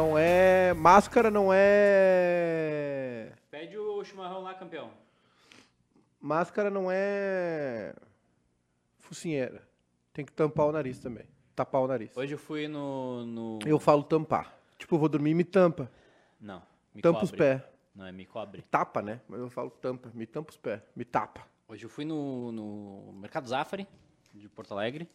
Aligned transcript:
Não 0.00 0.16
é. 0.16 0.72
Máscara 0.72 1.30
não 1.30 1.50
é. 1.52 3.30
Pede 3.50 3.76
o 3.76 4.02
chimarrão 4.02 4.40
lá, 4.40 4.54
campeão. 4.54 4.90
Máscara 6.18 6.70
não 6.70 6.90
é. 6.90 7.94
Focinheira. 8.98 9.62
Tem 10.14 10.24
que 10.24 10.32
tampar 10.32 10.68
o 10.68 10.72
nariz 10.72 10.98
também. 11.00 11.26
Tapar 11.54 11.82
o 11.82 11.86
nariz. 11.86 12.16
Hoje 12.16 12.32
eu 12.32 12.38
fui 12.38 12.66
no. 12.66 13.26
no... 13.26 13.58
Eu 13.66 13.78
falo 13.78 14.02
tampar. 14.02 14.58
Tipo, 14.78 14.94
eu 14.94 14.98
vou 14.98 15.08
dormir 15.10 15.34
me 15.34 15.44
tampa. 15.44 15.90
Não. 16.40 16.62
Me 16.94 17.02
tampa 17.02 17.20
cobre. 17.20 17.34
os 17.34 17.38
pés. 17.38 17.62
Não, 17.94 18.06
é 18.06 18.12
me 18.12 18.24
cobre. 18.24 18.62
Tapa, 18.70 19.02
né? 19.02 19.20
Mas 19.28 19.38
eu 19.38 19.50
falo 19.50 19.68
tampa. 19.68 20.10
Me 20.14 20.24
tampa 20.24 20.50
os 20.50 20.56
pés. 20.56 20.80
Me 20.96 21.04
tapa. 21.04 21.46
Hoje 21.68 21.84
eu 21.84 21.90
fui 21.90 22.06
no, 22.06 22.50
no 22.50 23.12
Mercado 23.20 23.46
Zafari, 23.46 23.86
de 24.32 24.48
Porto 24.48 24.72
Alegre. 24.72 25.06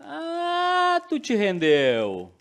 Ah, 0.00 1.00
tu 1.08 1.20
te 1.20 1.36
rendeu! 1.36 2.32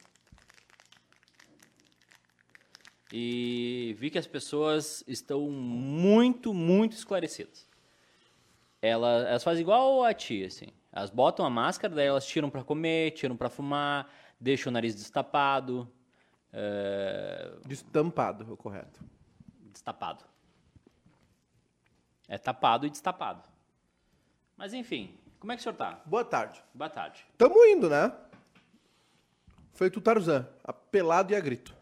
E 3.12 3.96
vi 3.98 4.10
que 4.10 4.18
as 4.18 4.28
pessoas 4.28 5.04
estão 5.08 5.50
muito, 5.50 6.54
muito 6.54 6.94
esclarecidas. 6.94 7.68
Elas, 8.82 9.26
elas 9.28 9.44
fazem 9.44 9.62
igual 9.62 10.04
a 10.04 10.14
ti, 10.14 10.44
assim. 10.44 10.68
Elas 10.92 11.10
botam 11.10 11.46
a 11.46 11.50
máscara, 11.50 11.94
daí 11.96 12.08
elas 12.08 12.26
tiram 12.26 12.50
pra 12.50 12.64
comer, 12.64 13.12
tiram 13.12 13.38
pra 13.38 13.50
fumar, 13.50 14.10
deixam 14.40 14.70
o 14.70 14.74
nariz 14.74 14.94
destapado. 14.96 15.90
é, 16.52 17.52
Destampado, 17.66 18.46
é 18.50 18.54
o 18.54 18.58
correto. 18.58 19.00
destapado. 19.72 20.24
É 22.28 22.38
tapado 22.38 22.86
e 22.86 22.90
destapado. 22.90 23.48
Mas 24.58 24.74
enfim, 24.74 25.16
como 25.40 25.52
é 25.52 25.56
que 25.56 25.62
o 25.62 25.64
senhor 25.64 25.76
tá? 25.76 26.02
Boa 26.06 26.26
tarde. 26.26 26.62
Boa 26.74 26.90
tarde. 26.90 27.26
Tamo 27.38 27.64
indo, 27.66 27.90
né? 27.90 28.12
Feito 29.74 29.98
o 29.98 30.02
Tarzan. 30.02 30.46
Apelado 30.64 31.32
e 31.32 31.36
a 31.36 31.40
grito. 31.40 31.77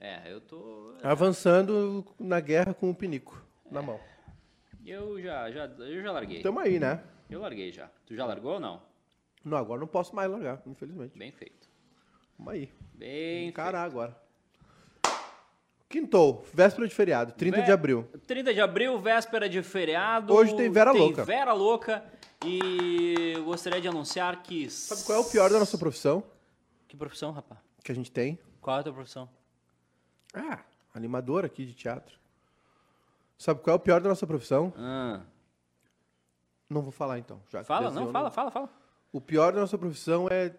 É, 0.00 0.30
eu 0.32 0.40
tô. 0.40 0.94
Avançando 1.02 2.04
na 2.18 2.38
guerra 2.40 2.74
com 2.74 2.90
o 2.90 2.94
pinico 2.94 3.40
na 3.70 3.80
mão. 3.82 3.98
Eu 4.84 5.20
já, 5.20 5.50
já, 5.50 5.64
eu 5.64 6.02
já 6.02 6.12
larguei. 6.12 6.42
Tamo 6.42 6.60
aí, 6.60 6.78
né? 6.78 7.02
Eu 7.28 7.40
larguei 7.40 7.72
já. 7.72 7.88
Tu 8.06 8.14
já 8.14 8.24
largou 8.24 8.54
ou 8.54 8.60
não? 8.60 8.80
Não, 9.44 9.56
agora 9.58 9.80
não 9.80 9.86
posso 9.86 10.14
mais 10.14 10.30
largar, 10.30 10.60
infelizmente. 10.66 11.16
Bem 11.18 11.32
feito. 11.32 11.68
Tamo 12.36 12.50
aí. 12.50 12.70
Bem 12.94 13.48
Encarar 13.48 13.82
agora. 13.84 14.16
Quintou, 15.88 16.44
véspera 16.52 16.86
de 16.88 16.94
feriado, 16.94 17.32
30 17.32 17.60
de 17.60 17.66
Vé- 17.66 17.72
abril. 17.72 18.08
30 18.26 18.52
de 18.52 18.60
abril, 18.60 18.98
véspera 19.00 19.48
de 19.48 19.62
feriado. 19.62 20.34
Hoje 20.34 20.54
tem 20.56 20.68
Vera 20.70 20.90
tem 20.92 21.00
Louca. 21.00 21.24
Vera 21.24 21.52
Louca. 21.52 22.04
E 22.44 23.32
eu 23.36 23.44
gostaria 23.44 23.80
de 23.80 23.88
anunciar 23.88 24.42
que. 24.42 24.68
Sabe 24.68 25.04
qual 25.04 25.18
é 25.18 25.20
o 25.20 25.24
pior 25.30 25.48
da 25.48 25.58
nossa 25.58 25.78
profissão 25.78 26.22
Que 26.88 26.96
profissão, 26.96 27.30
rapaz? 27.32 27.60
que 27.82 27.92
a 27.92 27.94
gente 27.94 28.10
tem? 28.10 28.38
Qual 28.60 28.76
é 28.76 28.80
a 28.80 28.82
tua 28.82 28.92
profissão? 28.92 29.28
Ah, 30.34 30.60
animador 30.94 31.44
aqui 31.44 31.64
de 31.64 31.74
teatro. 31.74 32.18
Sabe 33.38 33.60
qual 33.60 33.74
é 33.74 33.76
o 33.76 33.80
pior 33.80 34.00
da 34.00 34.08
nossa 34.08 34.26
profissão? 34.26 34.72
Ah, 34.76 35.20
Não 36.68 36.82
vou 36.82 36.90
falar 36.92 37.18
então. 37.18 37.40
Já 37.50 37.62
fala, 37.64 37.90
não, 37.90 38.10
fala, 38.10 38.30
fala, 38.30 38.50
fala. 38.50 38.70
O 39.12 39.20
pior 39.20 39.52
da 39.52 39.60
nossa 39.60 39.78
profissão 39.78 40.26
é 40.30 40.54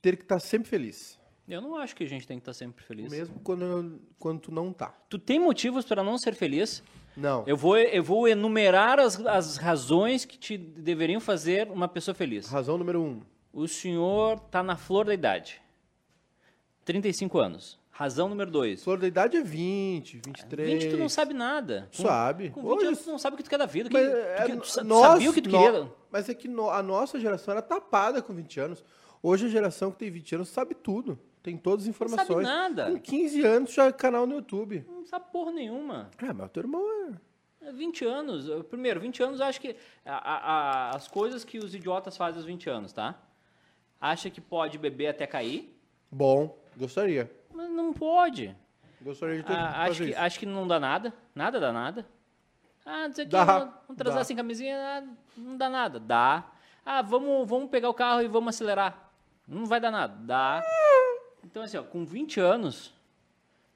ter 0.00 0.16
que 0.16 0.22
estar 0.22 0.38
sempre 0.40 0.68
feliz. 0.68 1.18
Eu 1.48 1.60
não 1.62 1.76
acho 1.76 1.96
que 1.96 2.04
a 2.04 2.06
gente 2.06 2.26
tem 2.26 2.36
que 2.38 2.42
estar 2.42 2.52
sempre 2.52 2.84
feliz. 2.84 3.10
Mesmo 3.10 3.40
quando, 3.40 4.00
quando 4.18 4.40
tu 4.40 4.52
não 4.52 4.72
tá. 4.72 4.94
Tu 5.08 5.18
tem 5.18 5.38
motivos 5.38 5.84
para 5.84 6.02
não 6.02 6.18
ser 6.18 6.34
feliz? 6.34 6.82
Não. 7.16 7.42
Eu 7.46 7.56
vou, 7.56 7.76
eu 7.78 8.02
vou 8.04 8.28
enumerar 8.28 9.00
as, 9.00 9.18
as 9.26 9.56
razões 9.56 10.24
que 10.24 10.38
te 10.38 10.56
deveriam 10.58 11.20
fazer 11.20 11.70
uma 11.70 11.88
pessoa 11.88 12.14
feliz. 12.14 12.48
Razão 12.48 12.76
número 12.78 13.02
um. 13.02 13.22
O 13.52 13.66
senhor 13.66 14.38
tá 14.38 14.62
na 14.62 14.76
flor 14.76 15.06
da 15.06 15.14
idade. 15.14 15.60
35 16.92 17.38
anos. 17.38 17.78
Razão 17.90 18.28
número 18.30 18.50
2. 18.50 18.82
Flor 18.82 18.98
da 18.98 19.06
idade 19.06 19.36
é 19.36 19.42
20, 19.42 20.20
23. 20.24 20.84
20 20.84 20.90
tu 20.92 20.96
não 20.96 21.08
sabe 21.08 21.34
nada. 21.34 21.86
Com- 21.94 22.02
Sabe. 22.02 22.48
Com 22.50 22.62
20 22.62 22.70
Hoje- 22.72 22.86
anos 22.86 22.98
tu 23.00 23.10
não 23.10 23.18
sabe 23.18 23.34
o 23.34 23.36
que 23.36 23.42
tu 23.42 23.50
quer 23.50 23.58
da 23.58 23.66
vida. 23.66 23.90
Mas, 23.92 24.08
que, 24.08 24.14
é, 24.16 24.36
tu, 24.46 24.60
tu 24.60 24.72
tu 24.78 24.84
nós- 24.84 25.02
sabia 25.02 25.30
o 25.30 25.34
que 25.34 25.42
tu 25.42 25.50
nó- 25.50 25.62
queria. 25.70 25.92
Mas 26.10 26.28
é 26.30 26.34
que 26.34 26.48
no- 26.48 26.70
a 26.70 26.82
nossa 26.82 27.20
geração 27.20 27.52
era 27.52 27.60
tapada 27.60 28.22
com 28.22 28.32
20 28.32 28.58
anos. 28.58 28.82
Hoje 29.22 29.46
a 29.46 29.48
geração 29.50 29.90
que 29.90 29.98
tem 29.98 30.10
20 30.10 30.34
anos 30.34 30.48
sabe 30.48 30.74
tudo. 30.74 31.18
Tem 31.42 31.56
todas 31.58 31.84
as 31.84 31.88
informações. 31.90 32.46
nada. 32.46 32.90
Com 32.90 32.98
15 33.00 33.42
anos 33.44 33.72
já 33.74 33.86
é 33.86 33.92
canal 33.92 34.26
no 34.26 34.36
YouTube. 34.36 34.84
Não 34.88 35.04
sabe 35.04 35.26
porra 35.30 35.52
nenhuma. 35.52 36.08
Ah, 36.18 36.32
mas 36.32 36.46
o 36.46 36.48
teu 36.48 36.62
irmão 36.62 36.82
é... 37.62 37.68
É 37.68 37.72
20 37.72 38.04
anos. 38.06 38.48
Eu- 38.48 38.64
Primeiro, 38.64 38.98
20 39.00 39.22
anos, 39.22 39.40
eu 39.40 39.46
acho 39.46 39.60
que 39.60 39.76
a- 40.06 40.16
a- 40.16 40.96
as 40.96 41.06
coisas 41.08 41.44
que 41.44 41.58
os 41.58 41.74
idiotas 41.74 42.16
fazem 42.16 42.36
aos 42.38 42.46
20 42.46 42.70
anos, 42.70 42.92
tá? 42.94 43.20
Acha 44.00 44.30
que 44.30 44.40
pode 44.40 44.78
beber 44.78 45.08
até 45.08 45.26
cair, 45.26 45.74
Bom. 46.10 46.56
Gostaria. 46.78 47.30
mas 47.52 47.68
não 47.70 47.92
pode. 47.92 48.54
Gostaria 49.02 49.36
de 49.38 49.42
ter 49.44 49.52
Ah, 49.52 49.82
acho, 49.84 50.02
que, 50.04 50.10
isso. 50.10 50.18
acho 50.20 50.38
que 50.40 50.46
não 50.46 50.66
dá 50.66 50.78
nada. 50.80 51.12
Nada 51.34 51.60
dá 51.60 51.72
nada. 51.72 52.06
Ah, 52.84 53.06
não 53.08 53.14
sei 53.14 53.24
o 53.26 53.28
que, 53.28 53.36
vamos 53.36 53.74
vamos 53.86 53.96
transar 53.96 54.18
dá. 54.20 54.24
sem 54.24 54.36
camisinha, 54.36 54.76
ah, 54.76 55.04
não 55.36 55.56
dá 55.56 55.68
nada. 55.68 56.00
Dá. 56.00 56.50
Ah, 56.84 57.02
vamos, 57.02 57.46
vamos 57.48 57.68
pegar 57.70 57.88
o 57.90 57.94
carro 57.94 58.22
e 58.22 58.28
vamos 58.28 58.54
acelerar. 58.54 59.10
Não 59.46 59.66
vai 59.66 59.80
dar 59.80 59.90
nada. 59.90 60.14
Dá. 60.24 60.62
Então, 61.44 61.62
assim, 61.62 61.76
ó, 61.76 61.82
com 61.82 62.04
20 62.04 62.40
anos, 62.40 62.94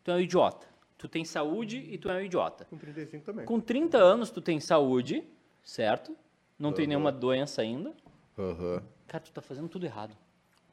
tu 0.02 0.10
é 0.10 0.14
um 0.14 0.20
idiota. 0.20 0.66
Tu 0.98 1.08
tem 1.08 1.24
saúde 1.24 1.78
e 1.78 1.98
tu 1.98 2.08
é 2.10 2.14
um 2.16 2.20
idiota. 2.20 2.64
Com 2.66 2.76
35 2.78 3.24
também. 3.24 3.44
Com 3.44 3.60
30 3.60 3.98
anos, 3.98 4.30
tu 4.30 4.40
tem 4.40 4.60
saúde, 4.60 5.24
certo? 5.62 6.16
Não 6.58 6.72
tem 6.72 6.86
nenhuma 6.86 7.10
doença 7.12 7.60
ainda. 7.62 7.92
Aham. 8.38 8.82
Cara, 9.08 9.22
tu 9.24 9.32
tá 9.32 9.40
fazendo 9.40 9.68
tudo 9.68 9.84
errado. 9.84 10.16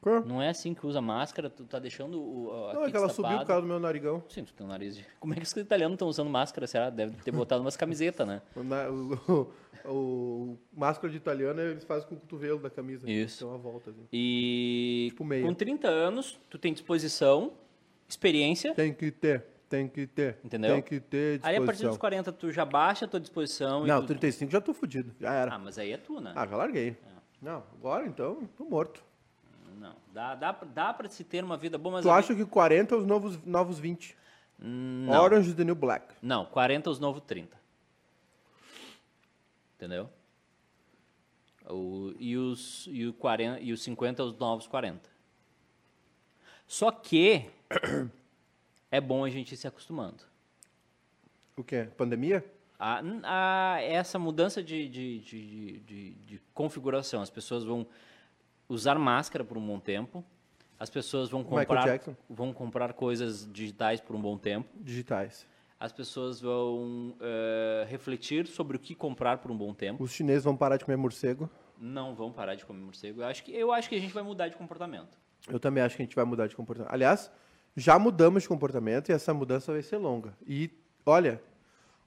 Quê? 0.01 0.09
Não 0.25 0.41
é 0.41 0.49
assim 0.49 0.73
que 0.73 0.85
usa 0.87 1.01
máscara, 1.01 1.49
tu 1.49 1.65
tá 1.65 1.77
deixando 1.77 2.21
o. 2.21 2.51
a- 2.69 2.73
Não, 2.73 2.85
é 2.85 2.91
que 2.91 2.95
ela 2.95 3.09
subiu 3.09 3.37
por 3.39 3.45
causa 3.47 3.61
do 3.61 3.67
meu 3.67 3.79
narigão. 3.79 4.23
Sim, 4.29 4.45
tu 4.45 4.53
tem 4.53 4.65
um 4.65 4.69
nariz 4.69 4.95
de. 4.95 5.05
Como 5.19 5.33
é 5.33 5.37
que 5.37 5.43
os 5.43 5.51
italianos 5.57 5.95
estão 5.95 6.07
usando 6.07 6.29
máscara? 6.29 6.65
Será? 6.67 6.89
Deve 6.89 7.13
ter 7.21 7.31
botado 7.31 7.61
umas 7.61 7.75
camisetas, 7.75 8.25
né? 8.25 8.41
O, 8.55 8.63
na- 8.63 8.87
o- 8.89 9.51
o- 9.85 10.57
máscara 10.73 11.09
de 11.11 11.17
italiano 11.17 11.59
eles 11.59 11.83
fazem 11.83 12.07
com 12.07 12.15
o 12.15 12.19
cotovelo 12.19 12.59
da 12.59 12.69
camisa. 12.69 13.09
Isso. 13.11 13.39
Tem 13.39 13.47
uma 13.47 13.57
volta. 13.57 13.89
Assim. 13.91 14.07
E 14.13 15.07
Tipo 15.09 15.25
meia. 15.25 15.45
com 15.45 15.53
30 15.53 15.87
anos, 15.89 16.39
tu 16.49 16.57
tem 16.57 16.71
disposição, 16.71 17.51
experiência. 18.07 18.73
Tem 18.73 18.93
que 18.93 19.11
ter. 19.11 19.45
Tem 19.67 19.87
que 19.87 20.07
ter. 20.07 20.37
Entendeu? 20.43 20.73
Tem 20.75 20.81
que 20.81 20.99
ter 20.99 21.37
disposição. 21.39 21.49
Aí 21.49 21.55
a 21.57 21.65
partir 21.65 21.83
dos 21.87 21.97
40 21.97 22.31
tu 22.31 22.51
já 22.51 22.65
baixa 22.65 23.05
a 23.05 23.07
tua 23.07 23.19
disposição. 23.19 23.85
e 23.85 23.87
Não, 23.87 24.01
tu... 24.01 24.07
35 24.07 24.51
já 24.51 24.61
tô 24.61 24.73
fudido. 24.73 25.13
Já 25.19 25.33
era. 25.33 25.53
Ah, 25.55 25.59
mas 25.59 25.77
aí 25.77 25.91
é 25.91 25.97
tu, 25.97 26.19
né? 26.19 26.31
Ah, 26.35 26.47
já 26.47 26.55
larguei. 26.55 26.95
Não, 27.41 27.63
agora 27.77 28.05
então, 28.07 28.49
tô 28.57 28.63
morto. 28.65 29.03
Não. 29.79 29.95
Dá, 30.13 30.35
dá, 30.35 30.51
dá 30.51 30.93
pra 30.93 31.07
se 31.07 31.23
ter 31.23 31.43
uma 31.43 31.55
vida 31.57 31.77
boa, 31.77 31.93
mas. 31.93 32.03
tu 32.03 32.11
acha 32.11 32.35
que 32.35 32.45
40 32.45 32.93
é 32.93 32.97
os 32.97 33.05
novos, 33.05 33.43
novos 33.45 33.79
20? 33.79 34.15
Não. 34.59 35.21
Orange 35.23 35.53
the 35.53 35.63
New 35.63 35.75
Black. 35.75 36.13
Não, 36.21 36.45
40 36.45 36.89
é 36.89 36.91
os 36.91 36.99
novos 36.99 37.21
30. 37.25 37.57
Entendeu? 39.77 40.09
O, 41.65 42.13
e, 42.19 42.35
os, 42.35 42.87
e, 42.91 43.05
o 43.07 43.13
40, 43.13 43.61
e 43.61 43.71
os 43.71 43.81
50 43.81 44.21
é 44.21 44.25
os 44.25 44.37
novos 44.37 44.67
40. 44.67 45.09
Só 46.67 46.91
que 46.91 47.49
é 48.91 48.99
bom 48.99 49.23
a 49.23 49.29
gente 49.29 49.53
ir 49.53 49.57
se 49.57 49.67
acostumando. 49.67 50.23
O 51.55 51.63
quê? 51.63 51.87
Pandemia? 51.95 52.43
A, 52.77 53.01
a- 53.23 53.81
essa 53.81 54.17
mudança 54.19 54.61
de, 54.63 54.87
de, 54.89 55.19
de, 55.19 55.79
de, 55.79 56.11
de 56.15 56.41
configuração, 56.53 57.21
as 57.21 57.29
pessoas 57.29 57.63
vão 57.63 57.85
usar 58.69 58.97
máscara 58.99 59.43
por 59.43 59.57
um 59.57 59.65
bom 59.65 59.79
tempo, 59.79 60.23
as 60.79 60.89
pessoas 60.89 61.29
vão 61.29 61.43
comprar, 61.43 61.99
vão 62.29 62.53
comprar 62.53 62.93
coisas 62.93 63.45
digitais 63.51 63.99
por 63.99 64.15
um 64.15 64.21
bom 64.21 64.37
tempo, 64.37 64.69
Digitais. 64.79 65.45
as 65.77 65.91
pessoas 65.91 66.39
vão 66.39 67.15
eh, 67.19 67.85
refletir 67.89 68.47
sobre 68.47 68.77
o 68.77 68.79
que 68.79 68.95
comprar 68.95 69.39
por 69.39 69.51
um 69.51 69.57
bom 69.57 69.73
tempo, 69.73 70.01
Os 70.03 70.11
chineses 70.11 70.43
vão 70.45 70.55
parar 70.55 70.77
de 70.77 70.85
comer 70.85 70.95
morcego. 70.97 71.49
não 71.77 72.13
vão 72.15 72.31
parar 72.31 72.55
de 72.55 72.65
comer 72.65 72.79
morcego. 72.81 73.21
Eu 73.21 73.27
acho 73.27 73.43
que, 73.43 73.51
eu 73.53 73.71
acho 73.73 73.89
que 73.89 73.95
a 73.95 73.99
gente 73.99 74.13
vai 74.13 74.23
mudar 74.23 74.47
de 74.47 74.55
comportamento. 74.55 75.17
Eu 75.49 75.59
também 75.59 75.81
acho 75.83 75.95
que 75.95 76.01
a 76.01 76.05
gente 76.05 76.15
vai 76.15 76.25
mudar 76.25 76.47
de 76.47 76.55
comportamento. 76.55 76.93
Aliás, 76.93 77.31
já 77.75 77.97
mudamos 77.97 78.43
de 78.43 78.49
comportamento 78.49 79.09
e 79.09 79.13
essa 79.13 79.33
mudança 79.33 79.71
vai 79.71 79.81
ser 79.81 79.97
longa. 79.97 80.33
E, 80.45 80.69
olha, 81.05 81.41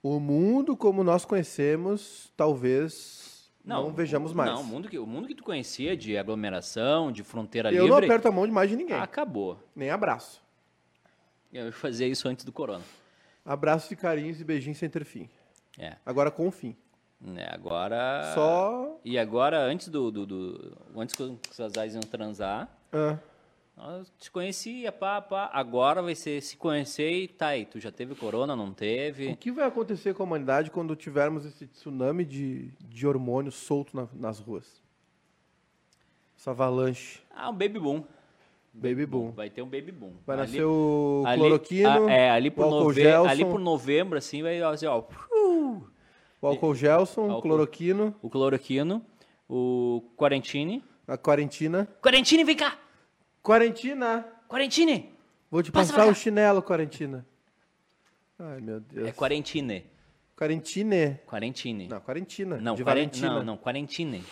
o 0.02 0.20
mundo 0.20 0.76
como 0.76 1.02
nós 1.02 1.24
conhecemos, 1.24 2.30
talvez 2.36 3.31
não, 3.64 3.92
vejamos 3.92 4.32
mais. 4.32 4.50
Não, 4.50 4.60
o 4.60 4.64
mundo, 4.64 4.88
que, 4.88 4.98
o 4.98 5.06
mundo 5.06 5.28
que 5.28 5.34
tu 5.34 5.44
conhecia 5.44 5.96
de 5.96 6.16
aglomeração, 6.18 7.12
de 7.12 7.22
fronteira 7.22 7.70
Eu 7.72 7.86
não 7.86 7.94
livre, 8.00 8.06
aperto 8.06 8.28
a 8.28 8.32
mão 8.32 8.46
de 8.46 8.52
mais 8.52 8.68
de 8.70 8.76
ninguém. 8.76 8.96
acabou. 8.98 9.58
Nem 9.74 9.90
abraço. 9.90 10.42
Eu 11.52 11.70
fazia 11.72 12.06
isso 12.06 12.26
antes 12.28 12.44
do 12.44 12.52
corona. 12.52 12.82
Abraços 13.44 13.90
e 13.90 13.96
carinhos 13.96 14.40
e 14.40 14.44
beijinhos 14.44 14.78
sem 14.78 14.88
ter 14.88 15.04
fim. 15.04 15.28
É. 15.78 15.96
Agora 16.04 16.30
com 16.30 16.50
fim. 16.50 16.76
É, 17.36 17.54
agora. 17.54 18.32
Só. 18.34 18.98
E 19.04 19.18
agora, 19.18 19.58
antes 19.60 19.88
do. 19.88 20.10
do, 20.10 20.26
do- 20.26 20.76
antes 20.96 21.14
que 21.14 21.22
os 21.22 21.38
casais 21.56 21.94
iam 21.94 22.00
transar, 22.02 22.68
Ah, 22.92 23.16
nós 23.76 24.12
te 24.18 24.30
conhecia, 24.30 24.92
pá, 24.92 25.20
pá. 25.20 25.50
Agora 25.52 26.02
vai 26.02 26.14
ser 26.14 26.40
se 26.42 26.56
conhecer 26.56 27.10
e 27.10 27.28
tá 27.28 27.48
aí. 27.48 27.64
Tu 27.66 27.80
já 27.80 27.90
teve 27.90 28.14
corona, 28.14 28.54
não 28.54 28.68
o 28.68 28.74
teve? 28.74 29.34
que 29.36 29.50
vai 29.50 29.66
acontecer 29.66 30.14
com 30.14 30.22
a 30.22 30.26
humanidade 30.26 30.70
quando 30.70 30.94
tivermos 30.94 31.44
esse 31.44 31.66
tsunami 31.66 32.24
de, 32.24 32.70
de 32.80 33.06
hormônios 33.06 33.54
solto 33.54 33.96
na- 33.96 34.08
nas 34.14 34.38
ruas? 34.38 34.80
Essa 36.38 36.50
avalanche. 36.50 37.20
Ah, 37.34 37.48
um 37.50 37.54
baby 37.54 37.78
boom. 37.78 38.04
Baby 38.74 39.04
Boom. 39.04 39.32
Vai 39.32 39.50
ter 39.50 39.60
um 39.60 39.66
Baby 39.66 39.92
Boom. 39.92 40.14
Vai 40.26 40.34
Ali- 40.38 40.46
nascer 40.46 40.64
o 40.64 41.24
ali- 41.26 41.38
cloroquino, 41.38 42.06
ah, 42.08 42.10
é, 42.10 42.30
ali 42.30 42.50
por, 42.50 42.64
o 42.64 42.70
nove... 42.70 43.06
Ali 43.06 43.44
por 43.44 43.60
novembro, 43.60 44.16
assim, 44.16 44.42
vai 44.42 44.62
assim, 44.62 44.86
ó. 44.86 45.02
o 46.40 46.46
álcool 46.46 46.74
Gelson, 46.74 47.20
o 47.26 47.30
Álcool. 47.32 47.42
cloroquino, 47.42 48.14
O 48.22 48.30
cloroquino, 48.30 49.04
o 49.46 50.02
quarantine. 50.16 50.82
a 51.06 51.18
quarentina. 51.18 51.86
Quarantine, 52.02 52.44
vem 52.44 52.56
cá! 52.56 52.78
Quarentina! 53.42 54.24
Quarantine! 54.48 55.12
Vou 55.50 55.62
te 55.62 55.70
Passa 55.72 55.92
passar 55.92 56.02
pra 56.04 56.12
o 56.12 56.14
cá. 56.14 56.20
chinelo, 56.20 56.62
quarentina. 56.62 57.26
Ai, 58.38 58.60
meu 58.60 58.80
Deus. 58.80 59.08
É 59.08 59.12
quarantine. 59.12 59.84
Quarentine. 60.36 61.18
Quarantine. 61.26 61.88
Não, 61.88 62.00
quarentina. 62.00 62.56
Não, 62.58 62.74
de 62.74 62.82
quaren- 62.84 63.02
Valentina. 63.06 63.28
não, 63.34 63.44
não, 63.44 63.56
quarantine. 63.56 64.24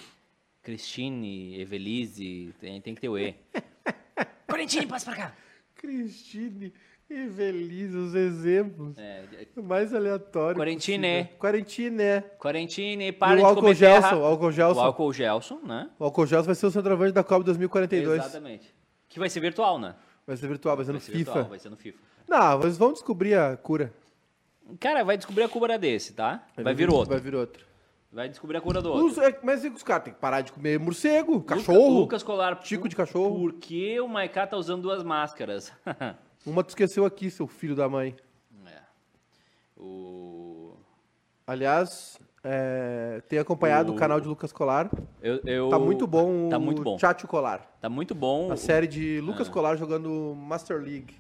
Cristine, 0.63 1.61
Evelise, 1.61 2.55
tem, 2.61 2.81
tem 2.81 2.95
que 2.95 3.01
ter 3.01 3.09
o 3.09 3.19
E. 3.19 3.35
quarantine, 4.47 4.87
passa 4.87 5.07
pra 5.07 5.17
cá! 5.17 5.33
Cristine 5.75 6.73
e 7.09 7.27
Velise, 7.27 7.97
os 7.97 8.15
exemplos. 8.15 8.97
É, 8.99 9.25
O 9.57 9.63
mais 9.63 9.95
aleatório. 9.95 10.57
Quarentine. 10.57 11.09
possível. 11.25 11.39
Quarentine. 11.39 12.23
quarantine, 12.39 13.13
para 13.13 13.33
E 13.35 13.37
de 13.39 13.43
o 13.43 13.47
álcool 13.47 13.61
comer 13.63 13.75
Gelson, 13.75 14.01
terra. 14.03 14.17
o 14.19 14.25
álcool 14.25 14.53
Gelson. 14.53 14.81
O 14.81 14.85
álcool 14.85 15.13
Gelson, 15.13 15.61
né? 15.65 15.91
O 15.99 16.05
álcool 16.05 16.27
Gelson 16.27 16.47
vai 16.47 16.55
ser 16.55 16.67
o 16.67 16.71
centroavante 16.71 17.13
da 17.13 17.25
Copa 17.25 17.45
2042. 17.45 18.21
Exatamente. 18.23 18.75
Que 19.11 19.19
vai 19.19 19.29
ser 19.29 19.41
virtual, 19.41 19.79
né? 19.79 19.95
Vai 20.27 20.37
ser 20.39 20.47
virtual, 20.49 20.77
vai 20.77 20.85
ser 20.87 20.93
no 20.93 20.99
Vai 20.99 21.05
ser 21.07 21.13
FIFA. 21.13 21.25
virtual, 21.33 21.49
vai 21.51 21.59
ser 21.59 21.69
no 21.69 21.77
FIFA. 21.77 21.99
Não, 22.27 22.59
mas 22.61 22.79
vamos 22.79 22.95
descobrir 22.95 23.35
a 23.35 23.57
cura. 23.59 23.93
Cara, 24.79 25.03
vai 25.05 25.17
descobrir 25.19 25.43
a 25.43 25.49
cura 25.49 25.77
desse, 25.79 26.13
tá? 26.15 26.47
Vai 26.57 26.73
vir 26.75 26.89
outro. 26.89 27.11
Vai 27.11 27.21
vir 27.21 27.35
outro. 27.35 27.67
Vai 28.13 28.29
descobrir 28.29 28.57
a 28.57 28.61
cura 28.61 28.81
do 28.81 28.91
outro. 28.93 29.07
Os- 29.07 29.19
é, 29.19 29.39
mas 29.43 29.65
os 29.65 29.83
caras 29.83 30.05
têm 30.05 30.13
que 30.15 30.19
parar 30.21 30.41
de 30.41 30.53
comer 30.53 30.79
morcego, 30.79 31.35
Luca- 31.35 31.57
cachorro. 31.57 31.99
Lucas 32.01 32.23
Colar. 32.23 32.57
Tico 32.61 32.89
de 32.89 32.95
cachorro. 32.97 33.37
Por 33.39 33.53
que 33.55 34.01
o 34.01 34.09
Maiká 34.09 34.47
tá 34.47 34.57
usando 34.57 34.83
duas 34.83 35.03
máscaras? 35.03 35.73
Uma 36.47 36.63
tu 36.65 36.71
esqueceu 36.71 37.05
aqui, 37.05 37.31
seu 37.31 37.47
filho 37.47 37.75
da 37.77 37.89
mãe. 37.89 38.17
É. 38.67 38.81
O... 39.77 40.77
Aliás, 41.47 42.19
é, 42.43 43.23
tem 43.29 43.39
acompanhado 43.39 43.93
o... 43.93 43.95
O- 43.95 43.99
canal 43.99 44.21
de 44.21 44.27
Lucas 44.29 44.53
Colar. 44.53 44.91
Eu, 45.23 45.41
eu- 45.45 45.69
Tá 45.69 45.79
muito 45.79 46.07
bom 46.07 46.49
Tá 46.49 46.59
o 46.59 46.61
muito 46.61 46.83
bom. 46.83 46.99
Chat 46.99 47.27
Colar. 47.27 47.77
Tá 47.81 47.89
muito 47.89 48.15
bom. 48.15 48.51
A 48.51 48.57
série 48.57 48.87
de 48.87 49.21
Lucas 49.21 49.49
Ah. 49.49 49.53
Colar 49.53 49.77
jogando 49.77 50.35
Master 50.37 50.79
League. 50.81 51.15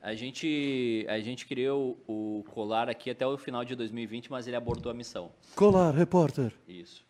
A 0.00 0.14
gente, 0.14 1.04
a 1.08 1.18
gente 1.20 1.44
criou 1.46 1.98
o 2.06 2.44
colar 2.50 2.88
aqui 2.88 3.10
até 3.10 3.26
o 3.26 3.36
final 3.36 3.64
de 3.64 3.74
2020, 3.74 4.30
mas 4.30 4.46
ele 4.46 4.56
abortou 4.56 4.90
a 4.90 4.94
missão. 4.94 5.30
Colar, 5.54 5.92
repórter. 5.92 6.52
Isso. 6.66 7.04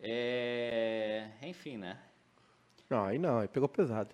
É... 0.00 1.26
Enfim, 1.42 1.76
né? 1.76 1.98
Não, 2.88 3.04
aí 3.04 3.18
não, 3.18 3.38
aí 3.38 3.48
pegou 3.48 3.68
pesado. 3.68 4.10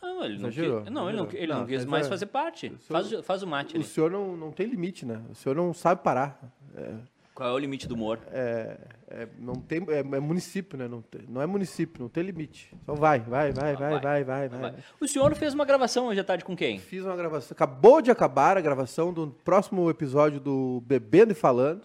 Não, 0.00 0.24
ele 0.24 0.38
não, 0.38 0.50
quis, 0.50 0.58
não, 0.90 1.08
ele 1.08 1.16
não, 1.16 1.28
ele 1.32 1.46
não 1.46 1.58
Não, 1.60 1.66
quis 1.66 1.84
mais 1.86 2.06
é- 2.06 2.08
fazer 2.10 2.26
parte. 2.26 2.70
Faz, 2.88 3.10
o- 3.12 3.22
faz 3.22 3.42
o 3.42 3.46
mate 3.46 3.74
O 3.74 3.78
ali. 3.78 3.84
senhor 3.84 4.10
não, 4.10 4.36
não 4.36 4.52
tem 4.52 4.66
limite, 4.66 5.04
né? 5.06 5.22
O 5.30 5.34
senhor 5.34 5.54
não 5.54 5.72
sabe 5.74 6.02
parar. 6.02 6.38
É, 6.76 6.94
Qual 7.34 7.48
é 7.48 7.52
o 7.52 7.58
limite 7.58 7.86
do 7.88 7.94
humor? 7.94 8.18
é, 8.32 8.76
é- 9.08 9.28
não 9.38 9.54
tem, 9.54 9.80
é, 9.88 10.00
é 10.00 10.20
município, 10.20 10.76
né? 10.78 10.86
Não, 10.86 11.00
tem- 11.00 11.22
não 11.28 11.40
é 11.40 11.46
município, 11.46 12.02
não 12.02 12.08
tem 12.08 12.22
limite. 12.22 12.74
Só 12.84 12.94
vai, 12.94 13.20
vai, 13.20 13.52
vai, 13.52 13.74
vai, 13.76 14.00
vai, 14.00 14.24
vai, 14.24 14.48
vai. 14.48 14.74
O 15.00 15.08
senhor 15.08 15.34
fez 15.34 15.54
uma 15.54 15.64
gravação 15.64 16.06
hoje 16.08 16.20
à 16.20 16.24
tarde 16.24 16.44
com 16.44 16.54
quem? 16.56 16.78
Fiz 16.78 17.04
uma 17.04 17.16
gravação. 17.16 17.54
Acabou 17.54 18.02
de 18.02 18.10
acabar 18.10 18.56
a 18.56 18.60
gravação 18.60 19.12
do 19.12 19.28
próximo 19.44 19.88
episódio 19.88 20.38
do 20.40 20.82
Bebendo 20.84 21.32
e 21.32 21.34
Falando. 21.34 21.82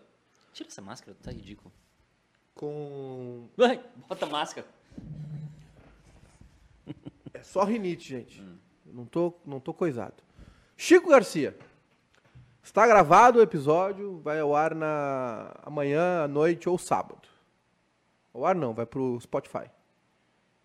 Tira 0.51 0.67
essa 0.69 0.81
máscara, 0.81 1.15
tá 1.21 1.31
ridículo. 1.31 1.71
Com. 2.53 3.47
Vai, 3.55 3.81
bota 4.09 4.25
a 4.25 4.29
máscara. 4.29 4.67
É 7.33 7.43
só 7.43 7.63
rinite, 7.63 8.09
gente. 8.09 8.41
Não, 8.85 9.05
tô, 9.05 9.33
não 9.45 9.59
tô 9.59 9.73
coisado. 9.73 10.13
Chico 10.77 11.09
Garcia. 11.09 11.55
Está 12.65 12.87
gravado 12.87 13.37
o 13.37 13.41
episódio, 13.43 14.19
vai 14.23 14.39
ao 14.39 14.55
ar 14.55 14.73
na 14.73 15.51
amanhã, 15.61 16.23
à 16.23 16.27
noite 16.27 16.67
ou 16.67 16.79
sábado. 16.79 17.21
Ao 18.33 18.43
ar 18.43 18.55
não, 18.55 18.73
vai 18.73 18.87
pro 18.87 19.19
Spotify. 19.21 19.69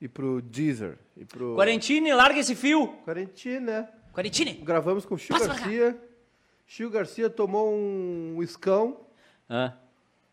E 0.00 0.08
pro 0.08 0.40
Deezer. 0.40 0.98
E 1.14 1.26
pro. 1.26 1.54
Quarentine, 1.54 2.14
larga 2.14 2.40
esse 2.40 2.54
fio! 2.56 2.88
Quarentina. 3.04 3.86
Quarentine! 4.14 4.54
Gravamos 4.54 5.04
com 5.04 5.14
o 5.14 5.18
Chico 5.18 5.34
Passa. 5.38 5.48
Garcia. 5.48 6.02
Chico 6.66 6.88
Garcia 6.90 7.28
tomou 7.28 7.70
um 7.70 8.42
escão, 8.42 8.96
Ah, 9.48 9.74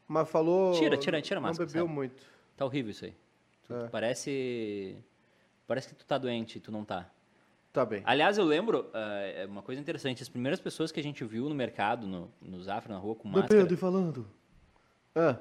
mas 0.08 0.30
falou. 0.30 0.72
Tira, 0.74 0.96
tira, 0.96 1.22
tira 1.22 1.40
a 1.40 1.42
Não 1.42 1.50
máscara, 1.50 1.68
bebeu 1.68 1.84
sabe? 1.84 1.94
muito. 1.94 2.24
tá 2.56 2.64
horrível 2.66 2.92
isso 2.92 3.04
aí. 3.06 3.14
É. 3.69 3.88
Parece. 3.90 4.96
Parece 5.68 5.90
que 5.90 5.96
tu 5.96 6.06
tá 6.06 6.18
doente, 6.18 6.62
tu 6.62 6.72
não 6.72 6.86
tá. 6.86 7.10
Tá 7.77 7.85
bem. 7.85 8.01
Aliás, 8.06 8.39
eu 8.39 8.44
lembro, 8.44 8.89
é 8.91 9.45
uma 9.47 9.62
coisa 9.62 9.79
interessante, 9.79 10.24
as 10.24 10.29
primeiras 10.29 10.59
pessoas 10.59 10.91
que 10.91 11.00
a 11.00 11.03
gente 11.03 11.24
viu 11.24 11.47
no 11.47 11.53
mercado, 11.53 12.07
no, 12.07 12.31
no 12.41 12.59
Zafra, 12.63 12.91
na 12.91 13.00
rua, 13.00 13.13
com 13.13 13.27
máscara, 13.27 13.53
Bebendo 13.53 13.71
e 13.71 13.77
falando. 13.77 14.27
Ah, 15.13 15.38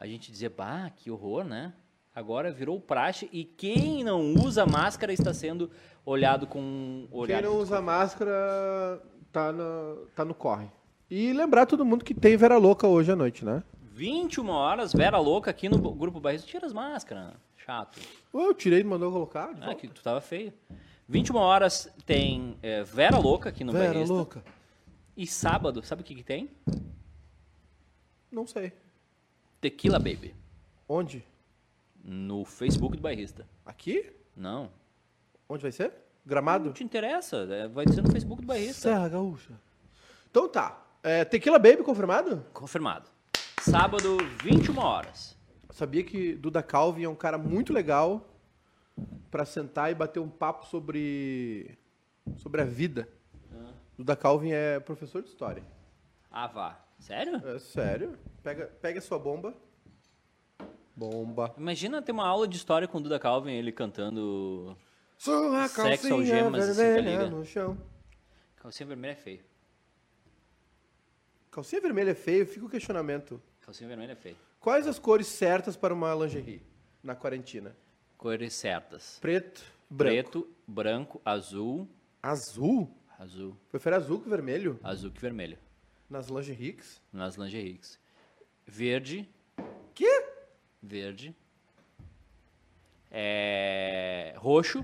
a 0.00 0.08
gente 0.08 0.32
dizia, 0.32 0.50
bah, 0.50 0.90
que 0.90 1.12
horror, 1.12 1.44
né? 1.44 1.72
Agora 2.12 2.50
virou 2.50 2.80
praxe 2.80 3.28
e 3.32 3.44
quem 3.44 4.02
não 4.02 4.34
usa 4.34 4.66
máscara 4.66 5.12
está 5.12 5.32
sendo 5.32 5.70
olhado 6.04 6.48
com 6.48 6.58
um 6.60 7.06
olhar 7.12 7.40
quem 7.40 7.48
não 7.48 7.58
usa 7.58 7.80
máscara 7.80 9.00
tá 9.30 9.52
no, 9.52 10.06
tá 10.16 10.24
no 10.24 10.34
corre. 10.34 10.66
E 11.08 11.32
lembrar 11.32 11.64
todo 11.66 11.84
mundo 11.84 12.04
que 12.04 12.12
tem 12.12 12.36
Vera 12.36 12.56
Louca 12.58 12.88
hoje 12.88 13.12
à 13.12 13.14
noite, 13.14 13.44
né? 13.44 13.62
21 13.92 14.48
horas, 14.48 14.92
Vera 14.92 15.18
Louca 15.18 15.52
aqui 15.52 15.68
no 15.68 15.78
Grupo 15.78 16.18
Barreto. 16.18 16.44
Tira 16.44 16.66
as 16.66 16.72
máscaras, 16.72 17.34
chato. 17.56 18.00
Ué, 18.34 18.46
Eu 18.46 18.52
tirei 18.52 18.80
e 18.80 18.84
mandou 18.84 19.12
colocar. 19.12 19.54
de 19.54 19.62
Ah, 19.62 19.66
volta. 19.66 19.74
que 19.80 19.86
tu 19.86 20.02
tava 20.02 20.20
feio. 20.20 20.52
21 21.08 21.36
horas 21.36 21.88
tem 22.06 22.56
é, 22.62 22.82
Vera 22.82 23.18
Louca 23.18 23.48
aqui 23.50 23.62
no 23.64 23.72
Vera 23.72 23.88
Bairrista. 23.92 24.14
Louca. 24.14 24.44
E 25.16 25.26
sábado, 25.26 25.84
sabe 25.84 26.02
o 26.02 26.04
que, 26.04 26.14
que 26.14 26.22
tem? 26.22 26.50
Não 28.30 28.46
sei. 28.46 28.72
Tequila 29.60 29.98
Baby. 29.98 30.34
Onde? 30.88 31.24
No 32.02 32.44
Facebook 32.44 32.96
do 32.96 33.02
Bairrista. 33.02 33.46
Aqui? 33.64 34.12
Não. 34.36 34.70
Onde 35.48 35.62
vai 35.62 35.72
ser? 35.72 35.88
Não 35.88 35.94
Gramado? 36.26 36.72
te 36.72 36.82
interessa. 36.82 37.46
é, 37.50 37.68
Vai 37.68 37.86
ser 37.88 38.02
no 38.02 38.10
Facebook 38.10 38.40
do 38.42 38.46
Bairrista. 38.46 38.82
Serra 38.88 39.08
Gaúcha. 39.08 39.52
Então 40.30 40.48
tá. 40.48 40.82
É, 41.02 41.24
Tequila 41.24 41.58
Baby 41.58 41.82
confirmado? 41.82 42.44
Confirmado. 42.52 43.08
Sábado, 43.60 44.16
21 44.42 44.78
horas. 44.78 45.36
Sabia 45.70 46.02
que 46.02 46.34
Duda 46.34 46.62
Calvin 46.62 47.04
é 47.04 47.08
um 47.08 47.14
cara 47.14 47.36
muito 47.38 47.72
legal 47.72 48.26
pra 49.30 49.44
sentar 49.44 49.90
e 49.90 49.94
bater 49.94 50.20
um 50.20 50.28
papo 50.28 50.66
sobre 50.66 51.76
sobre 52.36 52.62
a 52.62 52.64
vida. 52.64 53.08
Duda 53.96 54.16
Calvin 54.16 54.50
é 54.52 54.80
professor 54.80 55.22
de 55.22 55.28
história. 55.28 55.62
Ah, 56.30 56.46
vá. 56.48 56.84
Sério? 56.98 57.36
É 57.46 57.58
sério? 57.58 58.18
Pega, 58.42 58.66
pega 58.80 58.98
a 58.98 59.02
sua 59.02 59.18
bomba. 59.18 59.54
Bomba. 60.96 61.54
Imagina 61.58 62.00
ter 62.02 62.12
uma 62.12 62.26
aula 62.26 62.46
de 62.46 62.56
história 62.56 62.88
com 62.88 62.98
o 62.98 63.00
Duda 63.00 63.18
Calvin, 63.18 63.52
ele 63.52 63.72
cantando. 63.72 64.76
Sua 65.16 65.68
Sexo 65.68 66.12
algemas, 66.12 66.68
assim, 66.68 66.76
tá 66.80 66.82
vermelha 66.84 67.10
ligado? 67.10 67.36
no 67.36 67.44
chão. 67.44 67.78
Calcinha 68.56 68.86
vermelha 68.86 69.12
é 69.12 69.16
feio. 69.16 69.40
Calcinha 71.50 71.80
vermelha 71.80 72.10
é 72.10 72.14
feio, 72.14 72.46
fica 72.46 72.66
o 72.66 72.68
questionamento. 72.68 73.40
Calcinha 73.60 73.88
vermelha 73.88 74.12
é 74.12 74.16
feio. 74.16 74.36
Quais 74.60 74.86
as 74.86 74.98
cores 74.98 75.26
certas 75.26 75.76
para 75.76 75.94
uma 75.94 76.14
lingerie 76.14 76.62
na 77.02 77.14
quarentena? 77.14 77.76
Cores 78.24 78.54
certas. 78.54 79.18
Preto, 79.20 79.62
branco. 79.90 80.14
Preto, 80.14 80.56
branco, 80.66 81.22
azul. 81.22 81.86
Azul? 82.22 82.90
Azul. 83.18 83.54
Prefere 83.70 83.96
azul 83.96 84.18
que 84.18 84.30
vermelho? 84.30 84.80
Azul 84.82 85.10
que 85.10 85.20
vermelho. 85.20 85.58
Nas 86.08 86.28
lingeries? 86.28 87.02
Nas 87.12 87.34
lingeries. 87.34 88.00
Verde. 88.66 89.28
Que? 89.94 90.08
Verde. 90.82 91.36
É, 93.10 94.32
roxo. 94.38 94.82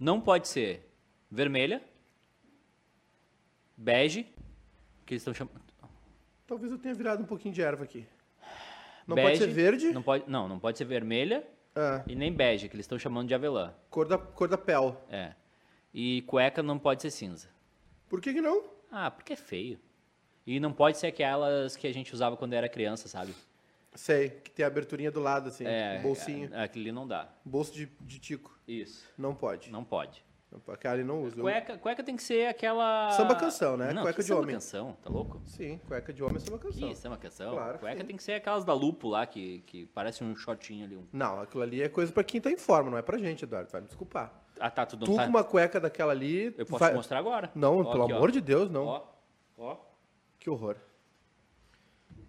Não 0.00 0.20
pode 0.20 0.48
ser 0.48 0.90
vermelha. 1.30 1.80
Bege. 3.76 4.24
Que 5.06 5.14
eles 5.14 5.22
estão 5.22 5.32
chamando. 5.32 5.62
Talvez 6.44 6.72
eu 6.72 6.78
tenha 6.78 6.92
virado 6.92 7.22
um 7.22 7.26
pouquinho 7.26 7.54
de 7.54 7.62
erva 7.62 7.84
aqui. 7.84 8.04
Não 9.06 9.14
Bege, 9.14 9.28
pode 9.28 9.38
ser 9.38 9.46
verde? 9.46 9.92
Não, 9.92 10.02
pode, 10.02 10.28
não, 10.28 10.48
não 10.48 10.58
pode 10.58 10.76
ser 10.76 10.84
vermelha 10.84 11.51
Ah, 11.74 12.02
e 12.06 12.14
nem 12.14 12.32
bege, 12.32 12.68
que 12.68 12.74
eles 12.76 12.84
estão 12.84 12.98
chamando 12.98 13.28
de 13.28 13.34
avelã. 13.34 13.72
cor, 13.90 14.06
da, 14.06 14.18
cor 14.18 14.48
da 14.48 14.58
pele. 14.58 14.94
É. 15.10 15.32
E 15.94 16.22
cueca 16.22 16.62
não 16.62 16.78
pode 16.78 17.02
ser 17.02 17.10
cinza. 17.10 17.48
Por 18.08 18.20
que, 18.20 18.32
que 18.34 18.40
não? 18.40 18.64
Ah, 18.90 19.10
porque 19.10 19.32
é 19.32 19.36
feio. 19.36 19.78
E 20.46 20.58
não 20.60 20.72
pode 20.72 20.98
ser 20.98 21.06
aquelas 21.06 21.76
que 21.76 21.86
a 21.86 21.92
gente 21.94 22.12
usava 22.12 22.36
quando 22.36 22.52
era 22.52 22.68
criança, 22.68 23.08
sabe? 23.08 23.34
Sei, 23.94 24.30
que 24.30 24.50
tem 24.50 24.64
a 24.64 24.68
aberturinha 24.68 25.10
do 25.10 25.20
lado, 25.20 25.48
assim, 25.48 25.64
É, 25.66 26.00
bolsinho. 26.00 26.48
é, 26.54 26.62
Aquele 26.64 26.90
não 26.92 27.06
dá. 27.06 27.28
Bolso 27.44 27.72
de, 27.72 27.86
de 28.00 28.18
tico. 28.18 28.58
Isso. 28.66 29.06
Não 29.18 29.34
pode. 29.34 29.70
Não 29.70 29.84
pode. 29.84 30.24
Aquela 30.68 30.94
ali 30.94 31.04
não 31.04 31.22
usa. 31.22 31.36
Eu- 31.38 31.42
Cueca, 31.42 31.78
cueca 31.78 32.02
tem 32.02 32.16
que 32.16 32.22
ser 32.22 32.46
aquela. 32.48 33.10
Samba 33.12 33.34
canção, 33.36 33.76
né? 33.76 33.92
Não, 33.92 34.02
Cueca 34.02 34.16
que 34.16 34.22
de 34.22 34.28
samba 34.28 34.40
homem. 34.42 34.54
canção, 34.54 34.96
tá 35.02 35.10
louco? 35.10 35.40
Sim, 35.46 35.80
cueca 35.86 36.12
de 36.12 36.22
homem 36.22 36.36
é 36.36 36.40
samba 36.40 36.58
canção. 36.58 36.88
Que 36.88 36.94
samba 36.94 37.16
canção? 37.16 37.52
Claro 37.54 37.78
cueca 37.78 38.00
sim. 38.00 38.06
tem 38.06 38.16
que 38.16 38.22
ser 38.22 38.32
aquelas 38.32 38.64
da 38.64 38.72
Lupo 38.74 39.08
lá, 39.08 39.26
que, 39.26 39.60
que 39.66 39.86
parece 39.86 40.22
um 40.22 40.34
shortinho 40.36 40.84
ali. 40.84 40.96
Um... 40.96 41.06
Não, 41.12 41.40
aquilo 41.40 41.62
ali 41.62 41.82
é 41.82 41.88
coisa 41.88 42.12
pra 42.12 42.22
quem 42.24 42.40
tá 42.40 42.50
em 42.50 42.56
forma, 42.56 42.90
não 42.90 42.98
é 42.98 43.02
pra 43.02 43.18
gente, 43.18 43.44
Eduardo. 43.44 43.70
Vai 43.70 43.80
me 43.80 43.86
desculpar. 43.86 44.32
Ah, 44.60 44.70
tá, 44.70 44.84
tu 44.86 44.96
não 44.96 45.04
tu 45.06 45.16
tá... 45.16 45.24
com 45.24 45.30
uma 45.30 45.42
cueca 45.44 45.80
daquela 45.80 46.12
ali. 46.12 46.54
Eu 46.58 46.66
posso 46.66 46.78
vai- 46.78 46.90
te 46.90 46.96
mostrar 46.96 47.18
agora. 47.18 47.50
Não, 47.54 47.80
Ó, 47.80 47.90
pelo 47.90 48.04
aqui, 48.04 48.12
ó. 48.12 48.16
amor 48.16 48.30
de 48.30 48.40
Deus, 48.40 48.70
não. 48.70 48.84
Ó, 48.86 49.02
ó. 49.58 49.76
Que 50.38 50.50
horror. 50.50 50.76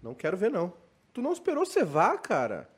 Não 0.02 0.14
quero 0.14 0.36
ver, 0.38 0.50
não. 0.52 0.74
Tu 1.14 1.22
não 1.22 1.32
esperou 1.32 1.66
cevar, 1.66 2.20
cara. 2.22 2.70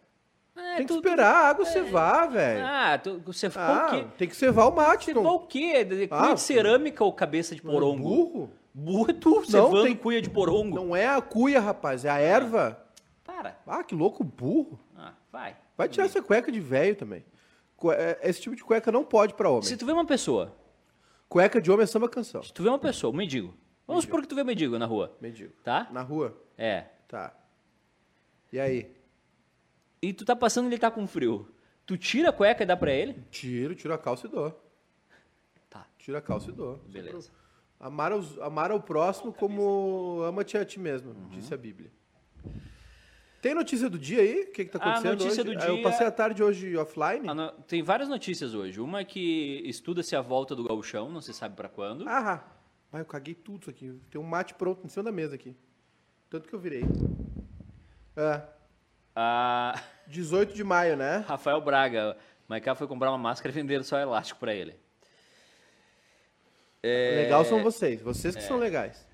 É, 0.75 0.77
tem 0.77 0.85
que 0.87 0.93
tu- 0.93 1.01
tu- 1.01 1.07
esperar 1.07 1.33
a 1.33 1.49
água 1.49 1.65
cevar, 1.65 2.29
velho. 2.29 2.65
Ah, 2.65 2.97
tu, 2.97 3.19
você 3.25 3.49
Ah, 3.55 3.87
o 3.87 3.89
quê? 3.91 4.05
tem 4.17 4.27
que 4.27 4.35
cevar 4.35 4.67
o 4.67 4.75
mate, 4.75 5.05
ficou 5.07 5.35
o 5.35 5.39
quê? 5.47 5.83
De- 5.83 6.07
Cuia 6.07 6.21
Ah, 6.21 6.33
de 6.33 6.41
cerâmica 6.41 7.03
ou 7.03 7.11
cabeça 7.13 7.55
de 7.55 7.61
porongo? 7.61 8.03
Burro? 8.03 8.49
Burro 8.73 9.09
é 9.09 9.13
tu, 9.13 9.45
cevando 9.45 9.83
tem- 9.83 9.95
cuia 9.95 10.21
de 10.21 10.29
porongo. 10.29 10.75
Não 10.75 10.95
é 10.95 11.07
a 11.07 11.21
cuia, 11.21 11.59
rapaz, 11.61 12.03
é 12.05 12.09
a 12.09 12.17
erva. 12.19 12.77
Para. 13.23 13.57
Ah, 13.65 13.83
que 13.83 13.95
louco, 13.95 14.23
burro. 14.23 14.79
Ah, 14.97 15.13
vai. 15.31 15.55
Vai 15.77 15.87
tirar 15.89 16.05
essa 16.05 16.21
cueca 16.21 16.51
de 16.51 16.59
velho 16.59 16.95
também. 16.95 17.23
É, 17.93 18.29
Esse 18.29 18.41
tipo 18.41 18.55
de 18.55 18.63
cueca 18.63 18.91
não 18.91 19.03
pode 19.03 19.33
pra 19.33 19.49
homem. 19.49 19.63
Se 19.63 19.75
tu 19.77 19.85
vê 19.85 19.91
uma 19.91 20.05
pessoa, 20.05 20.53
Cueca 21.29 21.59
de 21.61 21.71
homem 21.71 21.83
é 21.83 21.87
samba 21.87 22.07
canção. 22.09 22.41
se 22.43 22.53
tu 22.53 22.63
vê 22.63 22.69
uma 22.69 22.79
pessoa, 22.79 23.11
um 23.13 23.15
mendigo. 23.17 23.53
Vamos 23.87 24.03
supor 24.03 24.21
que 24.21 24.27
tu 24.27 24.35
vê 24.35 24.41
um 24.41 24.45
mendigo 24.45 24.77
na 24.79 24.85
rua, 24.85 25.15
Mendigo. 25.21 25.53
tá? 25.63 25.87
Na 25.91 26.01
rua? 26.01 26.35
É. 26.57 26.85
Tá. 27.07 27.33
E 28.51 28.59
aí? 28.59 28.91
E 30.07 30.13
tu 30.13 30.23
tá 30.25 30.35
passando 30.35 30.65
e 30.65 30.69
ele 30.69 30.77
tá 30.77 30.91
com 30.91 31.07
frio. 31.07 31.47
Tu 31.85 31.97
tira 31.97 32.29
a 32.29 32.33
cueca 32.33 32.63
e 32.63 32.65
dá 32.65 32.77
pra 32.77 32.91
ele? 32.91 33.23
Tiro, 33.31 33.73
tiro 33.75 33.93
a 33.93 33.97
calça 33.97 34.27
e 34.27 34.29
dou. 34.29 34.51
Tá, 35.69 35.85
Tiro 35.97 36.17
a 36.17 36.21
calça 36.21 36.49
e 36.49 36.53
dou. 36.53 36.77
beleza. 36.87 37.31
Amar, 37.79 38.13
os, 38.13 38.37
amar 38.39 38.71
ao 38.71 38.81
próximo 38.81 39.33
como 39.33 40.21
ama-te 40.23 40.57
a 40.57 40.65
ti 40.65 40.79
mesmo, 40.79 41.11
Uhum. 41.11 41.29
disse 41.29 41.53
a 41.53 41.57
Bíblia. 41.57 41.91
Tem 43.41 43.53
notícia 43.53 43.89
do 43.89 43.99
dia 43.99 44.21
aí? 44.21 44.43
O 44.43 44.51
que, 44.51 44.65
que 44.65 44.71
tá 44.71 44.79
A 44.79 44.81
acontecendo 44.93 45.19
notícia 45.19 45.43
hoje? 45.43 45.53
do 45.55 45.61
Ah, 45.61 45.67
Eu 45.67 45.73
dia- 45.75 45.83
passei 45.83 46.07
a 46.07 46.11
tarde 46.11 46.41
hoje 46.43 46.75
offline. 46.77 47.27
Ah, 47.29 47.33
não, 47.35 47.51
tem 47.67 47.83
várias 47.83 48.09
notícias 48.09 48.53
hoje. 48.55 48.79
Uma 48.81 49.01
é 49.01 49.05
que 49.05 49.61
estuda-se 49.65 50.15
a 50.15 50.21
volta 50.21 50.55
do 50.55 50.63
gauchão, 50.63 51.11
não 51.11 51.21
se 51.21 51.31
sabe 51.33 51.55
pra 51.55 51.69
quando. 51.69 52.07
Ah, 52.07 52.43
vai, 52.91 53.01
eu 53.01 53.05
caguei 53.05 53.35
tudo 53.35 53.61
isso 53.61 53.69
aqui. 53.69 53.99
Tem 54.09 54.19
um 54.19 54.23
mate 54.23 54.55
pronto 54.55 54.83
em 54.85 54.89
cima 54.89 55.03
da 55.03 55.11
mesa 55.11 55.35
aqui. 55.35 55.55
Tanto 56.29 56.47
que 56.49 56.55
eu 56.55 56.59
virei. 56.59 56.83
É, 58.15 58.41
Ah, 59.15 59.81
18 60.07 60.53
de 60.53 60.63
maio, 60.63 60.95
né? 60.97 61.23
Rafael 61.27 61.61
Braga, 61.61 62.17
Maiká 62.47 62.75
foi 62.75 62.87
comprar 62.87 63.09
uma 63.11 63.17
máscara 63.17 63.49
e 63.49 63.55
venderam 63.55 63.83
só 63.83 63.97
elástico 63.97 64.39
pra 64.39 64.53
ele. 64.53 64.75
É, 66.83 67.21
Legal 67.23 67.43
são 67.45 67.63
vocês. 67.63 68.01
Vocês 68.01 68.35
que 68.35 68.43
são 68.43 68.57
legais. 68.57 69.07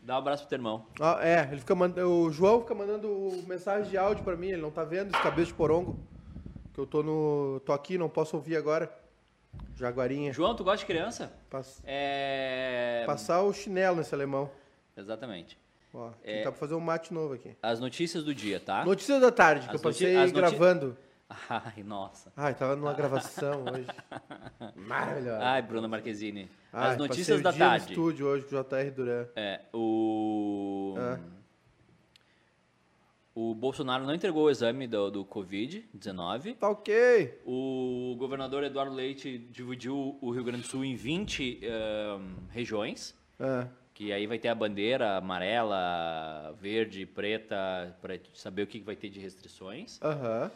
Dá 0.00 0.14
um 0.14 0.18
abraço 0.18 0.42
pro 0.44 0.48
teu 0.48 0.56
irmão. 0.56 0.86
Ah, 0.98 1.18
é, 1.20 1.46
ele 1.50 1.60
fica 1.60 1.74
mand... 1.74 1.94
o 1.98 2.30
João 2.30 2.60
fica 2.62 2.74
mandando 2.74 3.08
mensagem 3.46 3.90
de 3.90 3.98
áudio 3.98 4.24
pra 4.24 4.34
mim, 4.36 4.48
ele 4.48 4.62
não 4.62 4.70
tá 4.70 4.82
vendo 4.84 5.12
esse 5.12 5.22
cabeça 5.22 5.48
de 5.48 5.54
porongo. 5.54 5.98
Que 6.72 6.80
eu 6.80 6.86
tô 6.86 7.02
no. 7.02 7.60
tô 7.66 7.72
aqui, 7.72 7.98
não 7.98 8.08
posso 8.08 8.36
ouvir 8.36 8.56
agora. 8.56 8.90
Jaguarinha. 9.76 10.32
João, 10.32 10.54
tu 10.54 10.62
gosta 10.64 10.78
de 10.78 10.86
criança? 10.86 11.32
Pass- 11.50 11.82
É... 11.84 13.02
Passar 13.04 13.42
o 13.42 13.52
chinelo 13.52 13.96
nesse 13.96 14.14
alemão. 14.14 14.50
Exatamente. 14.96 15.58
Ó, 15.92 16.10
É. 16.22 16.38
tentar 16.38 16.52
fazer 16.52 16.74
um 16.74 16.80
mate 16.80 17.12
novo 17.12 17.34
aqui. 17.34 17.56
As 17.62 17.80
notícias 17.80 18.22
do 18.24 18.34
dia, 18.34 18.60
tá? 18.60 18.84
Notícias 18.84 19.20
da 19.20 19.30
tarde, 19.32 19.68
que 19.68 19.74
As 19.74 19.80
eu 19.82 19.90
passei 19.90 20.14
noti- 20.14 20.32
gravando. 20.32 20.96
Ai, 21.48 21.82
nossa. 21.84 22.32
Ai, 22.36 22.54
tava 22.54 22.74
numa 22.76 22.92
gravação 22.92 23.64
hoje. 23.64 23.86
Maravilhosa. 24.76 25.38
Ai, 25.44 25.62
Bruna 25.62 25.86
Marquezine. 25.88 26.48
Ai, 26.72 26.92
As 26.92 26.96
notícias 26.98 27.40
da 27.40 27.50
dia 27.50 27.64
no 27.64 27.70
tarde. 27.70 27.88
estúdio 27.90 28.26
hoje 28.26 28.44
com 28.46 28.56
o 28.56 28.62
JR 28.62 28.90
Duran. 28.94 29.26
É, 29.36 29.60
o... 29.72 30.94
Ah. 30.98 31.18
O 33.34 33.54
Bolsonaro 33.54 34.04
não 34.04 34.14
entregou 34.14 34.44
o 34.46 34.50
exame 34.50 34.86
do, 34.88 35.08
do 35.10 35.24
Covid-19. 35.24 36.56
Tá 36.56 36.68
ok. 36.68 37.40
O 37.46 38.16
governador 38.18 38.64
Eduardo 38.64 38.92
Leite 38.92 39.38
dividiu 39.38 40.18
o 40.20 40.30
Rio 40.32 40.42
Grande 40.44 40.62
do 40.62 40.68
Sul 40.68 40.84
em 40.84 40.94
20 40.96 41.60
ahn, 41.64 42.22
regiões. 42.50 43.14
Ah, 43.38 43.68
Que 44.00 44.14
aí 44.14 44.26
vai 44.26 44.38
ter 44.38 44.48
a 44.48 44.54
bandeira 44.54 45.18
amarela, 45.18 46.56
verde, 46.58 47.04
preta, 47.04 47.94
para 48.00 48.18
saber 48.32 48.62
o 48.62 48.66
que 48.66 48.80
vai 48.80 48.96
ter 48.96 49.10
de 49.10 49.20
restrições. 49.20 50.00
Aham. 50.00 50.50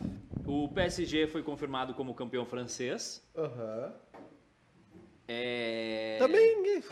O 0.46 0.66
PSG 0.70 1.26
foi 1.26 1.42
confirmado 1.42 1.92
como 1.92 2.14
campeão 2.14 2.46
francês. 2.46 3.22
Aham. 3.36 3.92
É... 5.28 6.16
Também 6.18 6.56
ninguém, 6.56 6.82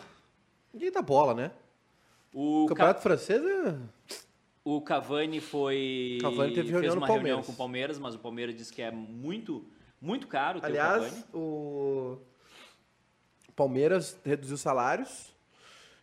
ninguém 0.75 0.93
dá 0.93 1.01
bola, 1.01 1.33
né? 1.33 1.53
O, 2.35 2.65
O 2.65 2.67
Ca- 2.67 2.75
campeonato 2.75 3.01
francês 3.01 3.43
é. 3.43 3.79
o 4.63 4.79
Cavani 4.83 5.41
foi. 5.41 6.19
Cavani 6.21 6.53
teve 6.53 6.71
reunião 6.71 6.93
fez 6.93 6.95
uma 6.95 7.07
reunião 7.07 7.43
com 7.43 7.53
o 7.53 7.57
Palmeiras, 7.57 7.99
mas 7.99 8.15
o 8.15 8.19
Palmeiras 8.19 8.55
disse 8.55 8.71
que 8.75 8.83
é 8.83 8.91
muito, 8.91 9.65
muito 9.99 10.27
caro 10.27 10.61
ter 10.61 10.67
o 10.67 10.69
Aliás, 10.69 11.03
Cavani. 11.03 11.25
o 11.33 12.19
Palmeiras 13.57 14.21
reduziu 14.23 14.59
salários. 14.59 15.32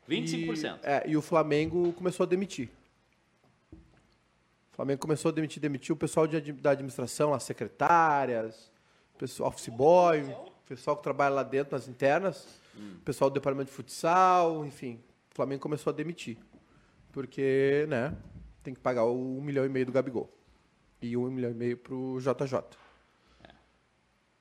25%. 0.10 0.80
E, 0.82 0.88
é, 0.88 1.04
e 1.08 1.18
o 1.18 1.22
Flamengo 1.22 1.94
começou 1.94 2.24
a 2.24 2.28
demitir. 2.28 2.70
O 4.72 4.76
Flamengo 4.76 5.02
começou 5.02 5.30
a 5.30 5.32
demitir, 5.32 5.62
demitir 5.62 5.94
o 5.94 5.98
pessoal 5.98 6.26
de 6.26 6.54
da 6.54 6.72
administração, 6.72 7.34
as 7.34 7.44
secretárias, 7.44 8.72
pessoal 9.18 9.50
office 9.50 9.68
boy, 9.68 10.24
o 10.24 10.68
pessoal 10.68 10.96
que 10.96 11.04
trabalha 11.04 11.36
lá 11.36 11.44
dentro 11.44 11.76
nas 11.76 11.88
internas, 11.88 12.48
o 12.76 13.02
pessoal 13.04 13.30
do 13.30 13.34
departamento 13.34 13.70
de 13.70 13.76
futsal, 13.76 14.66
enfim. 14.66 15.00
O 15.32 15.36
Flamengo 15.36 15.62
começou 15.62 15.92
a 15.92 15.96
demitir. 15.96 16.38
Porque, 17.12 17.86
né, 17.90 18.16
tem 18.64 18.74
que 18.74 18.80
pagar 18.80 19.04
o 19.04 19.38
um 19.38 19.42
milhão 19.42 19.66
e 19.66 19.70
meio 19.70 19.86
do 19.86 19.92
Gabigol. 19.92 20.32
E 21.02 21.18
um 21.18 21.30
milhão 21.30 21.52
e 21.52 21.54
meio 21.54 21.78
pro 21.78 22.18
JJ. 22.20 22.62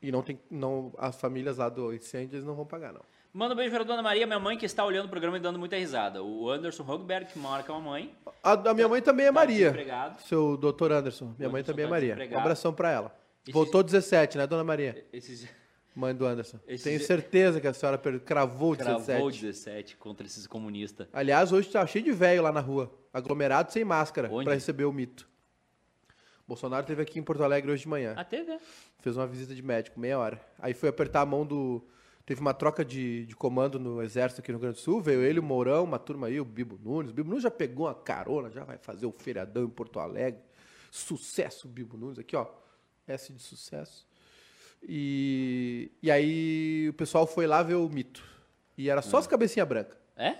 E 0.01 0.13
não 0.13 0.23
tem. 0.23 0.39
Não, 0.49 0.93
as 0.97 1.21
famílias 1.21 1.57
lá 1.57 1.69
do 1.69 1.93
incêndio 1.93 2.37
eles 2.37 2.47
não 2.47 2.55
vão 2.55 2.65
pagar, 2.65 2.93
não. 2.93 3.03
Manda 3.33 3.55
um 3.55 3.57
beijo 3.57 3.71
para 3.73 3.83
a 3.83 3.87
dona 3.87 4.03
Maria, 4.03 4.27
minha 4.27 4.39
mãe 4.41 4.57
que 4.57 4.65
está 4.67 4.85
olhando 4.85 5.07
o 5.07 5.09
programa 5.09 5.37
e 5.37 5.41
dando 5.41 5.59
muita 5.59 5.77
risada. 5.77 6.23
O 6.23 6.51
Anderson 6.51 6.83
Hogberg, 6.83 7.27
que 7.33 7.39
mora 7.39 7.63
com 7.63 7.73
a 7.75 7.79
mamãe. 7.79 8.13
A, 8.43 8.53
a 8.71 8.75
minha 8.75 8.89
mãe 8.89 9.03
também 9.03 9.27
é 9.27 9.29
Tá 9.29 9.33
Maria. 9.33 10.17
Seu 10.27 10.57
doutor 10.57 10.91
Anderson. 10.93 11.35
Minha 11.39 11.49
O 11.49 11.53
mãe 11.53 11.61
Anderson 11.61 11.73
também 11.73 11.85
é 11.85 11.89
tá 11.89 11.91
Maria. 12.17 12.37
Um 12.37 12.39
abração 12.41 12.73
pra 12.73 12.91
ela. 12.91 13.15
Esses- 13.43 13.53
Voltou 13.55 13.83
17, 13.83 14.39
né, 14.39 14.47
dona 14.47 14.65
Maria? 14.65 15.07
Esses... 15.13 15.47
Mãe 15.95 16.15
do 16.15 16.25
Anderson. 16.27 16.59
Esses- 16.67 16.85
Tenho 16.85 17.01
certeza 17.01 17.61
que 17.61 17.67
a 17.67 17.73
senhora 17.75 17.99
cravou 18.21 18.73
o 18.73 18.77
17. 18.77 19.05
Cravou 19.07 19.31
17 19.31 19.97
contra 19.97 20.27
esses 20.27 20.47
comunistas. 20.47 21.07
Aliás, 21.13 21.53
hoje 21.53 21.69
tá 21.71 21.85
cheio 21.87 22.05
de 22.05 22.13
velho 22.13 22.43
lá 22.43 22.53
na 22.53 22.61
rua. 22.61 22.93
Aglomerado 23.13 23.73
sem 23.73 23.85
máscara 23.85 24.29
pra 24.29 24.55
receber 24.55 24.85
o 24.85 24.93
mito. 24.93 25.29
Bolsonaro 26.47 26.83
esteve 26.83 27.03
aqui 27.03 27.19
em 27.19 27.23
Porto 27.23 27.43
Alegre 27.43 27.71
hoje 27.71 27.83
de 27.83 27.89
manhã. 27.89 28.15
A 28.17 28.25
TV. 28.25 28.59
Fez 29.01 29.17
uma 29.17 29.27
visita 29.27 29.55
de 29.55 29.63
médico, 29.63 29.99
meia 30.01 30.19
hora. 30.19 30.41
Aí 30.59 30.73
foi 30.73 30.89
apertar 30.89 31.21
a 31.23 31.27
mão 31.27 31.45
do. 31.45 31.85
Teve 32.29 32.43
uma 32.43 32.53
troca 32.53 32.85
de, 32.85 33.25
de 33.25 33.35
comando 33.35 33.81
no 33.81 34.03
exército 34.03 34.43
aqui 34.43 34.53
no 34.53 34.59
Rio 34.59 34.65
Grande 34.65 34.77
do 34.77 34.83
Sul. 34.83 35.01
Veio 35.01 35.23
ele, 35.23 35.41
o 35.41 35.43
Mourão, 35.43 35.85
uma 35.85 35.99
turma 35.99 36.27
aí, 36.27 36.39
o 36.39 36.45
Bibo 36.45 36.79
Nunes. 36.79 37.11
O 37.11 37.15
Bibo 37.15 37.31
Nunes 37.31 37.43
já 37.43 37.51
pegou 37.51 37.87
uma 37.87 37.95
carona, 37.95 38.51
já 38.51 38.65
vai 38.65 38.77
fazer 38.77 39.07
o 39.07 39.13
feriadão 39.13 39.65
em 39.65 39.71
Porto 39.71 39.99
Alegre. 39.99 40.39
Sucesso, 40.91 41.67
Bibo 41.67 41.97
Nunes. 41.97 42.19
Aqui, 42.19 42.37
ó. 42.37 42.47
S 43.07 43.33
de 43.33 43.41
sucesso. 43.41 44.07
E, 44.83 45.91
e 46.03 46.11
aí 46.11 46.91
o 46.91 46.93
pessoal 46.93 47.27
foi 47.27 47.47
lá 47.47 47.63
ver 47.63 47.77
o 47.77 47.89
mito. 47.89 48.23
E 48.77 48.91
era 48.91 49.01
só 49.01 49.17
as 49.17 49.27
cabecinhas 49.27 49.67
brancas. 49.67 49.97
É? 50.15 50.37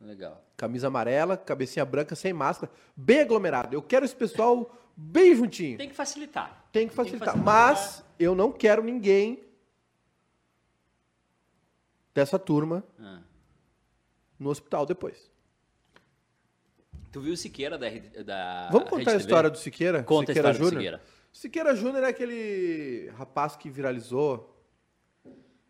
Legal. 0.00 0.44
Camisa 0.56 0.88
amarela, 0.88 1.36
cabecinha 1.36 1.84
branca, 1.84 2.16
sem 2.16 2.32
máscara, 2.32 2.72
bem 2.96 3.20
aglomerado. 3.20 3.76
Eu 3.76 3.80
quero 3.80 4.04
esse 4.04 4.16
pessoal 4.16 4.76
bem 4.96 5.36
juntinho. 5.36 5.78
Tem 5.78 5.88
que 5.88 5.94
facilitar. 5.94 6.66
Tem 6.72 6.88
que 6.88 6.94
facilitar. 6.96 7.38
Mas 7.38 8.04
eu 8.18 8.34
não 8.34 8.50
quero 8.50 8.82
ninguém 8.82 9.53
dessa 12.14 12.38
turma 12.38 12.84
Ah. 12.98 13.20
no 14.38 14.50
hospital 14.50 14.86
depois. 14.86 15.30
Tu 17.12 17.20
viu 17.20 17.34
o 17.34 17.36
Siqueira 17.36 17.78
da, 17.78 17.88
da 18.24 18.68
Vamos 18.70 18.88
contar 18.88 19.12
a 19.12 19.16
história 19.16 19.50
do 19.50 19.58
Siqueira? 19.58 20.02
Conta 20.02 20.32
a 20.32 20.34
Siqueira 20.34 20.50
história 20.50 20.58
do 20.58 20.74
Júnior? 20.74 21.00
Siqueira. 21.00 21.02
Siqueira 21.32 21.76
Júnior 21.76 22.04
é 22.04 22.08
aquele 22.08 23.10
rapaz 23.16 23.56
que 23.56 23.68
viralizou. 23.70 24.50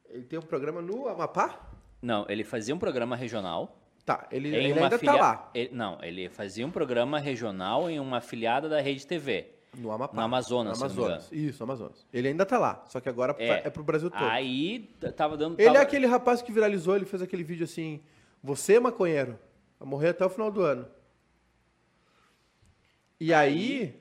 Ele 0.09 0.25
tem 0.25 0.39
um 0.39 0.43
programa 0.43 0.81
no 0.81 1.09
Amapá? 1.09 1.71
Não, 2.01 2.25
ele 2.29 2.45
fazia 2.45 2.75
um 2.75 2.79
programa 2.79 3.17
regional. 3.17 3.81
Tá, 4.05 4.29
ele, 4.31 4.49
ele 4.55 4.79
ainda 4.79 4.99
filia- 4.99 5.15
tá 5.15 5.19
lá, 5.21 5.51
ele- 5.55 5.71
não, 5.75 5.99
ele 6.05 6.29
fazia 6.29 6.67
um 6.67 6.71
programa 6.71 7.19
regional 7.19 7.89
em 7.89 7.99
uma 7.99 8.19
afiliada 8.19 8.69
da 8.69 8.79
Rede 8.81 9.07
TV. 9.07 9.54
No 9.77 9.91
Amapá. 9.93 10.15
No 10.17 10.23
Amazonas, 10.23 10.79
No 10.79 10.85
Amazonas. 10.87 11.29
Isso, 11.33 11.59
no 11.65 11.71
Amazonas. 11.73 12.07
Ele 12.13 12.29
ainda 12.29 12.45
tá 12.47 12.59
lá, 12.59 12.85
só 12.89 13.01
que 13.01 13.09
agora 13.09 13.35
é, 13.39 13.67
É. 13.67 13.71
pro 13.71 13.83
Brasil 13.85 14.11
todo. 14.11 14.23
Aí 14.25 14.91
tava 15.17 15.37
dando. 15.37 15.59
Ele 15.59 15.67
tava- 15.67 15.79
é 15.79 15.83
aquele 15.83 16.07
rapaz 16.07 16.41
que 16.43 16.53
viralizou, 16.53 16.97
ele 16.97 17.05
fez 17.05 17.21
aquele 17.23 17.43
vídeo 17.45 17.65
assim: 17.65 18.01
Você, 18.43 18.79
maconheiro, 18.79 19.39
vai 19.81 19.89
morrer 19.89 20.09
até 20.11 20.25
o 20.25 20.29
final 20.29 20.51
do 20.51 20.61
ano. 20.63 20.87
E 23.21 23.33
aí, 23.33 23.95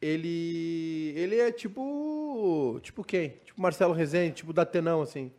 ele. 0.00 1.12
Ele 1.16 1.36
é 1.38 1.50
tipo. 1.50 2.78
Tipo 2.82 3.02
quem? 3.04 3.30
Tipo 3.44 3.60
Marcelo 3.60 3.92
Rezende, 3.92 4.36
tipo 4.36 4.52
Datenão, 4.52 5.02
assim. 5.02 5.32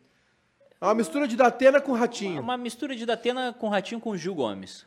É 0.80 0.84
uma 0.84 0.94
mistura 0.94 1.26
de 1.26 1.36
Datena 1.36 1.80
com 1.80 1.92
Ratinho. 1.92 2.40
Uma 2.42 2.56
mistura 2.58 2.94
de 2.94 3.06
Datena 3.06 3.54
com 3.58 3.68
Ratinho 3.68 4.00
com 4.00 4.14
Gil 4.16 4.34
Gomes. 4.34 4.84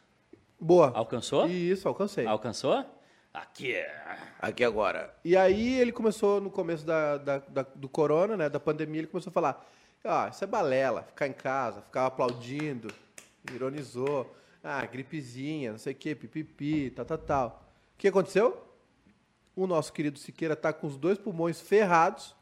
Boa. 0.59 0.91
Alcançou? 0.93 1.47
Isso, 1.47 1.87
alcancei. 1.87 2.25
Alcançou? 2.25 2.85
Aqui 3.33 3.73
é. 3.75 4.17
Aqui 4.39 4.63
agora. 4.63 5.13
E 5.23 5.35
aí 5.37 5.79
ele 5.79 5.91
começou, 5.91 6.41
no 6.41 6.49
começo 6.49 6.85
da, 6.85 7.17
da- 7.17 7.37
da- 7.39 7.61
do 7.75 7.87
corona, 7.87 8.35
né, 8.35 8.49
da 8.49 8.59
pandemia, 8.59 9.01
ele 9.01 9.07
começou 9.07 9.29
a 9.29 9.33
falar, 9.33 9.69
ah, 10.03 10.29
isso 10.31 10.43
é 10.43 10.47
balela, 10.47 11.03
ficar 11.03 11.27
em 11.27 11.33
casa, 11.33 11.81
ficar 11.81 12.05
aplaudindo, 12.07 12.87
ironizou, 13.53 14.35
ah, 14.63 14.83
gripezinha, 14.85 15.71
não 15.71 15.77
sei 15.77 15.93
o 15.93 15.95
quê, 15.95 16.15
pipipi, 16.15 16.89
tal, 16.91 17.05
tal, 17.05 17.17
tal. 17.17 17.63
O 17.93 17.97
que 17.97 18.07
aconteceu? 18.07 18.63
O 19.55 19.67
nosso 19.67 19.91
querido 19.93 20.17
Siqueira 20.19 20.55
tá 20.55 20.71
com 20.71 20.87
os 20.87 20.97
dois 20.97 21.17
pulmões 21.17 21.59
ferrados 21.59 22.35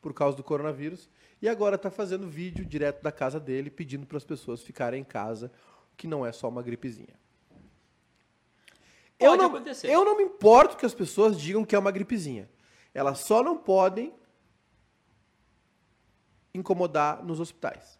por 0.00 0.12
causa 0.12 0.36
do 0.36 0.42
coronavírus 0.42 1.08
e 1.40 1.48
agora 1.48 1.76
tá 1.78 1.90
fazendo 1.90 2.28
vídeo 2.28 2.64
direto 2.64 3.02
da 3.02 3.12
casa 3.12 3.38
dele 3.38 3.70
pedindo 3.70 4.06
para 4.06 4.16
as 4.16 4.24
pessoas 4.24 4.62
ficarem 4.62 5.00
em 5.00 5.04
casa, 5.04 5.50
que 5.96 6.06
não 6.06 6.24
é 6.26 6.32
só 6.32 6.48
uma 6.48 6.62
gripezinha. 6.62 7.21
Eu 9.22 9.30
Pode 9.30 9.42
não, 9.42 9.48
acontecer. 9.48 9.88
eu 9.88 10.04
não 10.04 10.16
me 10.16 10.24
importo 10.24 10.76
que 10.76 10.84
as 10.86 10.94
pessoas 10.94 11.40
digam 11.40 11.64
que 11.64 11.74
é 11.74 11.78
uma 11.78 11.90
gripezinha. 11.90 12.48
Elas 12.94 13.18
só 13.20 13.42
não 13.42 13.56
podem 13.56 14.12
incomodar 16.54 17.24
nos 17.24 17.40
hospitais. 17.40 17.98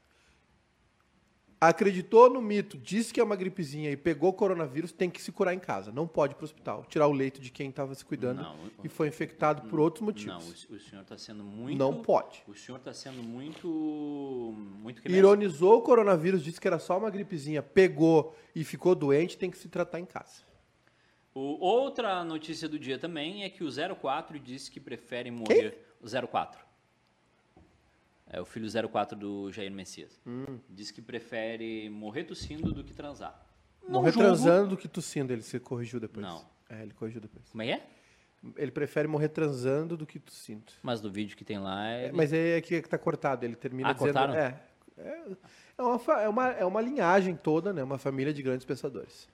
Acreditou 1.61 2.29
no 2.29 2.43
mito, 2.43 2.77
disse 2.77 3.15
que 3.15 3.21
é 3.21 3.23
uma 3.23 3.37
gripezinha 3.37 3.89
e 3.89 3.97
pegou 3.97 4.33
coronavírus, 4.33 4.91
tem 4.91 5.09
que 5.09 5.23
se 5.23 5.31
curar 5.31 5.55
em 5.55 5.61
casa. 5.61 5.93
Não 5.93 6.09
pode 6.09 6.33
ir 6.33 6.35
para 6.35 6.43
o 6.43 6.45
hospital. 6.45 6.85
Tirar 6.89 7.07
o 7.07 7.13
leito 7.13 7.41
de 7.41 7.53
quem 7.53 7.71
estava 7.71 7.95
se 7.95 8.05
cuidando 8.05 8.43
Não, 8.43 8.57
e 8.83 8.89
foi 8.89 9.07
infectado 9.07 9.63
por 9.71 9.79
outros 9.79 10.01
Não, 10.01 10.09
motivos. 10.09 10.65
o, 10.69 10.75
o 10.75 10.81
senhor 10.81 11.03
está 11.03 11.17
sendo 11.17 11.45
muito. 11.45 11.79
Não 11.79 12.03
pode. 12.03 12.43
O 12.49 12.55
senhor 12.55 12.79
está 12.79 12.93
sendo 12.93 13.23
muito. 13.23 13.69
Muito 14.83 15.09
Ironizou 15.09 15.79
o 15.79 15.83
coronavírus, 15.83 16.43
disse 16.43 16.61
que 16.61 16.67
era 16.67 16.81
só 16.81 16.99
uma 16.99 17.09
gripezinha, 17.11 17.63
pegou 17.63 18.37
e 18.57 18.65
ficou 18.65 18.97
doente, 18.97 19.39
tem 19.39 19.49
que 19.49 19.57
se 19.57 19.69
tratar 19.69 20.01
em 20.01 20.05
casa. 20.05 20.43
O- 21.35 21.59
outra 21.65 22.23
notícia 22.25 22.69
do 22.69 22.79
dia 22.79 22.99
também 22.99 23.45
é 23.45 23.51
que 23.51 23.65
o 23.65 23.71
04 23.97 24.39
disse 24.39 24.71
que 24.71 24.79
prefere 24.81 25.31
morrer. 25.31 25.79
O 26.01 26.07
04. 26.29 26.61
É 28.29 28.41
o 28.41 28.45
filho 28.45 28.67
04 28.89 29.17
do 29.17 29.51
Jair 29.53 29.71
Messias. 29.71 30.21
Hum. 30.27 30.59
Diz 30.69 30.91
que 30.91 31.03
prefere 31.03 31.89
morrer 31.91 32.25
tossindo 32.25 32.73
do 32.73 32.83
que 32.83 32.95
transar. 32.95 33.47
Não 33.83 34.01
Morrer 34.01 34.13
julgo. 34.13 34.27
transando 34.29 34.69
do 34.71 34.77
que 34.77 34.89
tossindo, 34.89 35.33
ele 35.33 35.43
se 35.43 35.59
corrigiu 35.59 35.99
depois. 36.01 36.25
Não. 36.25 36.45
É, 36.71 36.83
ele 36.83 36.93
corrigiu 36.95 37.21
depois. 37.21 37.49
Como 37.51 37.63
é 37.63 37.67
que 37.67 37.73
é? 37.73 37.87
Ele 38.57 38.71
prefere 38.71 39.07
morrer 39.09 39.29
transando 39.29 39.97
do 39.97 40.07
que 40.07 40.19
tossindo. 40.19 40.73
Mas 40.83 41.01
no 41.03 41.11
vídeo 41.11 41.37
que 41.37 41.45
tem 41.45 41.59
lá. 41.59 41.87
É, 41.89 42.05
ele- 42.05 42.13
mas 42.17 42.33
é 42.33 42.61
que 42.61 42.81
tá 42.83 42.97
cortado, 42.99 43.45
ele 43.45 43.55
termina 43.57 43.91
Ah, 43.91 43.93
dizendo... 43.93 44.13
cortaram? 44.15 44.35
É, 44.35 44.61
é, 44.99 45.25
é, 45.79 45.83
uma, 45.83 46.23
é, 46.23 46.29
uma, 46.29 46.49
é 46.51 46.65
uma 46.65 46.81
linhagem 46.81 47.37
toda, 47.37 47.73
né? 47.73 47.83
Uma 47.83 47.99
família 47.99 48.33
de 48.33 48.43
grandes 48.43 48.65
pensadores. 48.65 49.29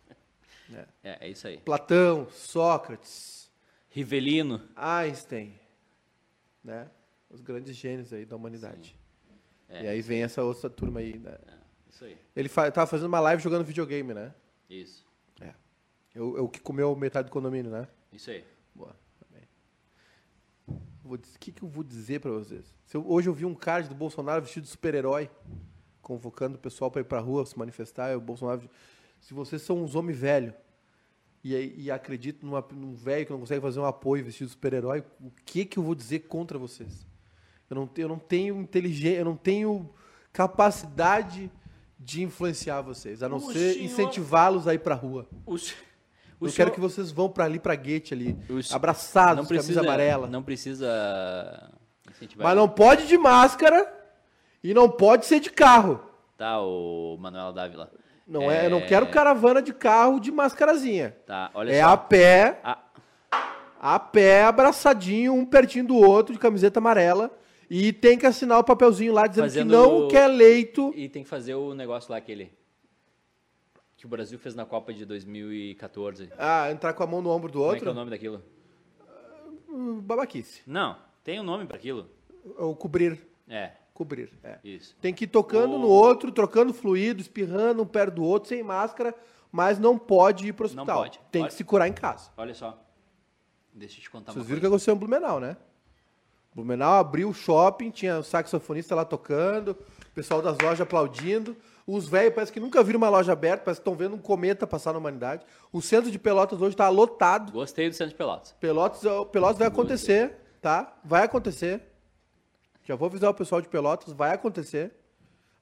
É, 1.02 1.26
é 1.26 1.28
isso 1.30 1.46
aí. 1.46 1.58
Platão, 1.58 2.28
Sócrates, 2.30 3.50
Rivelino. 3.88 4.60
Einstein, 4.76 5.58
né? 6.62 6.90
Os 7.30 7.40
grandes 7.40 7.75
gênios 7.76 8.12
aí 8.12 8.25
da 8.25 8.37
humanidade. 8.37 8.98
É, 9.68 9.84
e 9.84 9.88
aí 9.88 10.00
vem 10.02 10.22
essa 10.22 10.42
outra 10.42 10.68
turma 10.70 11.00
aí, 11.00 11.18
né? 11.18 11.37
Isso 11.90 12.04
aí. 12.04 12.16
Ele 12.34 12.48
fa 12.48 12.70
tava 12.70 12.87
fazendo 12.87 13.08
uma 13.08 13.20
live 13.20 13.42
jogando 13.42 13.64
videogame, 13.64 14.14
né? 14.14 14.34
Isso. 14.68 15.06
É. 15.40 15.52
É 16.14 16.20
o, 16.20 16.38
é 16.38 16.40
o 16.40 16.48
que 16.48 16.60
comeu 16.60 16.94
metade 16.96 17.28
do 17.28 17.32
condomínio, 17.32 17.70
né? 17.70 17.87
Isso 18.12 18.30
aí. 18.30 18.44
Boa, 18.75 18.94
O 21.04 21.16
que, 21.40 21.50
que 21.52 21.62
eu 21.62 21.68
vou 21.68 21.82
dizer 21.82 22.20
pra 22.20 22.30
vocês? 22.30 22.75
Se 22.84 22.96
eu- 22.96 23.04
hoje 23.10 23.28
eu 23.28 23.32
vi 23.34 23.46
um 23.46 23.54
card 23.54 23.88
do 23.88 23.94
Bolsonaro 23.94 24.42
vestido 24.42 24.64
de 24.64 24.68
super-herói, 24.70 25.30
convocando 26.02 26.56
o 26.56 26.60
pessoal 26.60 26.90
pra 26.90 27.00
ir 27.00 27.04
pra 27.04 27.18
rua 27.18 27.46
se 27.46 27.58
manifestar. 27.58 28.10
E 28.12 28.14
o 28.16 28.20
Bolsonaro. 28.20 28.68
Se 29.20 29.34
vocês 29.34 29.62
são 29.62 29.83
uns 29.83 29.94
homens 29.94 30.18
velhos 30.18 30.54
e, 31.44 31.85
e 31.85 31.90
acreditam 31.90 32.48
numa- 32.48 32.64
num 32.72 32.94
velho 32.94 33.26
que 33.26 33.33
não 33.33 33.40
consegue 33.40 33.61
fazer 33.61 33.78
um 33.81 33.85
apoio 33.85 34.24
vestido 34.24 34.46
de 34.46 34.52
super-herói, 34.52 35.04
o 35.20 35.31
que, 35.44 35.64
que 35.64 35.78
eu 35.78 35.83
vou 35.83 35.94
dizer 35.94 36.20
contra 36.20 36.59
vocês? 36.59 37.07
Eu 37.70 37.76
não, 37.76 37.90
eu 37.96 38.09
não 38.09 38.18
tenho 38.18 38.61
inteligência, 38.61 39.18
eu 39.18 39.24
não 39.24 39.37
tenho 39.37 39.90
capacidade 40.33 41.50
de 41.98 42.22
influenciar 42.22 42.81
vocês, 42.81 43.22
a 43.22 43.28
não 43.28 43.37
O 43.38 43.52
ser 43.52 43.74
senhor- 43.74 43.85
incentivá-los 43.85 44.66
a 44.66 44.74
ir 44.74 44.78
pra 44.78 44.94
rua. 44.94 45.28
O, 45.44 45.59
se- 45.59 45.74
o 46.40 46.46
eu 46.46 46.48
senhor- 46.50 46.57
quero 46.57 46.72
que 46.72 46.81
vocês 46.81 47.11
vão 47.11 47.28
pra 47.28 47.44
ali, 47.44 47.59
pra 47.59 47.74
guete 47.74 48.14
ali, 48.14 48.37
o 48.48 48.74
abraçados, 48.74 49.37
não 49.37 49.44
camisa 49.44 49.64
precisa, 49.64 49.81
amarela. 49.81 50.26
Não 50.28 50.42
precisa 50.42 51.70
incentivar. 52.11 52.46
Mas 52.46 52.57
não 52.57 52.68
pode 52.68 53.07
de 53.07 53.18
máscara 53.18 53.92
e 54.62 54.72
não 54.72 54.88
pode 54.90 55.26
ser 55.26 55.40
de 55.40 55.50
carro. 55.50 56.00
Tá, 56.37 56.61
o 56.61 57.16
Manuel 57.18 57.52
Dávila. 57.52 57.90
Não 58.29 58.51
é, 58.51 58.67
eu 58.67 58.71
não 58.71 58.81
quero 58.83 59.07
caravana 59.09 59.62
de 59.62 59.73
carro 59.73 60.21
de 60.21 60.31
máscarazinha. 60.31 61.17
Tá, 61.27 61.51
olha 61.55 61.73
É 61.73 61.81
só. 61.83 61.88
a 61.88 61.97
pé, 61.97 62.61
A- 62.62 62.79
a 63.81 63.99
pé, 63.99 64.43
abraçadinho, 64.45 65.33
um 65.33 65.47
pertinho 65.47 65.87
do 65.87 65.97
outro, 65.97 66.35
de 66.35 66.38
camiseta 66.38 66.79
amarela. 66.79 67.31
E 67.71 67.93
tem 67.93 68.19
que 68.19 68.27
assinar 68.27 68.59
o 68.59 68.64
papelzinho 68.64 69.12
lá 69.12 69.27
dizendo 69.27 69.45
Fazendo 69.45 69.67
que 69.71 69.73
não 69.77 70.07
o- 70.07 70.09
quer 70.09 70.27
leito. 70.27 70.93
E 70.95 71.09
tem 71.09 71.23
que 71.23 71.29
fazer 71.29 71.55
o 71.55 71.75
negócio 71.75 72.11
lá, 72.11 72.19
aquele. 72.19 72.53
Que 73.97 74.07
o 74.07 74.09
Brasil 74.09 74.38
fez 74.38 74.55
na 74.55 74.64
Copa 74.64 74.93
de 74.93 75.05
2014. 75.05 76.31
Ah, 76.38 76.71
entrar 76.71 76.93
com 76.93 77.03
a 77.03 77.07
mão 77.07 77.21
no 77.23 77.31
ombro 77.31 77.51
do 77.51 77.59
Como 77.61 77.73
é 77.73 77.79
que 77.79 77.85
é 77.85 77.87
o 77.87 77.88
outro. 77.88 77.95
nome 77.95 78.11
daquilo? 78.11 78.43
Babaquice. 80.03 80.62
Não, 80.67 80.97
tem 81.25 81.41
um 81.41 81.45
nome 81.45 81.67
pra 81.67 81.77
aquilo. 81.77 82.09
Ou 82.57 82.75
cobrir. 82.75 83.19
É, 83.49 83.73
Cobrir. 83.98 84.30
É. 84.44 84.58
isso. 84.62 84.96
Tem 85.00 85.12
que 85.12 85.24
ir 85.24 85.26
tocando 85.26 85.74
O- 85.74 85.78
no 85.80 85.88
outro, 85.88 86.30
trocando 86.30 86.72
fluido, 86.72 87.20
espirrando 87.20 87.82
um 87.82 87.87
perto 87.87 88.14
do 88.14 88.22
outro, 88.22 88.48
sem 88.48 88.62
máscara, 88.62 89.12
mas 89.50 89.76
não 89.78 89.98
pode 89.98 90.46
ir 90.46 90.52
pro 90.52 90.68
Não 90.68 90.82
hospital. 90.84 91.02
pode. 91.02 91.20
Tem 91.32 91.42
Olha- 91.42 91.48
que 91.48 91.54
se 91.56 91.64
curar 91.64 91.88
em 91.88 91.92
casa. 91.92 92.30
Olha 92.37 92.54
só. 92.54 92.80
Deixa 93.74 93.98
eu 93.98 94.02
te 94.02 94.08
contar 94.11 94.32
Vocês 94.32 94.46
viram 94.46 94.61
que 94.61 94.68
coisa. 94.68 94.74
aconteceu 94.76 94.94
em 94.94 94.98
Blumenau, 94.98 95.40
né? 95.40 95.56
Blumenau 96.54 96.94
abriu 96.94 97.28
o 97.28 97.34
shopping, 97.34 97.90
tinha 97.90 98.18
o 98.18 98.22
saxofonista 98.22 98.94
lá 98.94 99.04
tocando, 99.04 99.70
o 99.72 100.14
pessoal 100.14 100.40
das 100.40 100.56
lojas 100.58 100.80
aplaudindo. 100.80 101.56
Os 101.87 102.08
velhos 102.08 102.34
parece 102.34 102.52
que 102.52 102.61
nunca 102.61 102.82
viram 102.82 102.98
uma 102.98 103.08
loja 103.08 103.32
aberta, 103.32 103.64
parece 103.64 103.80
que 103.80 103.88
estão 103.88 103.94
vendo 103.96 104.14
um 104.14 104.18
cometa 104.18 104.66
passar 104.66 104.92
na 104.92 104.98
humanidade. 104.98 105.44
O 105.72 105.80
centro 105.80 106.11
de 106.11 106.18
Pelotas 106.18 106.61
hoje 106.61 106.74
está 106.74 106.88
lotado. 106.88 107.50
Gostei 107.52 107.88
do 107.88 107.94
Centro 107.94 108.11
de 108.12 108.16
Pelotas. 108.16 108.52
Pelotas, 108.61 109.00
Pelotas 109.32 109.58
vai 109.58 109.68
acontecer, 109.68 110.37
tá? 110.61 110.96
Vai 111.04 111.24
acontecer. 111.24 111.82
Já 112.88 112.96
vou 112.96 113.05
avisar 113.07 113.29
o 113.31 113.35
pessoal 113.35 113.61
de 113.61 113.68
Pelotas, 113.68 114.14
vai 114.14 114.33
acontecer. 114.33 114.92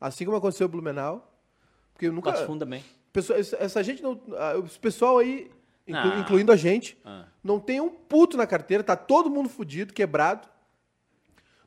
Assim 0.00 0.24
como 0.24 0.36
aconteceu 0.36 0.68
em 0.68 0.70
Blumenau. 0.70 1.28
Porque 1.92 2.08
nunca. 2.08 2.30
Passo 2.30 2.46
Fundo 2.46 2.60
também. 2.60 2.84
Pessoa- 3.12 3.36
essa, 3.36 3.56
essa 3.56 3.82
gente 3.82 4.00
não. 4.00 4.20
ah, 4.38 4.62
Esse 4.64 4.78
pessoal 4.78 5.18
aí, 5.18 5.50
inclu- 5.88 6.12
Ah. 6.12 6.18
incluindo 6.20 6.52
a 6.52 6.56
gente, 6.56 6.96
Ah. 7.04 7.24
não 7.42 7.58
tem 7.58 7.80
um 7.80 7.88
puto 7.90 8.36
na 8.36 8.46
carteira, 8.46 8.84
tá 8.84 8.94
todo 8.94 9.28
mundo 9.28 9.48
fudido, 9.48 9.92
quebrado. 9.92 10.46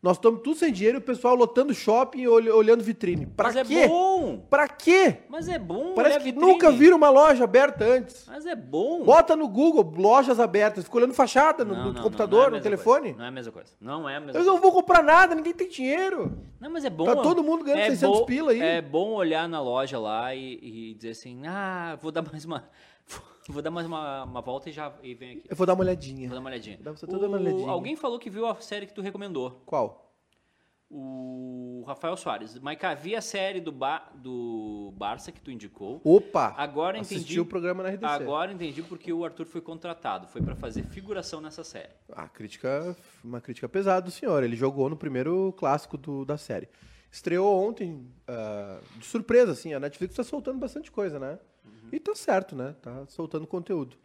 Nós 0.01 0.15
estamos 0.15 0.41
tudo 0.41 0.55
sem 0.57 0.71
dinheiro 0.71 0.97
e 0.97 0.99
o 0.99 1.01
pessoal 1.01 1.35
lotando 1.35 1.73
shopping 1.73 2.21
e 2.21 2.27
olh- 2.27 2.49
olhando 2.55 2.81
vitrine. 2.81 3.25
Pra 3.25 3.51
Mas 3.51 3.67
quê? 3.67 3.75
é 3.79 3.87
bom! 3.89 4.37
Pra 4.49 4.65
quê? 4.65 5.17
Mas 5.27 5.49
é 5.49 5.59
bom! 5.59 5.93
Parece 5.93 6.19
que 6.19 6.31
nunca 6.31 6.71
viram 6.71 6.95
uma 6.95 7.09
loja 7.09 7.43
aberta 7.43 7.83
antes. 7.83 8.23
Mas 8.25 8.45
é 8.45 8.55
bom! 8.55 9.03
Bota 9.03 9.35
no 9.35 9.47
Google, 9.49 9.93
lojas 9.97 10.39
abertas, 10.39 10.85
fica 10.85 10.95
olhando 10.97 11.13
fachada 11.13 11.65
no, 11.65 11.73
Não, 11.73 11.79
no 11.79 11.85
não, 11.87 11.93
não, 11.95 12.01
computador, 12.01 12.37
não 12.37 12.43
é 12.43 12.47
a 12.47 12.49
no 12.49 12.55
mesma 12.55 12.63
telefone. 12.63 13.01
coisa. 13.13 13.17
Não 13.17 13.25
é 13.25 13.27
a 13.27 13.31
mesma 13.31 13.51
coisa. 13.51 13.69
Não 13.81 14.09
é 14.09 14.15
a 14.15 14.19
mesma 14.21 14.31
Eu 14.31 14.35
coisa. 14.45 14.51
não 14.51 14.61
vou 14.61 14.71
comprar 14.71 15.03
nada, 15.03 15.35
ninguém 15.35 15.53
tem 15.53 15.67
dinheiro. 15.67 16.31
Não, 16.61 16.69
mas 16.69 16.85
é 16.85 16.89
bom. 16.89 17.03
Tá 17.05 17.17
todo 17.17 17.43
mundo 17.43 17.65
ganhando 17.65 17.81
é 17.81 17.89
600 17.89 18.19
bom- 18.19 18.25
pila 18.25 18.51
aí. 18.53 18.61
É 18.61 18.81
bom 18.81 19.11
olhar 19.11 19.49
na 19.49 19.61
loja 19.61 19.99
lá 19.99 20.33
e, 20.33 20.59
e 20.61 20.93
dizer 20.93 21.09
assim, 21.09 21.45
ah, 21.45 21.97
vou 22.01 22.09
dar 22.09 22.21
mais 22.21 22.45
uma, 22.45 22.63
vou 23.47 23.61
dar 23.61 23.71
mais 23.71 23.87
uma, 23.87 24.23
uma 24.23 24.41
volta 24.41 24.69
e 24.69 24.71
já 24.71 24.93
e 25.01 25.13
vem 25.13 25.37
aqui. 25.37 25.47
Eu 25.49 25.55
vou 25.55 25.65
dar 25.65 25.73
uma 25.73 25.83
olhadinha. 25.83 26.27
Vou 26.27 26.35
dar 26.35 26.41
uma 26.41 26.49
olhadinha. 26.49 26.77
Dá 26.81 26.91
uma 26.91 27.37
olhadinha. 27.37 27.69
Alguém 27.69 27.95
falou 27.95 28.19
que 28.19 28.29
viu 28.29 28.45
a 28.45 28.55
série 28.61 28.85
que 28.85 28.93
tu 28.93 29.01
recomendou. 29.01 29.61
Qual? 29.65 30.05
O 30.91 31.83
Rafael 31.85 32.17
Soares. 32.17 32.57
Mas 32.59 32.77
vi 32.99 33.15
a 33.15 33.21
série 33.21 33.61
do, 33.61 33.71
ba, 33.71 34.09
do 34.15 34.91
Barça 34.97 35.31
que 35.31 35.39
tu 35.39 35.51
indicou. 35.51 36.01
Opa! 36.03 36.53
Agora 36.57 36.99
Assisti 36.99 37.23
entendi. 37.23 37.39
o 37.39 37.45
programa 37.45 37.83
na 37.83 37.89
RDC. 37.89 38.05
Agora 38.05 38.51
entendi 38.51 38.81
porque 38.81 39.13
o 39.13 39.23
Arthur 39.23 39.45
foi 39.45 39.61
contratado. 39.61 40.27
Foi 40.27 40.41
pra 40.41 40.55
fazer 40.55 40.83
figuração 40.83 41.39
nessa 41.41 41.63
série. 41.63 41.91
A 42.11 42.27
crítica, 42.27 42.95
uma 43.23 43.39
crítica 43.39 43.69
pesada 43.69 44.01
do 44.01 44.11
senhor. 44.11 44.43
Ele 44.43 44.55
jogou 44.55 44.89
no 44.89 44.97
primeiro 44.97 45.53
clássico 45.57 45.95
do- 45.95 46.25
da 46.25 46.37
série. 46.37 46.67
Estreou 47.11 47.67
ontem, 47.67 48.07
ah, 48.27 48.79
de 48.97 49.05
surpresa, 49.05 49.51
assim. 49.51 49.73
A 49.73 49.79
Netflix 49.79 50.15
tá 50.15 50.23
soltando 50.23 50.57
bastante 50.59 50.91
coisa, 50.91 51.19
né? 51.19 51.37
E 51.91 51.99
tá 51.99 52.15
certo, 52.15 52.55
né? 52.55 52.75
Tá 52.81 53.05
soltando 53.07 53.47
conteúdo. 53.47 53.97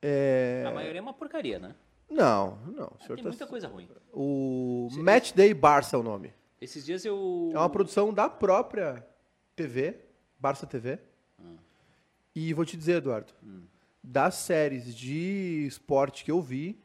É, 0.00 0.64
A 0.66 0.70
maioria 0.70 0.98
é 0.98 1.02
uma 1.02 1.14
porcaria, 1.14 1.58
né? 1.58 1.74
Não, 2.08 2.56
não. 2.66 2.92
Senhor 3.00 3.16
Tem 3.16 3.24
tá... 3.24 3.28
muita 3.28 3.46
coisa 3.46 3.68
ruim. 3.68 3.88
O 4.12 4.88
Match 4.92 5.32
Day 5.32 5.52
Barça 5.52 5.96
é 5.96 5.98
o 5.98 6.02
nome. 6.02 6.32
Esses 6.60 6.84
dias 6.84 7.04
eu. 7.04 7.50
É 7.52 7.58
uma 7.58 7.68
produção 7.68 8.12
da 8.12 8.28
própria 8.28 9.06
TV, 9.54 9.96
Barça 10.38 10.66
TV. 10.66 10.98
E 12.34 12.54
vou 12.54 12.64
te 12.64 12.76
dizer, 12.76 12.98
Eduardo, 12.98 13.32
das 14.02 14.34
séries 14.36 14.94
de 14.94 15.66
esporte 15.66 16.24
que 16.24 16.30
eu 16.30 16.40
vi, 16.40 16.80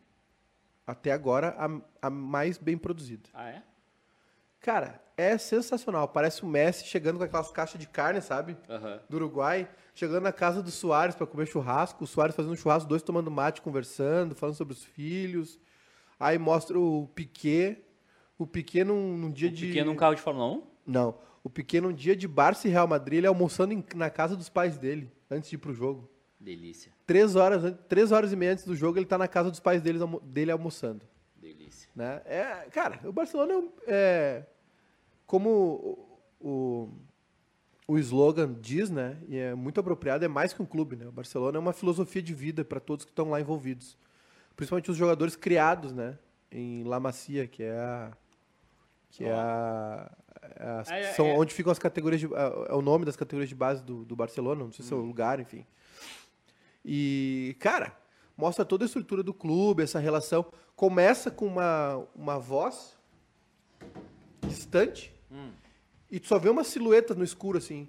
até 0.86 1.12
agora, 1.12 1.56
a, 1.58 2.08
a 2.08 2.10
mais 2.10 2.58
bem 2.58 2.78
produzida. 2.78 3.30
Ah, 3.34 3.50
é? 3.50 3.64
Cara, 4.60 5.00
é 5.16 5.38
sensacional. 5.38 6.08
Parece 6.08 6.44
o 6.44 6.48
Messi 6.48 6.86
chegando 6.86 7.18
com 7.18 7.24
aquelas 7.24 7.52
caixas 7.52 7.80
de 7.80 7.88
carne, 7.88 8.20
sabe? 8.22 8.58
Do 9.10 9.18
Uruguai. 9.18 9.70
Chegando 9.94 10.24
na 10.24 10.32
casa 10.32 10.62
do 10.64 10.72
Soares 10.72 11.16
para 11.16 11.28
comer 11.28 11.46
churrasco. 11.48 12.04
O 12.04 12.08
Soares 12.08 12.36
fazendo 12.36 12.56
churrasco, 12.56 12.90
dois 12.90 13.02
tomando 13.04 13.30
mate, 13.30 13.62
conversando, 13.62 14.34
falando 14.36 14.56
sobre 14.56 14.74
os 14.74 14.84
filhos. 14.84 15.60
Aí 16.20 16.38
mostra 16.38 16.80
o 16.80 17.08
Piquet. 17.14 17.78
O 18.38 18.48
Piquet 18.48 18.84
num, 18.84 19.18
num 19.18 19.32
dia 19.32 19.50
de. 19.52 19.68
Pequeno 19.68 19.92
um 19.92 19.96
carro 19.96 20.16
de 20.16 20.22
Fórmula 20.22 20.48
1? 20.58 20.64
Não. 20.88 21.18
O 21.44 21.50
Piquet 21.50 21.82
num 21.82 21.94
dia 21.94 22.16
de 22.16 22.28
Barça 22.28 22.68
e 22.68 22.72
Real 22.72 22.88
Madrid, 22.88 23.18
ele 23.20 23.28
almoçando 23.28 23.74
em- 23.74 23.84
na 23.96 24.10
casa 24.10 24.36
dos 24.36 24.50
pais 24.50 24.78
dele, 24.78 25.12
antes 25.30 25.50
de 25.50 25.56
ir 25.56 25.60
pro 25.60 25.74
jogo. 25.74 26.10
Delícia. 26.40 26.92
Três 27.06 27.36
horas, 27.36 27.76
três 27.88 28.12
horas 28.12 28.32
e 28.34 28.36
meia 28.36 28.54
antes 28.54 28.66
do 28.66 28.76
jogo, 28.76 28.98
ele 28.98 29.06
tá 29.06 29.18
na 29.18 29.28
casa 29.28 29.50
dos 29.52 29.60
pais 29.60 29.82
almo- 30.02 30.20
dele 30.22 30.52
almoçando. 30.52 31.06
Delícia. 31.36 31.90
Né? 31.96 32.22
É, 32.26 32.68
cara, 32.72 33.00
o 33.08 33.12
Barcelona 33.14 33.54
é, 33.86 33.92
é 34.42 34.46
como 35.28 35.50
o, 36.42 36.48
o, 36.48 36.90
o 37.88 37.98
slogan 37.98 38.54
diz, 38.54 38.90
né? 38.90 39.18
E 39.28 39.38
é 39.38 39.54
muito 39.54 39.80
apropriado, 39.80 40.24
é 40.24 40.28
mais 40.28 40.54
que 40.54 40.62
um 40.62 40.66
clube, 40.66 40.96
né? 40.96 41.08
O 41.08 41.12
Barcelona 41.12 41.58
é 41.58 41.60
uma 41.60 41.74
filosofia 41.74 42.22
de 42.22 42.34
vida 42.34 42.64
para 42.64 42.80
todos 42.80 43.06
que 43.06 43.12
estão 43.12 43.30
lá 43.30 43.42
envolvidos. 43.42 43.98
Principalmente 44.56 44.92
os 44.92 44.98
jogadores 44.98 45.36
criados, 45.36 45.92
né? 45.92 46.18
Em 46.52 46.84
La 46.84 47.00
Masia, 47.00 47.48
que 47.48 47.64
é 47.64 47.78
a 47.78 48.12
que 49.10 49.26
é 49.26 49.32
a, 49.32 50.12
é 50.20 50.24
É, 50.60 51.02
é, 51.02 51.14
são 51.14 51.28
é. 51.28 51.38
onde 51.38 51.54
ficam 51.54 51.72
as 51.72 51.80
categorias 51.80 52.22
de, 52.22 52.28
é, 52.28 52.66
é 52.70 52.74
o 52.74 52.82
nome 52.82 53.06
das 53.06 53.16
categorias 53.16 53.50
de 53.50 53.56
base 53.56 53.84
do, 53.84 54.04
do 54.06 54.16
Barcelona, 54.16 54.64
não 54.64 54.72
sei 54.72 54.84
se 54.86 54.94
é 54.94 54.96
o 54.96 55.00
lugar, 55.00 55.40
enfim. 55.40 55.66
E, 56.84 57.56
cara, 57.60 57.96
mostra 58.36 58.66
toda 58.66 58.84
a 58.84 58.88
estrutura 58.88 59.24
do 59.24 59.34
clube, 59.34 59.84
essa 59.84 60.00
relação. 60.00 60.46
Começa 60.76 61.32
com 61.32 61.46
uma, 61.46 62.06
uma 62.16 62.40
voz 62.40 62.98
distante 64.48 65.14
e 66.16 66.20
tu 66.20 66.28
só 66.28 66.38
vê 66.38 66.48
uma 66.50 66.64
silhueta 66.64 67.14
no 67.16 67.24
escuro, 67.24 67.58
assim. 67.58 67.88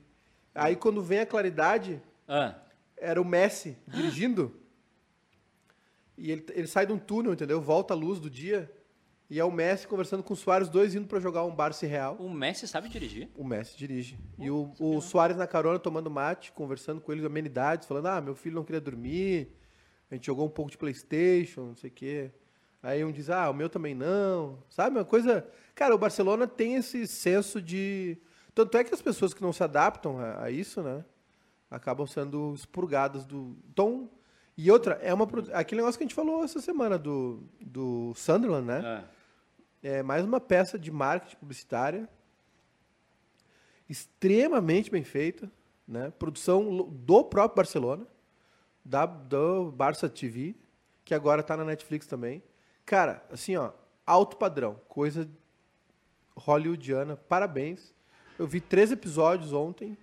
Aí 0.55 0.75
quando 0.77 1.03
vem 1.03 1.19
a 1.21 1.27
claridade, 1.27 2.01
Ah, 2.27 2.55
era 2.97 3.21
o 3.21 3.25
Messi 3.25 3.77
dirigindo. 3.87 4.55
E 6.17 6.31
ele, 6.31 6.47
ele 6.55 6.67
sai 6.67 6.87
de 6.87 6.93
um 6.93 6.99
túnel, 6.99 7.33
entendeu? 7.33 7.61
Volta 7.61 7.93
a 7.93 7.97
luz 7.97 8.19
do 8.21 8.31
dia. 8.31 8.71
E 9.29 9.41
é 9.41 9.45
o 9.45 9.51
Messi 9.51 9.87
conversando 9.89 10.23
com 10.23 10.33
o 10.35 10.37
Soares, 10.37 10.69
dois 10.69 10.95
indo 10.95 11.09
pra 11.09 11.19
jogar 11.19 11.45
um 11.45 11.55
Barça 11.55 11.87
Real. 11.87 12.15
o 12.21 12.31
Messi 12.31 12.69
sabe 12.69 12.89
dirigir? 12.89 13.29
O 13.35 13.43
Messi 13.45 13.77
dirige. 13.77 14.19
E 14.39 14.51
o, 14.51 14.73
o 14.79 15.01
Soares 15.01 15.37
na 15.37 15.47
carona 15.47 15.79
tomando 15.79 16.11
mate, 16.11 16.53
conversando 16.53 17.01
com 17.01 17.11
ele, 17.13 17.25
amenidades, 17.27 17.89
falando: 17.89 18.07
ah, 18.07 18.21
meu 18.21 18.35
filho 18.35 18.55
não 18.55 18.65
queria 18.65 18.81
dormir, 18.81 19.49
a 20.11 20.15
gente 20.15 20.27
jogou 20.27 20.47
um 20.47 20.51
pouco 20.51 20.71
de 20.71 20.79
Playstation, 20.79 21.63
não 21.69 21.75
sei 21.77 21.91
o 21.91 21.93
quê. 21.93 22.31
Aí 22.85 23.03
um 23.03 23.11
diz, 23.11 23.31
ah, 23.31 23.49
o 23.49 23.55
meu 23.55 23.71
também 23.71 23.95
não. 23.95 24.59
Sabe, 24.69 24.99
uma 24.99 25.07
coisa. 25.07 25.49
Cara, 25.75 25.95
o 25.95 25.99
Barcelona 25.99 26.47
tem 26.47 26.75
esse 26.75 27.07
senso 27.07 27.61
de. 27.61 28.19
Tanto 28.55 28.77
é 28.77 28.85
que 28.85 28.93
as 28.93 29.01
pessoas 29.01 29.33
que 29.33 29.41
não 29.41 29.55
se 29.55 29.65
adaptam 29.65 30.19
a, 30.19 30.45
a 30.45 30.51
isso, 30.51 30.83
né? 30.83 31.03
Acabam 31.71 32.07
sendo 32.07 32.53
expurgadas 32.55 33.25
do. 33.25 33.57
Então. 33.73 34.11
E 34.55 34.71
outra, 34.71 34.99
é 35.03 35.15
uma. 35.15 35.27
Aquele 35.55 35.81
negócio 35.81 35.97
que 35.99 36.05
a 36.05 36.07
gente 36.07 36.15
falou 36.15 36.45
essa 36.45 36.61
semana 36.61 36.99
do, 36.99 37.43
do 37.59 38.13
Sunderland, 38.15 38.67
né? 38.67 38.83
Ah, 38.85 39.05
É 39.83 40.03
mais 40.03 40.23
uma 40.23 40.39
peça 40.39 40.79
de 40.79 40.91
marketing 40.91 41.37
publicitária 41.37 42.07
extremamente 43.89 44.91
bem 44.91 45.05
feita, 45.05 45.51
né? 45.89 46.13
Produção 46.19 46.87
do 46.87 47.25
próprio 47.25 47.57
Barcelona, 47.57 48.07
da 48.85 49.07
do 49.07 49.73
Barça 49.73 50.07
TV, 50.07 50.55
que 51.03 51.15
agora 51.15 51.43
tá 51.43 51.57
na 51.57 51.65
Netflix 51.65 52.07
também. 52.07 52.43
Cara, 52.87 53.25
assim, 53.33 53.57
ó, 53.57 53.71
alto 54.07 54.37
padrão, 54.37 54.81
coisa 54.89 55.29
hollywoodiana. 56.37 57.17
Parabéns. 57.17 57.95
Eu 58.39 58.47
vi 58.47 58.61
três 58.61 58.91
episódios 58.93 59.53
ontem 59.53 59.97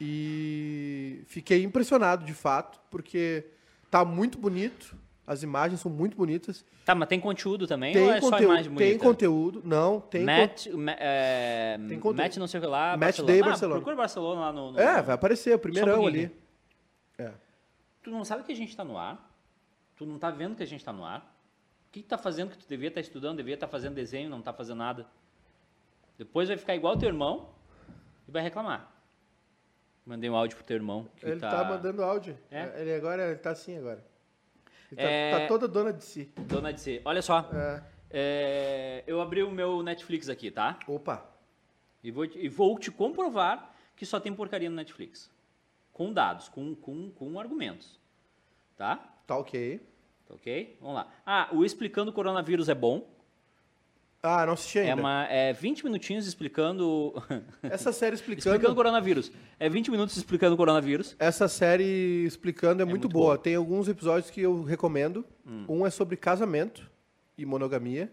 e 0.00 1.22
fiquei 1.26 1.62
impressionado 1.62 2.24
de 2.24 2.34
fato, 2.34 2.80
porque 2.90 3.46
tá 3.90 4.04
muito 4.04 4.38
bonito, 4.38 4.96
as 5.26 5.42
imagens 5.42 5.80
são 5.80 5.90
muito 5.90 6.16
bonitas. 6.16 6.64
Tá, 6.84 6.94
mas 6.94 7.08
tem 7.08 7.20
conteúdo 7.20 7.66
também 7.66 7.92
Tem 7.92 8.02
ou 8.02 8.12
é 8.12 8.20
só 8.20 8.30
conteúdo, 8.30 8.52
imagem 8.52 8.72
bonita? 8.72 8.90
tem 8.90 8.98
conteúdo, 8.98 9.62
não, 9.64 10.00
tem 10.00 10.22
con- 10.22 10.26
Matt, 10.26 10.66
Ma- 10.68 10.96
é, 10.98 11.76
Tem 11.88 12.00
conteúdo. 12.00 12.16
Matt 12.16 12.36
não 12.38 12.46
sei 12.48 12.58
o 12.58 12.62
que 12.62 12.66
lá, 12.68 12.90
Match 12.96 13.00
Barcelona. 13.00 13.32
Day 13.32 13.40
Ah, 13.40 13.44
Barcelona. 13.46 13.76
procura 13.80 13.96
Barcelona 13.96 14.40
lá 14.40 14.52
no... 14.52 14.72
no- 14.72 14.80
É, 14.80 15.00
vai 15.02 15.14
aparecer, 15.14 15.54
o 15.54 15.58
primeirão 15.60 15.94
Só 15.96 16.02
um 16.02 16.06
ali. 16.08 16.36
É. 17.18 17.30
Tu 18.02 18.10
não 18.10 18.24
sabe 18.24 18.42
que 18.42 18.50
a 18.50 18.56
gente 18.56 18.74
tá 18.76 18.82
no 18.82 18.98
ar? 18.98 19.30
Tu 19.96 20.04
não 20.04 20.18
tá 20.18 20.30
vendo 20.30 20.56
que 20.56 20.62
a 20.64 20.66
gente 20.66 20.84
tá 20.84 20.92
no 20.92 21.04
ar? 21.04 21.31
O 21.92 21.94
que 21.94 22.02
tu 22.02 22.08
tá 22.08 22.16
fazendo 22.16 22.52
que 22.52 22.56
tu 22.56 22.66
devia 22.66 22.88
estar 22.88 23.02
estudando, 23.02 23.36
devia 23.36 23.52
estar 23.52 23.68
fazendo 23.68 23.92
desenho, 23.94 24.30
não 24.30 24.40
tá 24.40 24.50
fazendo 24.50 24.78
nada? 24.78 25.06
Depois 26.16 26.48
vai 26.48 26.56
ficar 26.56 26.74
igual 26.74 26.96
teu 26.96 27.06
irmão 27.10 27.50
e 28.26 28.30
vai 28.30 28.42
reclamar. 28.42 28.90
Mandei 30.06 30.30
um 30.30 30.34
áudio 30.34 30.56
pro 30.56 30.64
teu 30.64 30.76
irmão. 30.76 31.06
Ele 31.22 31.38
tá... 31.38 31.62
mandando 31.64 32.02
áudio. 32.02 32.38
É? 32.50 32.80
Ele 32.80 32.94
agora 32.94 33.28
ele 33.28 33.38
tá 33.38 33.50
assim 33.50 33.76
agora. 33.76 34.02
Ele 34.90 34.96
tá, 35.02 35.06
É. 35.06 35.40
tá 35.40 35.46
toda 35.48 35.68
dona 35.68 35.92
de 35.92 36.02
si. 36.02 36.32
Dona 36.48 36.72
de 36.72 36.80
C. 36.80 37.02
Olha 37.04 37.20
só. 37.20 37.46
É. 37.52 37.82
é, 38.10 39.04
eu 39.06 39.20
abri 39.20 39.42
o 39.42 39.50
meu 39.50 39.82
Netflix 39.82 40.30
aqui, 40.30 40.50
tá? 40.50 40.78
Opa. 40.88 41.22
E 42.02 42.10
vou, 42.10 42.26
te- 42.26 42.38
e 42.38 42.48
vou 42.48 42.78
te 42.78 42.90
comprovar 42.90 43.70
que 43.94 44.06
só 44.06 44.18
tem 44.18 44.34
porcaria 44.34 44.70
no 44.70 44.76
Netflix. 44.76 45.30
Com 45.92 46.10
dados, 46.10 46.48
com, 46.48 46.74
com, 46.74 47.10
com 47.10 47.38
argumentos. 47.38 48.00
Tá? 48.78 48.96
Tá 49.26 49.36
ok. 49.36 49.78
Ok? 50.32 50.76
Vamos 50.80 50.96
lá. 50.96 51.08
Ah, 51.26 51.48
o 51.52 51.64
Explicando 51.64 52.12
Coronavírus 52.12 52.68
é 52.68 52.74
bom. 52.74 53.06
Ah, 54.24 54.46
não 54.46 54.52
assisti 54.52 54.78
ainda. 54.78 54.92
É, 54.92 54.94
uma, 54.94 55.24
é 55.26 55.52
20 55.52 55.84
minutinhos 55.84 56.26
explicando. 56.28 57.12
Essa 57.62 57.92
série 57.92 58.14
explicando. 58.14 58.48
explicando 58.54 58.76
coronavírus. 58.76 59.32
É 59.58 59.68
20 59.68 59.90
minutos 59.90 60.16
explicando 60.16 60.56
coronavírus. 60.56 61.16
Essa 61.18 61.48
série 61.48 62.24
explicando 62.24 62.82
é, 62.82 62.84
muito, 62.84 63.00
muito 63.04 63.12
boa. 63.12 63.24
boa. 63.34 63.38
Tem 63.38 63.56
alguns 63.56 63.88
episódios 63.88 64.30
que 64.30 64.40
eu 64.40 64.62
recomendo. 64.62 65.24
Hum. 65.44 65.64
Um 65.68 65.86
é 65.86 65.90
sobre 65.90 66.16
casamento 66.16 66.88
e 67.36 67.44
monogamia. 67.44 68.12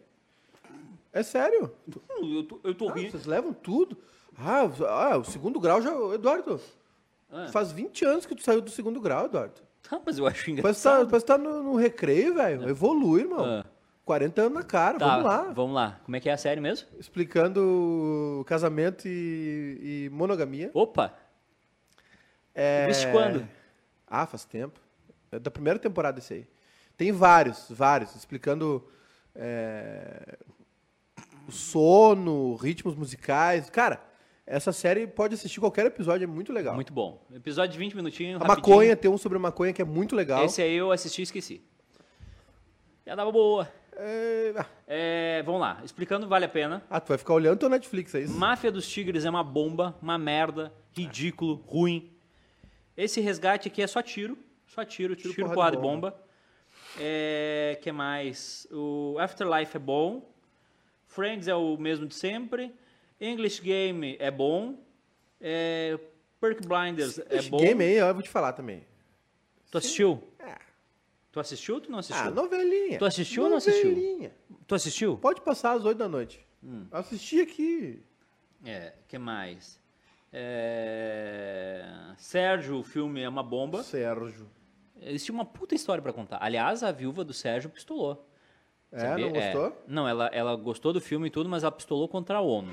É 1.13 1.21
sério. 1.21 1.71
Eu 2.19 2.43
tô, 2.43 2.59
eu 2.63 2.73
tô 2.73 2.89
Ah, 2.89 2.93
rindo. 2.93 3.11
vocês 3.11 3.25
levam 3.27 3.53
tudo. 3.53 3.95
Ah, 4.35 4.65
o- 4.65 4.85
ah, 4.85 5.17
o 5.17 5.23
segundo 5.23 5.59
grau 5.59 5.79
já. 5.79 5.91
Eduardo, 6.15 6.59
Ah. 7.31 7.47
faz 7.49 7.71
20 7.71 8.03
anos 8.03 8.25
que 8.25 8.33
tu 8.33 8.41
saiu 8.41 8.61
do 8.61 8.71
segundo 8.71 8.99
grau, 8.99 9.25
Eduardo. 9.25 9.61
Tá, 9.89 9.99
mas 10.05 10.17
eu 10.17 10.27
acho 10.27 10.35
Parece 10.35 10.45
que 10.45 10.51
engraçado. 10.51 10.99
tá, 10.99 11.05
parece 11.05 11.25
que 11.25 11.31
tá 11.31 11.37
no, 11.37 11.63
no 11.63 11.75
recreio, 11.75 12.35
velho. 12.35 12.69
Evolui, 12.69 13.21
irmão. 13.21 13.43
Ah. 13.43 13.65
40 14.05 14.41
anos 14.41 14.53
na 14.53 14.63
cara, 14.63 14.97
Tá, 14.97 15.07
vamos 15.07 15.23
lá. 15.25 15.41
Vamos 15.53 15.75
lá. 15.75 15.99
Como 16.03 16.15
é 16.15 16.19
que 16.19 16.29
é 16.29 16.33
a 16.33 16.37
série 16.37 16.59
mesmo? 16.59 16.87
Explicando 16.99 18.43
casamento 18.47 19.07
e, 19.07 20.07
e 20.07 20.09
monogamia. 20.11 20.71
Opa! 20.73 21.13
É... 22.55 22.87
Viste 22.87 23.07
quando? 23.11 23.47
Ah, 24.07 24.25
faz 24.25 24.45
tempo. 24.45 24.79
É 25.31 25.37
da 25.39 25.51
primeira 25.51 25.77
temporada 25.77 26.19
esse 26.19 26.33
aí. 26.33 26.47
Tem 26.97 27.11
vários, 27.11 27.67
vários, 27.69 28.15
explicando 28.15 28.87
é, 29.35 30.37
o 31.47 31.51
sono, 31.51 32.55
ritmos 32.55 32.95
musicais. 32.95 33.69
Cara, 33.69 34.01
essa 34.49 34.71
série 34.71 35.05
pode 35.05 35.35
assistir 35.35 35.59
qualquer 35.59 35.85
episódio, 35.85 36.23
é 36.23 36.27
muito 36.27 36.51
legal. 36.51 36.73
Muito 36.73 36.91
bom. 36.91 37.23
Episódio 37.31 37.73
de 37.73 37.77
20 37.77 37.95
minutinhos. 37.95 38.41
A 38.41 38.45
rapidinho. 38.45 38.67
maconha, 38.75 38.95
tem 38.95 39.09
um 39.11 39.17
sobre 39.17 39.37
maconha 39.37 39.71
que 39.71 39.79
é 39.79 39.85
muito 39.85 40.15
legal. 40.15 40.43
Esse 40.43 40.59
aí 40.59 40.73
eu 40.73 40.91
assisti 40.91 41.21
e 41.21 41.23
esqueci. 41.23 41.61
Já 43.05 43.13
dava 43.13 43.31
boa. 43.31 43.71
É... 43.95 44.53
ah, 44.57 44.65
É, 44.87 45.43
vamos 45.45 45.61
lá. 45.61 45.79
Explicando 45.85 46.27
vale 46.27 46.45
a 46.45 46.49
pena. 46.49 46.83
Ah, 46.89 46.99
tu 46.99 47.09
vai 47.09 47.19
ficar 47.19 47.35
olhando 47.35 47.59
teu 47.59 47.69
Netflix, 47.69 48.15
é 48.15 48.21
isso? 48.21 48.33
Máfia 48.33 48.71
dos 48.71 48.87
Tigres 48.89 49.23
é 49.23 49.29
uma 49.29 49.43
bomba, 49.43 49.95
uma 50.01 50.17
merda, 50.17 50.73
ridículo, 50.93 51.63
ruim. 51.67 52.11
Esse 52.97 53.21
resgate 53.21 53.67
aqui 53.67 53.83
é 53.83 53.87
só 53.87 54.01
tiro. 54.01 54.35
Só 54.65 54.83
tiro, 54.83 55.15
tiro, 55.15 55.31
Tiro, 55.31 55.47
porrada, 55.47 55.75
e 55.75 55.79
bomba. 55.79 56.19
É, 56.99 57.77
que 57.83 57.91
mais? 57.91 58.67
O 58.71 59.15
Afterlife 59.19 59.77
é 59.77 59.79
bom. 59.79 60.27
Friends 61.05 61.47
é 61.47 61.53
o 61.53 61.77
mesmo 61.77 62.07
de 62.07 62.15
sempre. 62.15 62.73
English 63.19 63.61
Game 63.61 64.15
é 64.19 64.31
bom. 64.31 64.77
É, 65.41 65.99
Perk 66.39 66.65
Blinders 66.67 67.19
é 67.19 67.37
Esse 67.37 67.49
bom. 67.49 67.57
game 67.57 67.83
aí, 67.83 67.95
eu 67.95 68.13
vou 68.13 68.23
te 68.23 68.29
falar 68.29 68.53
também. 68.53 68.85
Tu 69.71 69.77
assistiu? 69.77 70.23
É. 70.39 70.57
Tu 71.31 71.39
assistiu 71.39 71.75
ou 71.75 71.81
tu 71.81 71.91
não 71.91 71.99
assistiu? 71.99 72.23
Ah, 72.25 72.31
novelinha. 72.31 72.97
Tu 72.97 73.05
assistiu 73.05 73.43
ou 73.43 73.49
não 73.49 73.57
assistiu? 73.57 73.89
Novelinha. 73.89 74.31
Tu 74.65 74.75
assistiu? 74.75 75.17
Pode 75.17 75.41
passar 75.41 75.73
às 75.73 75.85
8 75.85 75.97
da 75.97 76.07
noite. 76.09 76.45
Hum. 76.63 76.87
Assisti 76.91 77.41
aqui. 77.41 78.01
É, 78.65 78.93
que 79.07 79.17
mais? 79.17 79.79
É, 80.31 81.85
Sérgio, 82.17 82.79
o 82.79 82.83
filme 82.83 83.21
é 83.21 83.29
uma 83.29 83.43
bomba. 83.43 83.83
Sérgio. 83.83 84.49
Tinham 85.17 85.35
uma 85.35 85.45
puta 85.45 85.75
história 85.75 86.01
pra 86.01 86.11
contar. 86.11 86.39
Aliás, 86.41 86.83
a 86.83 86.91
viúva 86.91 87.23
do 87.23 87.33
Sérgio 87.33 87.69
pistolou. 87.69 88.27
É, 88.91 88.99
sabia? 88.99 89.25
não 89.25 89.33
gostou? 89.33 89.83
Não, 89.87 90.07
ela, 90.07 90.27
ela 90.27 90.55
gostou 90.55 90.91
do 90.91 90.99
filme 90.99 91.27
e 91.27 91.31
tudo, 91.31 91.47
mas 91.47 91.63
ela 91.63 91.71
pistolou 91.71 92.07
contra 92.07 92.37
a 92.37 92.41
ONU. 92.41 92.71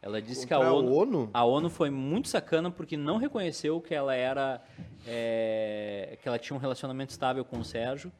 Ela 0.00 0.22
disse 0.22 0.46
que 0.46 0.54
a 0.54 0.58
Contra 0.58 0.70
a 0.70 0.74
ONU, 0.74 0.92
ONU? 0.94 1.30
a 1.34 1.44
ONU 1.44 1.68
foi 1.68 1.90
muito 1.90 2.28
sacana 2.28 2.70
porque 2.70 2.96
não 2.96 3.16
reconheceu 3.16 3.80
que 3.80 3.92
ela 3.94 4.14
era 4.14 4.62
é, 5.06 6.16
que 6.22 6.28
ela 6.28 6.38
tinha 6.38 6.56
um 6.56 6.60
relacionamento 6.60 7.10
estável 7.10 7.44
com 7.44 7.58
o 7.58 7.64
Sérgio 7.64 8.12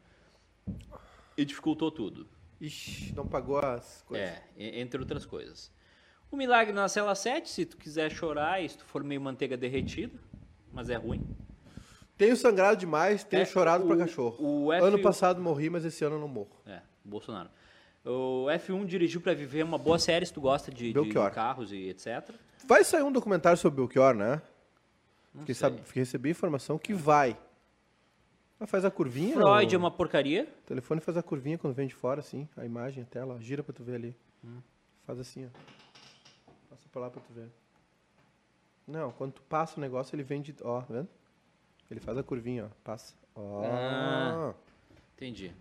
e 1.37 1.45
dificultou 1.45 1.91
tudo. 1.91 2.27
Ixi, 2.61 3.15
não 3.15 3.27
pagou 3.27 3.59
as 3.59 4.03
coisas. 4.03 4.29
É, 4.29 4.43
entre 4.81 5.01
outras 5.01 5.25
coisas. 5.25 5.71
O 6.31 6.37
milagre 6.37 6.73
na 6.73 6.89
cela 6.89 7.15
7, 7.15 7.49
se 7.49 7.65
tu 7.65 7.77
quiser 7.77 8.11
chorar 8.11 8.63
e 8.63 8.69
se 8.69 8.77
tu 8.79 8.85
for 8.85 9.05
meio 9.05 9.21
manteiga 9.21 9.57
derretida, 9.57 10.19
mas 10.73 10.91
é 10.91 10.97
ruim. 10.97 11.25
Tenho 12.17 12.37
sangrado 12.37 12.77
demais, 12.77 13.23
tenho 13.23 13.43
É, 13.43 13.47
chorado 13.47 13.87
pra 13.87 13.95
o- 13.95 13.99
cachorro. 13.99 14.37
o 14.41 14.73
Ano 14.73 14.99
passado 15.01 15.41
morri, 15.41 15.71
mas 15.71 15.85
esse 15.85 16.05
ano 16.05 16.19
não 16.19 16.27
morro. 16.27 16.51
É, 16.67 16.81
Bolsonaro. 17.05 17.49
O 18.09 18.47
F1 18.47 18.87
dirigiu 18.87 19.21
pra 19.21 19.35
viver 19.35 19.63
uma 19.63 19.77
boa 19.77 19.99
série, 19.99 20.25
se 20.25 20.33
tu 20.33 20.41
gosta 20.41 20.73
de, 20.73 20.95
de 20.95 21.13
carros 21.35 21.73
e 21.73 21.91
etc. 21.91 22.31
Vai 22.67 22.83
sair 22.83 23.03
um 23.03 23.13
documentário 23.13 23.59
sobre 23.59 23.83
o 23.83 23.87
Belchior, 23.87 24.15
né? 24.15 24.41
Fiquei, 25.41 25.55
sabe, 25.55 25.83
recebi 25.95 26.31
informação 26.31 26.79
que 26.79 26.95
vai. 26.95 27.39
Mas 28.59 28.71
faz 28.71 28.85
a 28.85 28.91
curvinha. 28.91 29.35
Freud 29.35 29.75
é 29.75 29.77
o 29.77 29.81
uma 29.81 29.91
porcaria. 29.91 30.47
telefone 30.65 31.03
faz 31.03 31.19
a 31.19 31.23
curvinha 31.23 31.59
quando 31.59 31.75
vem 31.75 31.87
de 31.87 31.95
fora, 31.95 32.21
assim, 32.21 32.49
a 32.57 32.65
imagem, 32.65 33.03
a 33.03 33.07
tela, 33.07 33.39
gira 33.41 33.63
pra 33.63 33.75
tu 33.75 33.85
ver 33.85 33.97
ali. 33.97 34.17
Hum. 34.43 34.61
Faz 35.07 35.21
assim, 35.21 35.47
ó. 35.47 35.49
Passa 36.71 36.89
pra 36.91 37.03
lá 37.03 37.11
pra 37.11 37.21
tu 37.21 37.33
ver. 37.33 37.49
Não, 38.87 39.13
quando 39.13 39.35
tu 39.35 39.43
passa 39.43 39.77
o 39.77 39.81
negócio, 39.81 40.17
ele 40.17 40.23
vem 40.23 40.41
de. 40.41 40.57
Ó, 40.63 40.81
tá 40.81 40.95
vendo? 40.95 41.09
Ele 41.91 42.01
faz 42.01 42.17
a 42.17 42.23
curvinha, 42.23 42.65
ó. 42.65 42.69
Passa. 42.83 43.15
Ó. 43.35 43.63
Ah. 43.65 44.55
Entendi. 45.15 45.53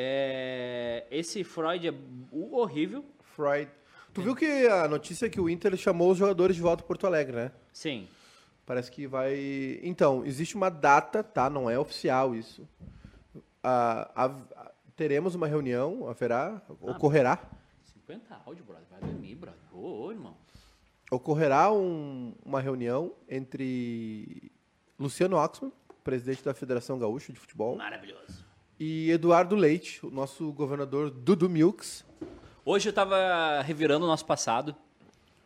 É, 0.00 1.06
esse 1.10 1.42
Freud 1.42 1.88
é 1.88 1.92
horrível. 2.30 3.04
Freud. 3.34 3.68
Tu 4.14 4.22
viu 4.22 4.36
que 4.36 4.46
a 4.68 4.86
notícia 4.86 5.26
é 5.26 5.28
que 5.28 5.40
o 5.40 5.50
Inter 5.50 5.76
chamou 5.76 6.12
os 6.12 6.18
jogadores 6.18 6.54
de 6.54 6.62
volta 6.62 6.84
a 6.84 6.86
Porto 6.86 7.04
Alegre, 7.04 7.34
né? 7.34 7.52
Sim. 7.72 8.06
Parece 8.64 8.92
que 8.92 9.08
vai. 9.08 9.80
Então, 9.82 10.24
existe 10.24 10.54
uma 10.54 10.70
data, 10.70 11.22
tá? 11.24 11.50
Não 11.50 11.68
é 11.68 11.76
oficial 11.76 12.32
isso. 12.34 12.66
Ah, 13.62 14.08
a- 14.14 14.70
teremos 14.94 15.34
uma 15.34 15.48
reunião, 15.48 16.08
haverá, 16.08 16.62
ocorrerá, 16.80 17.40
50 17.92 18.40
áudio, 18.46 18.64
brother. 18.64 18.84
Vai 18.90 19.00
dormir, 19.00 19.34
brother. 19.34 19.60
Ô, 19.72 20.04
ô, 20.06 20.12
irmão. 20.12 20.36
ocorrerá 21.10 21.72
um- 21.72 22.34
uma 22.44 22.60
reunião 22.60 23.14
entre 23.28 24.52
Luciano 24.98 25.36
Oxman, 25.36 25.72
presidente 26.04 26.44
da 26.44 26.54
Federação 26.54 26.98
Gaúcha 26.98 27.32
de 27.32 27.38
Futebol, 27.40 27.76
Maravilhoso. 27.76 28.44
E 28.78 29.10
Eduardo 29.10 29.56
Leite, 29.56 30.04
o 30.04 30.10
nosso 30.10 30.50
governador 30.52 31.10
Dudu 31.10 31.48
Milks. 31.48 32.04
Hoje 32.64 32.88
eu 32.88 32.92
tava 32.92 33.60
revirando 33.62 34.04
o 34.04 34.08
nosso 34.08 34.24
passado. 34.26 34.74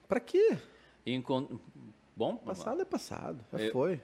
Pra 0.09 0.21
quê? 0.21 0.59
E 1.07 1.15
encon... 1.15 1.49
Bom, 2.15 2.37
Passado 2.37 2.83
é 2.83 2.85
passado, 2.85 3.43
já 3.53 3.59
Eu- 3.59 3.73
foi. 3.73 4.01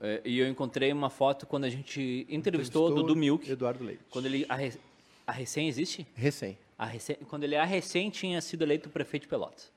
é, 0.00 0.20
e 0.24 0.38
eu 0.38 0.48
encontrei 0.48 0.92
uma 0.92 1.10
foto 1.10 1.46
quando 1.46 1.64
a 1.64 1.68
gente 1.68 2.24
entrevistou 2.28 2.88
o 2.90 2.94
Dudu 2.94 3.16
Milk. 3.16 3.50
Eduardo 3.50 3.82
Leite. 3.84 4.02
Quando 4.10 4.26
ele. 4.26 4.46
A, 4.48 4.54
re- 4.54 4.78
a 5.26 5.32
recém 5.32 5.66
existe? 5.68 6.06
Recém, 6.14 6.56
A 6.78 6.86
recém... 6.86 7.16
Quando 7.28 7.42
ele 7.44 7.56
a 7.56 7.64
recém 7.64 8.08
tinha 8.08 8.40
sido 8.40 8.62
eleito 8.62 8.88
prefeito 8.88 9.24
de 9.24 9.28
Pelotas. 9.28 9.72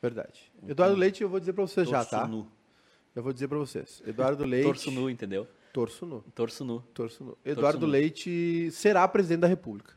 verdade. 0.00 0.50
Eduardo 0.66 0.96
Leite, 0.96 1.22
eu 1.22 1.28
vou 1.28 1.38
dizer 1.38 1.52
pra 1.52 1.66
vocês 1.66 1.86
já, 1.88 2.04
tá? 2.04 2.26
nu. 2.26 2.46
Eu 3.14 3.22
vou 3.22 3.32
dizer 3.32 3.48
pra 3.48 3.58
vocês. 3.58 4.02
Eduardo 4.06 4.42
Leite. 4.46 4.64
Torso 4.64 4.90
nu, 4.90 5.10
entendeu? 5.10 5.46
Torço 5.72 6.04
nu. 6.06 6.22
Torso 6.34 6.64
nu. 6.64 6.80
Torço 6.94 7.22
nu. 7.24 7.38
Eduardo 7.44 7.86
nu. 7.86 7.92
Leite 7.92 8.70
será 8.72 9.06
presidente 9.06 9.40
da 9.40 9.46
República. 9.46 9.94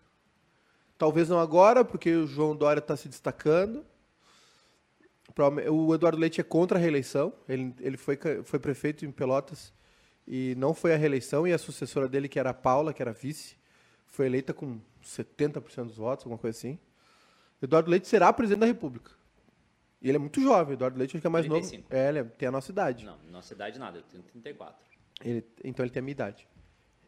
Talvez 0.97 1.27
não 1.29 1.39
agora, 1.39 1.83
porque 1.83 2.13
o 2.15 2.27
João 2.27 2.55
Dória 2.55 2.79
está 2.79 2.95
se 2.95 3.07
destacando. 3.09 3.83
O 5.71 5.95
Eduardo 5.95 6.19
Leite 6.19 6.39
é 6.39 6.43
contra 6.43 6.77
a 6.77 6.81
reeleição. 6.81 7.33
Ele, 7.49 7.73
ele 7.79 7.97
foi, 7.97 8.17
foi 8.43 8.59
prefeito 8.59 9.03
em 9.03 9.11
Pelotas 9.11 9.73
e 10.27 10.53
não 10.57 10.73
foi 10.73 10.93
a 10.93 10.97
reeleição. 10.97 11.47
E 11.47 11.53
a 11.53 11.57
sucessora 11.57 12.07
dele, 12.07 12.29
que 12.29 12.37
era 12.39 12.51
a 12.51 12.53
Paula, 12.53 12.93
que 12.93 13.01
era 13.01 13.11
vice, 13.11 13.55
foi 14.05 14.27
eleita 14.27 14.53
com 14.53 14.79
70% 15.03 15.85
dos 15.85 15.97
votos, 15.97 16.25
alguma 16.25 16.37
coisa 16.37 16.55
assim. 16.57 16.77
Eduardo 17.61 17.89
Leite 17.89 18.07
será 18.07 18.31
presidente 18.31 18.59
da 18.59 18.65
República. 18.67 19.11
E 20.01 20.09
ele 20.09 20.17
é 20.17 20.19
muito 20.19 20.39
jovem. 20.41 20.73
Eduardo 20.73 20.99
Leite 20.99 21.15
acho 21.15 21.21
que 21.21 21.27
é 21.27 21.29
mais 21.29 21.45
35. 21.47 21.83
novo. 21.83 21.95
É, 21.95 22.09
ele 22.09 22.19
é- 22.19 22.23
tem 22.23 22.47
a 22.47 22.51
nossa 22.51 22.71
idade. 22.71 23.03
Não, 23.05 23.17
nossa 23.31 23.53
idade 23.53 23.79
nada, 23.79 23.97
eu 23.97 24.03
tenho 24.03 24.21
34. 24.23 24.77
Ele- 25.23 25.45
então 25.63 25.83
ele 25.85 25.91
tem 25.91 25.99
a 25.99 26.03
minha 26.03 26.11
idade. 26.11 26.47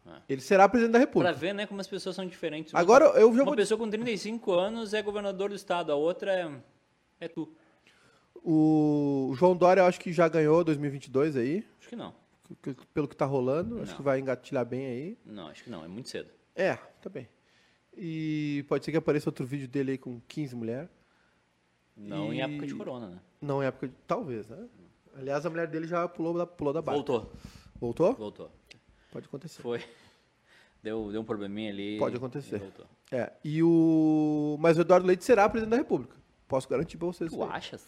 É. 0.08 0.21
Ele 0.30 0.41
será 0.41 0.69
presidente 0.69 0.93
da 0.93 0.99
Pra 0.99 1.08
República. 1.08 1.34
ver, 1.34 1.54
né, 1.54 1.65
como 1.65 1.82
as 1.82 1.88
pessoas 1.88 2.15
são 2.15 2.25
diferentes. 2.28 2.73
Agora 2.75 3.06
eu 3.06 3.30
já 3.34 3.39
Uma 3.41 3.45
vou 3.45 3.56
pessoa 3.56 3.78
com 3.78 3.89
35 3.89 4.51
anos 4.54 4.93
é 4.93 5.01
governador 5.01 5.49
do 5.49 5.56
estado, 5.56 5.91
a 5.91 5.95
outra 5.95 6.32
é, 6.32 6.51
é 7.21 7.28
tu. 7.28 7.51
O 8.43 9.34
João 9.36 9.56
Dória, 9.56 9.82
eu 9.82 9.86
acho 9.86 9.99
que 9.99 10.13
já 10.13 10.28
ganhou 10.28 10.63
2022 10.63 11.36
aí, 11.36 11.65
Acho 11.80 11.89
que 11.89 11.95
não. 11.95 12.13
pelo 12.93 13.08
que 13.08 13.15
tá 13.15 13.25
rolando. 13.25 13.82
Acho 13.82 13.91
Não. 13.91 13.97
que 13.97 14.04
vai 14.04 14.19
engatilhar 14.19 14.63
bem 14.65 14.86
aí. 14.86 15.17
Não, 15.25 15.47
acho 15.47 15.63
que 15.63 15.69
não, 15.69 15.84
é 15.84 15.88
muito 15.88 16.10
cedo. 16.10 16.30
É, 16.56 16.75
tá 17.01 17.10
bem. 17.10 17.28
E 17.97 18.63
pode 18.67 18.86
ser 18.86 18.91
que 18.91 18.97
apareça 18.97 19.30
outro 19.30 19.45
vídeo 19.45 19.67
dele 19.67 19.91
aí 19.93 19.97
com 19.97 20.19
15 20.28 20.56
mulheres. 20.56 20.89
Não 21.97 22.32
em 22.32 22.38
E- 22.38 22.41
época 22.41 22.67
de 22.67 22.75
corona, 22.75 23.08
né? 23.08 23.19
Não 23.41 23.63
em 23.63 23.65
época 23.65 23.88
de... 23.88 23.93
Talvez, 24.06 24.47
né? 24.47 24.67
Aliás, 25.17 25.45
a 25.45 25.49
mulher 25.49 25.67
dele 25.67 25.88
já 25.88 26.08
pulou 26.08 26.38
da, 26.38 26.45
pulou 26.45 26.73
da 26.73 26.82
barra. 26.82 26.97
Voltou, 26.97 27.32
Voltou? 27.86 28.13
voltou. 28.15 28.52
Pode 29.12 29.28
acontecer. 29.28 29.62
Foi. 29.62 29.84
Deu, 30.82 31.12
deu 31.12 31.21
um 31.21 31.26
probleminha 31.26 31.71
ali. 31.71 31.98
Pode 31.98 32.15
acontecer. 32.15 32.58
e 32.58 32.60
Voltou. 32.60 32.86
É, 33.12 33.32
e 33.43 33.63
o... 33.63 34.56
Mas 34.60 34.78
o 34.78 34.82
Eduardo 34.82 35.08
Leite 35.08 35.24
será 35.24 35.50
presidente 35.50 35.71
da 35.71 35.78
República. 35.78 36.15
Posso 36.48 36.69
garantir 36.69 36.98
pra 36.98 37.08
vocês. 37.08 37.32
Tu 37.32 37.43
aí. 37.43 37.50
achas? 37.50 37.84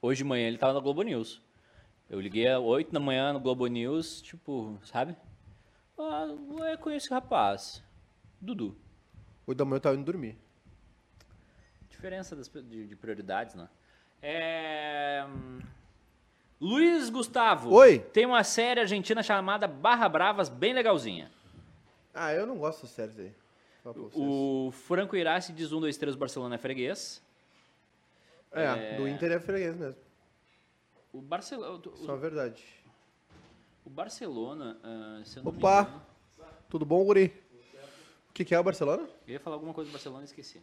Hoje 0.00 0.18
de 0.18 0.24
manhã 0.24 0.46
ele 0.46 0.58
tava 0.58 0.72
na 0.72 0.80
Globo 0.80 1.02
News. 1.02 1.40
Eu 2.08 2.20
liguei 2.20 2.46
às 2.46 2.60
8 2.60 2.92
da 2.92 3.00
manhã 3.00 3.32
no 3.32 3.40
Globo 3.40 3.66
News, 3.66 4.20
tipo, 4.20 4.78
sabe? 4.84 5.16
Ah, 5.98 6.26
eu 6.70 6.78
conheço 6.78 7.06
esse 7.06 7.14
rapaz. 7.14 7.82
Dudu. 8.40 8.76
Oito 9.46 9.58
da 9.58 9.64
manhã 9.64 9.76
eu 9.76 9.80
tava 9.80 9.96
indo 9.96 10.04
dormir. 10.04 10.36
Diferença 11.88 12.34
das, 12.36 12.48
de, 12.48 12.86
de 12.86 12.96
prioridades, 12.96 13.54
né? 13.54 13.68
É... 14.20 15.24
Luiz 16.66 17.10
Gustavo. 17.10 17.74
Oi. 17.74 17.98
Tem 17.98 18.24
uma 18.24 18.44
série 18.44 18.78
argentina 18.78 19.20
chamada 19.20 19.66
Barra 19.66 20.08
Bravas, 20.08 20.48
bem 20.48 20.72
legalzinha. 20.72 21.28
Ah, 22.14 22.32
eu 22.32 22.46
não 22.46 22.56
gosto 22.56 22.82
dessas 22.82 22.90
séries 22.94 23.18
aí. 23.18 23.32
O 24.14 24.70
Franco 24.70 25.16
Irassi 25.16 25.52
diz 25.52 25.72
1, 25.72 25.80
2, 25.80 25.96
3, 25.96 26.14
Barcelona 26.14 26.54
é 26.54 26.58
freguês. 26.58 27.20
É, 28.52 28.96
do 28.96 29.08
Inter 29.08 29.32
é 29.32 29.40
freguês 29.40 29.74
mesmo. 29.76 30.00
O, 31.12 31.20
Barcel... 31.20 31.82
Isso 31.96 32.10
é 32.10 32.16
verdade. 32.16 32.62
o 33.84 33.90
Barcelona, 33.90 34.78
me 34.84 35.48
Opa! 35.48 35.80
engano- 35.82 36.02
Tudo 36.70 36.86
bom, 36.86 37.04
Guri? 37.04 37.34
O 38.30 38.32
que, 38.32 38.44
que 38.44 38.54
é 38.54 38.60
o 38.60 38.62
Barcelona? 38.62 39.02
Eu 39.26 39.32
ia 39.34 39.40
falar 39.40 39.56
alguma 39.56 39.74
coisa 39.74 39.90
do 39.90 39.92
Barcelona 39.92 40.22
e 40.22 40.26
esqueci. 40.26 40.62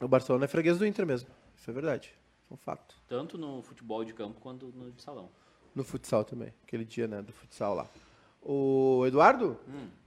O 0.00 0.08
Barcelona 0.08 0.46
é 0.46 0.48
freguês 0.48 0.76
do 0.76 0.84
Inter 0.84 1.06
mesmo. 1.06 1.30
Isso 1.56 1.70
é 1.70 1.72
verdade. 1.72 2.12
Um 2.50 2.56
fato. 2.56 2.96
Tanto 3.06 3.38
no 3.38 3.62
futebol 3.62 4.04
de 4.04 4.12
campo 4.12 4.40
quanto 4.40 4.66
no 4.74 4.90
de 4.90 5.00
salão. 5.00 5.28
No 5.74 5.84
futsal 5.84 6.24
também. 6.24 6.52
Aquele 6.64 6.84
dia, 6.84 7.06
né, 7.06 7.22
do 7.22 7.32
futsal 7.32 7.74
lá. 7.74 7.86
O 8.42 9.04
Eduardo, 9.06 9.58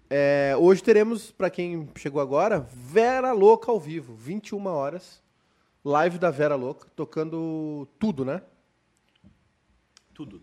é, 0.10 0.56
hoje 0.58 0.84
teremos, 0.84 1.32
pra 1.32 1.49
quem 1.49 1.89
chegou 1.95 2.21
agora, 2.21 2.60
Vera 2.60 3.32
Louca 3.32 3.71
ao 3.71 3.79
vivo. 3.79 4.13
21 4.13 4.65
horas. 4.67 5.23
Live 5.84 6.17
da 6.17 6.29
Vera 6.32 6.56
Louca. 6.56 6.88
Tocando 6.95 7.88
tudo, 7.97 8.25
né? 8.25 8.41
Tudo. 10.13 10.41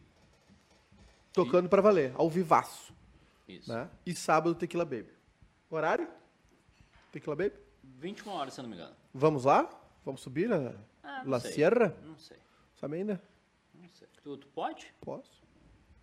Tocando 1.32 1.68
pra 1.68 1.80
valer. 1.80 2.12
Ao 2.14 2.28
vivaço. 2.28 2.92
Isso. 3.48 3.72
Né? 3.72 3.88
E 4.04 4.14
sábado, 4.14 4.54
Tequila 4.54 4.84
Baby. 4.84 5.10
Horário? 5.70 6.08
Tequila 7.12 7.36
Baby? 7.36 7.54
21 7.84 8.32
horas, 8.32 8.54
se 8.54 8.60
eu 8.60 8.62
não 8.62 8.70
me 8.70 8.76
engano. 8.76 8.94
Vamos 9.12 9.44
lá? 9.44 9.68
Vamos 10.04 10.20
subir 10.20 10.52
a 10.52 10.74
Ah, 11.20 11.24
La 11.26 11.40
sei. 11.40 11.52
Sierra? 11.52 11.94
Não 12.04 12.16
sei. 12.16 12.38
Sabe 12.74 12.96
ainda? 12.96 13.20
Não 13.74 13.88
sei. 13.88 14.08
Tu, 14.22 14.36
tu 14.38 14.46
pode? 14.48 14.92
Posso. 15.00 15.42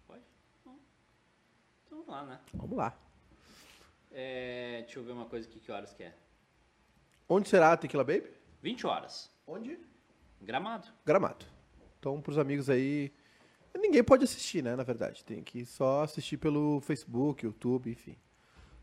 Pode? 0.05 0.21
Não. 0.63 0.77
Então 1.85 1.97
vamos 1.99 2.07
lá, 2.07 2.23
né? 2.25 2.39
Vamos 2.53 2.77
lá. 2.77 2.97
É, 4.11 4.81
deixa 4.83 4.99
eu 4.99 5.03
ver 5.03 5.11
uma 5.11 5.25
coisa 5.25 5.47
aqui, 5.47 5.59
que 5.59 5.71
horas 5.71 5.93
que 5.93 6.03
é. 6.03 6.13
Onde 7.27 7.49
será 7.49 7.73
a 7.73 7.77
Tequila 7.77 8.03
Baby? 8.03 8.29
20 8.61 8.85
horas. 8.85 9.31
Onde? 9.45 9.79
Gramado. 10.41 10.87
Gramado. 11.05 11.45
Então, 11.99 12.21
pros 12.21 12.37
amigos 12.37 12.69
aí. 12.69 13.11
Ninguém 13.75 14.03
pode 14.03 14.23
assistir, 14.23 14.63
né? 14.63 14.75
Na 14.75 14.83
verdade. 14.83 15.25
Tem 15.25 15.43
que 15.43 15.65
só 15.65 16.03
assistir 16.03 16.37
pelo 16.37 16.79
Facebook, 16.81 17.43
YouTube, 17.43 17.91
enfim. 17.91 18.15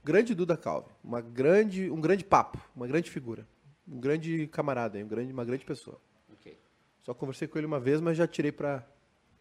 Grande 0.02 0.34
Duda 0.34 0.56
Calvi. 0.56 0.90
Uma 1.02 1.20
grande, 1.20 1.90
um 1.90 2.00
grande 2.00 2.24
papo. 2.24 2.58
Uma 2.74 2.86
grande 2.86 3.10
figura. 3.10 3.46
Um 3.86 4.00
grande 4.00 4.46
camarada, 4.48 4.98
um 4.98 5.06
grande, 5.06 5.32
uma 5.32 5.44
grande 5.44 5.64
pessoa. 5.64 6.00
Só 7.04 7.12
conversei 7.14 7.46
com 7.46 7.58
ele 7.58 7.66
uma 7.66 7.78
vez, 7.78 8.00
mas 8.00 8.16
já 8.16 8.26
tirei 8.26 8.50
pra, 8.50 8.84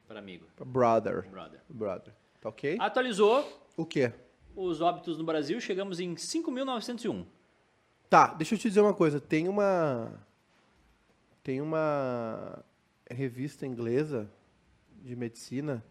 Para 0.07 0.19
amigo. 0.19 0.45
pra 0.55 0.65
brother. 0.65 1.27
Brother. 1.29 1.61
Brother. 1.69 2.13
Tá 2.41 2.49
ok? 2.49 2.77
Atualizou 2.79 3.61
O 3.77 3.85
quê? 3.85 4.11
os 4.55 4.81
óbitos 4.81 5.17
no 5.17 5.23
Brasil. 5.23 5.59
Chegamos 5.61 5.99
em 5.99 6.13
5.901. 6.13 7.25
Tá, 8.09 8.27
deixa 8.33 8.53
eu 8.53 8.59
te 8.59 8.67
dizer 8.67 8.81
uma 8.81 8.93
coisa. 8.93 9.19
Tem 9.19 9.47
uma. 9.47 10.13
Tem 11.41 11.59
uma 11.61 12.63
revista 13.09 13.65
inglesa 13.65 14.29
de 15.01 15.15
medicina 15.15 15.83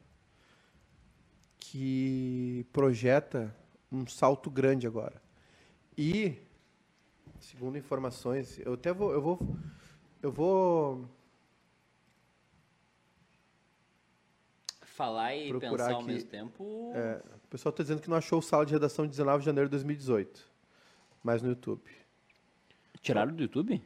que 1.59 2.67
projeta 2.73 3.55
um 3.91 4.07
salto 4.07 4.51
grande 4.51 4.87
agora. 4.87 5.21
E, 5.97 6.37
segundo 7.41 7.77
informações, 7.79 8.59
eu 8.61 8.75
até 8.75 8.93
vou. 8.93 9.11
Eu 9.13 9.21
vou 9.23 9.57
Eu 10.23 10.31
vou 10.31 11.09
Falar 14.95 15.35
e 15.35 15.49
Procurar 15.49 15.71
pensar 15.71 15.93
ao 15.93 16.01
aqui. 16.01 16.07
mesmo 16.09 16.29
tempo. 16.29 16.93
É, 16.95 17.21
o 17.45 17.49
pessoal 17.49 17.71
está 17.71 17.83
dizendo 17.83 18.01
que 18.03 18.11
não 18.11 18.17
achou 18.17 18.39
o 18.39 18.43
sala 18.43 18.67
de 18.67 18.73
redação 18.73 19.05
de 19.07 19.11
19 19.11 19.39
de 19.41 19.47
janeiro 19.47 19.69
de 19.69 19.73
2018. 19.73 20.51
Mas 21.23 21.41
no 21.43 21.49
YouTube. 21.51 21.83
Tiraram 23.01 23.33
do 23.35 23.43
YouTube? 23.43 23.83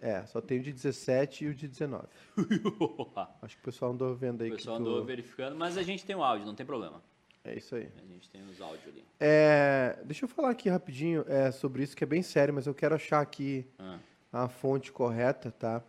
É, 0.00 0.24
só 0.26 0.40
tem 0.40 0.60
o 0.60 0.62
de 0.62 0.72
17 0.72 1.44
e 1.44 1.48
o 1.48 1.54
de 1.54 1.66
19. 1.66 2.06
o 2.36 3.08
Acho 3.42 3.56
que 3.56 3.62
o 3.62 3.64
pessoal 3.64 3.90
andou 3.92 4.14
vendo 4.14 4.42
aí 4.44 4.50
pessoal 4.50 4.76
que 4.78 4.84
tu... 4.84 4.88
andou 4.88 5.04
verificando, 5.04 5.56
mas 5.56 5.76
a 5.76 5.82
gente 5.82 6.04
tem 6.04 6.14
o 6.14 6.22
áudio, 6.22 6.46
não 6.46 6.54
tem 6.54 6.64
problema. 6.64 7.02
É 7.44 7.54
isso 7.56 7.74
aí. 7.76 7.88
A 8.02 8.06
gente 8.06 8.28
tem 8.30 8.42
os 8.48 8.60
áudios 8.60 8.86
ali. 8.88 9.04
É, 9.18 9.98
deixa 10.04 10.24
eu 10.24 10.28
falar 10.28 10.50
aqui 10.50 10.68
rapidinho 10.68 11.24
é, 11.28 11.50
sobre 11.50 11.82
isso, 11.82 11.96
que 11.96 12.04
é 12.04 12.06
bem 12.06 12.22
sério, 12.22 12.52
mas 12.54 12.66
eu 12.66 12.74
quero 12.74 12.94
achar 12.94 13.20
aqui 13.20 13.66
Ah. 13.78 13.98
a 14.32 14.48
fonte 14.48 14.92
correta, 14.92 15.50
tá? 15.50 15.82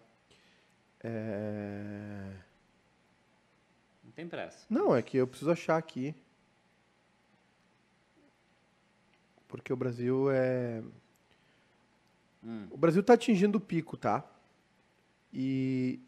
É... 1.04 2.32
Não 4.18 4.24
tem 4.24 4.28
pressa. 4.28 4.66
Não, 4.68 4.96
é 4.96 5.02
que 5.04 5.16
eu 5.16 5.28
preciso 5.28 5.52
achar 5.52 5.78
aqui. 5.78 6.16
Porque 9.48 9.72
o 9.72 9.76
Brasil 9.78 10.32
é. 10.32 10.82
Hum. 12.44 12.68
O 12.72 12.78
Brasil 12.78 13.02
está 13.02 13.14
atingindo 13.14 13.60
o 13.60 13.62
pico, 13.62 13.96
tá? 13.96 14.24
E. 15.32 16.00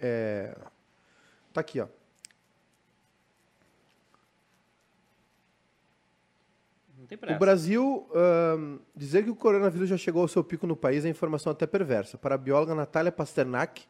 É... 0.00 0.56
Tá 1.52 1.60
aqui, 1.62 1.80
ó. 1.80 1.88
Não 6.96 7.06
tem 7.06 7.16
O 7.16 7.20
pressa. 7.20 7.38
Brasil, 7.40 8.08
ahn, 8.14 8.78
dizer 8.94 9.24
que 9.24 9.30
o 9.30 9.34
coronavírus 9.34 9.88
já 9.88 9.96
chegou 9.96 10.22
ao 10.22 10.28
seu 10.28 10.44
pico 10.44 10.64
no 10.64 10.76
país 10.76 11.04
é 11.04 11.08
informação 11.08 11.50
até 11.50 11.66
perversa. 11.66 12.16
Para 12.16 12.36
a 12.36 12.38
bióloga 12.38 12.72
Natália 12.74 13.10
Pasternak, 13.10 13.84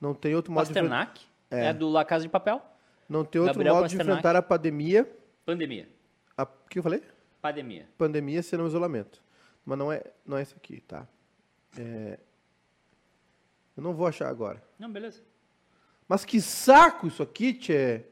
não 0.00 0.12
tem 0.14 0.34
outro 0.34 0.52
modo 0.52 0.64
de, 0.66 0.72
enfren- 0.72 0.88
Pasternak 0.88 1.33
é. 1.56 1.74
do 1.74 1.88
La 1.88 2.04
Casa 2.04 2.24
de 2.24 2.30
Papel. 2.30 2.62
não 3.08 3.24
tem 3.24 3.40
outro 3.40 3.54
Gabriel 3.54 3.74
modo 3.74 3.88
de 3.88 3.96
Pasternak. 3.96 4.18
enfrentar 4.18 4.36
a 4.36 4.42
pandemia. 4.42 5.10
Pandemia. 5.44 5.88
A... 6.36 6.44
O 6.44 6.68
que 6.68 6.78
eu 6.78 6.82
falei? 6.82 7.02
Pandemia. 7.40 7.88
Pandemia 7.98 8.42
senão 8.42 8.66
isolamento. 8.66 9.22
Mas 9.64 9.78
não 9.78 9.92
é, 9.92 10.02
não 10.26 10.36
é 10.36 10.42
isso 10.42 10.54
aqui, 10.56 10.80
tá? 10.80 11.06
É, 11.78 12.18
Eu 13.76 13.82
não 13.82 13.92
vou 13.94 14.06
achar 14.06 14.28
agora. 14.28 14.62
Não, 14.78 14.90
beleza. 14.90 15.22
Mas 16.08 16.24
que 16.24 16.40
saco 16.40 17.06
isso 17.06 17.22
aqui, 17.22 17.54
tchê! 17.54 18.04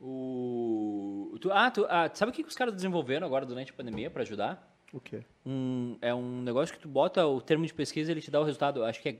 O... 0.00 1.36
Tu, 1.40 1.52
ah, 1.52 1.70
tu, 1.70 1.86
ah, 1.88 2.10
sabe 2.12 2.30
o 2.30 2.34
que 2.34 2.42
que 2.42 2.48
os 2.48 2.56
caras 2.56 2.74
desenvolveram 2.74 3.26
agora 3.26 3.44
durante 3.44 3.70
a 3.70 3.74
pandemia 3.74 4.10
para 4.10 4.22
ajudar? 4.22 4.66
O 4.92 4.98
quê? 4.98 5.22
Um, 5.44 5.96
é 6.00 6.14
um 6.14 6.42
negócio 6.42 6.74
que 6.74 6.80
tu 6.80 6.88
bota 6.88 7.24
o 7.26 7.40
termo 7.40 7.64
de 7.64 7.72
pesquisa 7.72 8.10
e 8.10 8.14
ele 8.14 8.20
te 8.20 8.30
dá 8.30 8.40
o 8.40 8.44
resultado. 8.44 8.82
Acho 8.84 9.00
que 9.00 9.08
é 9.10 9.16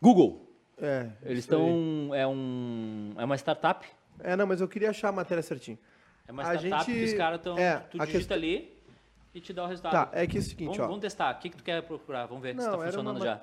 Google. 0.00 0.47
É, 0.80 1.10
Eles 1.22 1.40
estão. 1.40 2.14
É, 2.14 2.26
um, 2.26 3.12
é 3.16 3.24
uma 3.24 3.36
startup. 3.36 3.86
É, 4.20 4.36
não, 4.36 4.46
mas 4.46 4.60
eu 4.60 4.68
queria 4.68 4.90
achar 4.90 5.08
a 5.08 5.12
matéria 5.12 5.42
certinho. 5.42 5.78
É 6.26 6.32
uma 6.32 6.42
A 6.42 6.54
startup 6.54 6.84
gente- 6.92 6.98
que 6.98 7.04
os 7.12 7.14
caras 7.18 7.38
estão. 7.38 7.58
é, 7.58 7.78
tu 7.78 7.98
digita 7.98 8.18
questão- 8.18 8.36
ali 8.36 8.76
e 9.34 9.40
te 9.40 9.52
dá 9.52 9.64
o 9.64 9.66
resultado. 9.66 9.92
Tá, 10.10 10.10
é 10.18 10.26
que 10.26 10.36
é 10.36 10.40
o 10.40 10.42
seguinte, 10.42 10.66
vamos, 10.68 10.78
ó. 10.80 10.86
vamos 10.86 11.00
testar. 11.00 11.34
O 11.34 11.38
que, 11.40 11.50
que 11.50 11.56
tu 11.56 11.64
quer 11.64 11.82
procurar? 11.82 12.26
Vamos 12.26 12.42
ver 12.42 12.50
se 12.50 12.56
Não, 12.56 12.64
está 12.64 12.76
era 12.76 12.86
funcionando 12.86 13.16
uma- 13.16 13.24
já. 13.26 13.40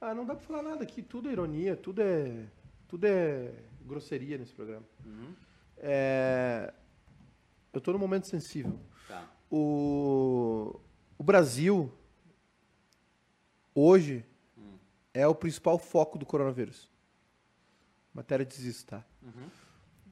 Ah, 0.00 0.14
não 0.14 0.26
dá 0.26 0.34
pra 0.34 0.44
falar 0.46 0.62
nada 0.62 0.82
aqui. 0.82 1.00
Tudo 1.02 1.28
é 1.28 1.32
ironia, 1.32 1.76
tudo 1.76 2.02
é. 2.02 2.44
Tudo 2.88 3.06
é 3.06 3.50
grosseria 3.82 4.36
nesse 4.36 4.52
programa. 4.52 4.84
Uhum. 5.04 5.32
É, 5.78 6.72
eu 7.72 7.80
tô 7.80 7.92
num 7.92 7.98
momento 7.98 8.26
sensível. 8.26 8.78
Tá. 9.08 9.24
O, 9.50 10.78
o 11.18 11.22
Brasil, 11.24 11.90
hoje, 13.74 14.24
é 15.14 15.26
o 15.26 15.34
principal 15.34 15.78
foco 15.78 16.18
do 16.18 16.26
coronavírus. 16.26 16.90
Matéria 18.12 18.44
diz 18.44 18.58
isso, 18.60 18.84
tá? 18.86 19.02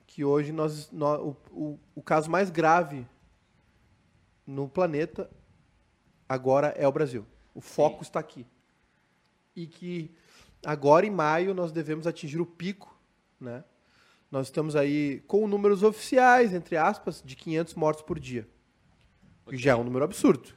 Que 0.07 0.25
hoje 0.25 0.53
nós, 0.53 0.91
nó- 0.91 1.19
o, 1.21 1.37
o, 1.51 1.79
o 1.97 2.03
caso 2.03 2.31
mais 2.31 2.49
grave 2.51 3.07
no 4.47 4.69
planeta 4.69 5.31
agora 6.29 6.69
é 6.69 6.87
o 6.87 6.93
Brasil. 6.93 7.27
O 7.55 7.61
foco 7.61 7.97
Sim. 7.99 8.03
está 8.09 8.21
aqui. 8.21 8.47
E 9.55 9.67
que 9.67 10.11
agora 10.65 11.05
em 11.07 11.11
maio 11.11 11.53
nós 11.55 11.73
devemos 11.73 12.07
atingir 12.07 12.41
o 12.41 12.47
pico, 12.47 12.97
né? 13.41 13.65
Nós 14.31 14.47
estamos 14.47 14.75
aí 14.75 15.21
com 15.27 15.47
números 15.47 15.83
oficiais, 15.83 16.55
entre 16.55 16.77
aspas, 16.77 17.21
de 17.23 17.37
500 17.37 17.75
mortos 17.75 18.03
por 18.03 18.19
dia. 18.19 18.49
Que 19.47 19.57
já 19.59 19.73
é 19.73 19.75
um 19.77 19.85
número 19.85 20.05
absurdo. 20.05 20.49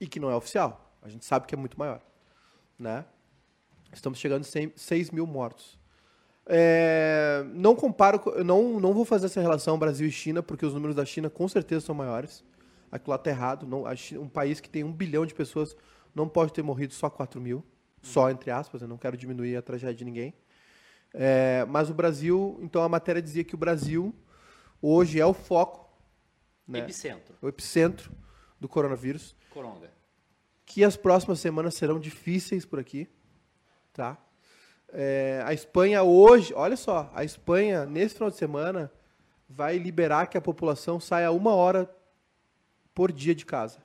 E 0.00 0.06
que 0.06 0.20
não 0.20 0.30
é 0.30 0.36
oficial. 0.36 0.94
A 1.02 1.08
gente 1.08 1.24
sabe 1.24 1.46
que 1.48 1.54
é 1.54 1.58
muito 1.58 1.76
maior. 1.78 2.00
Né? 2.78 3.04
Estamos 3.92 4.18
chegando 4.18 4.42
a 4.42 4.44
100 4.44 4.72
6 4.76 5.10
mil 5.10 5.26
mortos. 5.26 5.78
É, 6.46 7.44
não 7.54 7.74
comparo, 7.76 8.20
não, 8.44 8.80
não 8.80 8.92
vou 8.92 9.04
fazer 9.04 9.26
essa 9.26 9.40
relação 9.40 9.78
Brasil 9.78 10.06
e 10.08 10.10
China, 10.10 10.42
porque 10.42 10.66
os 10.66 10.74
números 10.74 10.96
da 10.96 11.04
China 11.04 11.30
com 11.30 11.46
certeza 11.48 11.86
são 11.86 11.94
maiores. 11.94 12.42
Aquilo 12.90 13.10
lá 13.12 13.18
tá 13.18 13.30
errado. 13.30 13.66
Não, 13.66 13.86
a 13.86 13.94
China- 13.94 14.20
um 14.20 14.28
país 14.28 14.60
que 14.60 14.68
tem 14.68 14.82
um 14.82 14.92
bilhão 14.92 15.24
de 15.24 15.34
pessoas 15.34 15.76
não 16.14 16.28
pode 16.28 16.52
ter 16.52 16.62
morrido 16.62 16.92
só 16.94 17.08
4 17.08 17.40
mil. 17.40 17.64
Só, 18.02 18.28
entre 18.30 18.50
aspas, 18.50 18.82
eu 18.82 18.88
não 18.88 18.98
quero 18.98 19.16
diminuir 19.16 19.56
a 19.56 19.62
tragédia 19.62 19.94
de 19.94 20.04
ninguém. 20.04 20.34
É, 21.14 21.64
mas 21.68 21.88
o 21.88 21.94
Brasil, 21.94 22.58
então 22.62 22.82
a 22.82 22.88
matéria 22.88 23.22
dizia 23.22 23.44
que 23.44 23.54
o 23.54 23.58
Brasil 23.58 24.12
hoje 24.80 25.20
é 25.20 25.26
o 25.26 25.32
foco, 25.32 25.88
né? 26.66 26.80
Epicentro. 26.80 27.34
o 27.40 27.48
epicentro 27.48 28.10
do 28.58 28.68
coronavírus, 28.68 29.36
Coronga. 29.50 29.90
que 30.64 30.82
as 30.82 30.96
próximas 30.96 31.38
semanas 31.38 31.74
serão 31.74 32.00
difíceis 32.00 32.64
por 32.64 32.78
aqui, 32.80 33.08
tá? 33.92 34.16
É, 34.88 35.42
a 35.46 35.52
Espanha 35.54 36.02
hoje, 36.02 36.52
olha 36.54 36.76
só, 36.76 37.10
a 37.14 37.24
Espanha 37.24 37.86
nesse 37.86 38.14
final 38.14 38.30
de 38.30 38.36
semana 38.36 38.92
vai 39.48 39.78
liberar 39.78 40.26
que 40.26 40.36
a 40.36 40.40
população 40.40 41.00
saia 41.00 41.30
uma 41.30 41.54
hora 41.54 41.90
por 42.94 43.10
dia 43.10 43.34
de 43.34 43.46
casa. 43.46 43.78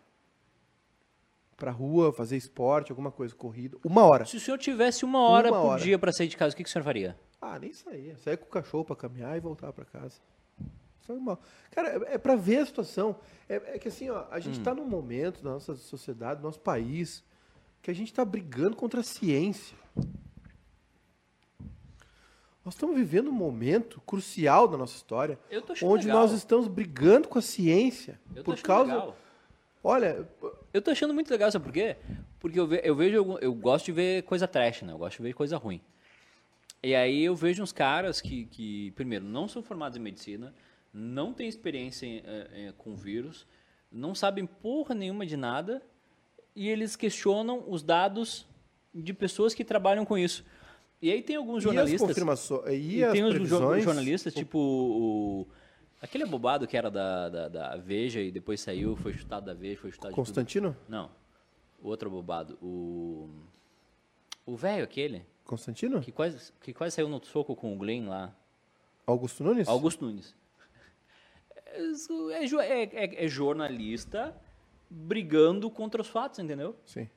Pra 1.55 1.71
rua, 1.71 2.13
fazer 2.13 2.37
esporte, 2.37 2.91
alguma 2.91 3.11
coisa, 3.11 3.33
corrida. 3.33 3.77
Uma 3.83 4.03
hora. 4.03 4.25
Se 4.25 4.37
o 4.37 4.39
senhor 4.39 4.57
tivesse 4.59 5.03
uma 5.03 5.27
hora 5.27 5.49
Uma 5.49 5.59
por 5.61 5.67
hora. 5.69 5.81
dia 5.81 5.97
para 5.97 6.13
sair 6.13 6.27
de 6.27 6.37
casa, 6.37 6.53
o 6.53 6.57
que, 6.57 6.63
que 6.63 6.69
o 6.69 6.71
senhor 6.71 6.83
faria? 6.83 7.17
Ah, 7.41 7.57
nem 7.57 7.73
saía. 7.73 8.15
Saía 8.17 8.37
com 8.37 8.45
o 8.45 8.49
cachorro 8.49 8.85
pra 8.85 8.95
caminhar 8.95 9.35
e 9.35 9.39
voltar 9.39 9.73
pra 9.73 9.83
casa. 9.85 10.19
Isso 11.01 11.11
é 11.11 11.15
normal. 11.15 11.39
Cara, 11.71 11.89
é, 12.09 12.13
é 12.13 12.17
pra 12.17 12.35
ver 12.35 12.57
a 12.57 12.65
situação. 12.65 13.15
É, 13.49 13.55
é 13.55 13.79
que 13.79 13.87
assim, 13.87 14.09
ó, 14.09 14.25
a 14.29 14.39
gente 14.39 14.59
tá 14.59 14.73
num 14.75 14.85
momento 14.87 15.41
da 15.41 15.51
nossa 15.51 15.75
sociedade, 15.75 16.41
do 16.41 16.43
nosso 16.43 16.59
país, 16.59 17.23
que 17.81 17.91
a 17.91 17.93
gente 17.93 18.13
tá 18.13 18.23
brigando 18.25 18.75
contra 18.75 18.99
a 18.99 19.03
ciência. 19.03 19.77
Nós 22.63 22.73
estamos 22.73 22.97
vivendo 22.97 23.29
um 23.29 23.33
momento 23.33 24.01
crucial 24.05 24.67
da 24.67 24.77
nossa 24.77 24.95
história, 24.95 25.39
Eu 25.49 25.63
onde 25.83 26.07
legal. 26.07 26.21
nós 26.23 26.33
estamos 26.33 26.67
brigando 26.67 27.27
com 27.29 27.39
a 27.39 27.41
ciência. 27.41 28.19
Eu 28.35 28.43
por 28.43 28.55
achando 28.55 28.65
causa. 28.65 28.91
legal. 28.93 29.17
Olha, 29.83 30.27
Eu 30.73 30.81
tô 30.81 30.91
achando 30.91 31.13
muito 31.13 31.29
legal, 31.31 31.49
sabe 31.49 31.63
por 31.63 31.71
quê? 31.71 31.95
Porque 32.39 32.59
eu, 32.59 32.67
ve- 32.67 32.81
eu 32.83 32.93
vejo, 32.93 33.17
algum- 33.19 33.37
eu 33.37 33.53
gosto 33.53 33.85
de 33.85 33.91
ver 33.93 34.23
coisa 34.23 34.47
trash, 34.47 34.81
né? 34.81 34.91
Eu 34.91 34.97
gosto 34.97 35.17
de 35.17 35.23
ver 35.23 35.33
coisa 35.33 35.55
ruim. 35.57 35.79
E 36.83 36.93
aí 36.93 37.23
eu 37.23 37.35
vejo 37.35 37.63
uns 37.63 37.71
caras 37.71 38.19
que, 38.19 38.45
que 38.47 38.91
primeiro, 38.91 39.23
não 39.25 39.47
são 39.47 39.63
formados 39.63 39.97
em 39.97 40.01
medicina, 40.01 40.53
não 40.93 41.33
têm 41.33 41.47
experiência 41.47 42.05
em, 42.05 42.17
eh, 42.17 42.47
eh, 42.51 42.73
com 42.77 42.95
vírus, 42.95 43.47
não 43.91 44.13
sabem 44.13 44.45
porra 44.45 44.93
nenhuma 44.93 45.25
de 45.25 45.37
nada, 45.37 45.81
e 46.59 46.67
eles 46.69 46.95
questionam 46.95 47.63
os 47.67 47.83
dados 47.83 48.47
de 48.93 49.13
pessoas 49.13 49.53
que 49.53 49.63
trabalham 49.63 50.03
com 50.03 50.17
isso. 50.17 50.43
E 50.99 51.11
aí 51.11 51.21
tem 51.21 51.35
alguns 51.35 51.57
e 51.57 51.57
as 51.59 51.63
jornalistas... 51.63 52.07
confirmações. 52.07 52.63
E, 52.73 53.03
E 53.03 53.11
tem 53.11 53.23
os 53.23 53.35
jo- 53.47 53.79
jornalistas, 53.79 54.33
tipo 54.33 54.57
o, 54.57 55.47
aquele 56.01 56.23
abobado 56.23 56.65
que 56.67 56.75
era 56.75 56.89
da, 56.89 57.29
da, 57.29 57.47
da 57.47 57.75
Veja 57.77 58.19
e 58.19 58.31
depois 58.31 58.60
saiu, 58.60 58.95
foi 58.95 59.13
chutado 59.13 59.45
da 59.45 59.53
Veja, 59.53 59.79
foi 59.79 59.91
chutado. 59.91 60.15
Constantino? 60.15 60.75
Não, 60.89 61.12
o 61.79 61.87
outro 61.89 62.10
abobado, 62.10 62.58
o 62.62 63.29
o 64.43 64.55
velho 64.55 64.83
aquele, 64.83 65.23
Constantino? 65.45 66.01
que 66.01 66.12
quase, 66.12 66.51
que 66.62 66.73
quase 66.73 66.95
saiu 66.95 67.08
no 67.10 67.23
soco 67.23 67.55
com 67.55 67.73
o 67.75 67.77
Glenn 67.77 68.08
lá, 68.08 68.33
Augusto 69.05 69.43
Nunes? 69.43 69.67
Augusto 69.67 70.03
Nunes. 70.03 70.33
É, 72.31 72.43
é- 72.43 72.83
é- 73.05 73.25
é 73.25 73.27
jornalista 73.27 74.35
brigando 74.90 75.69
contra 75.69 76.02
os 76.02 76.08
fatos, 76.08 76.40
entendeu? 76.40 76.75
Sim. 76.85 77.10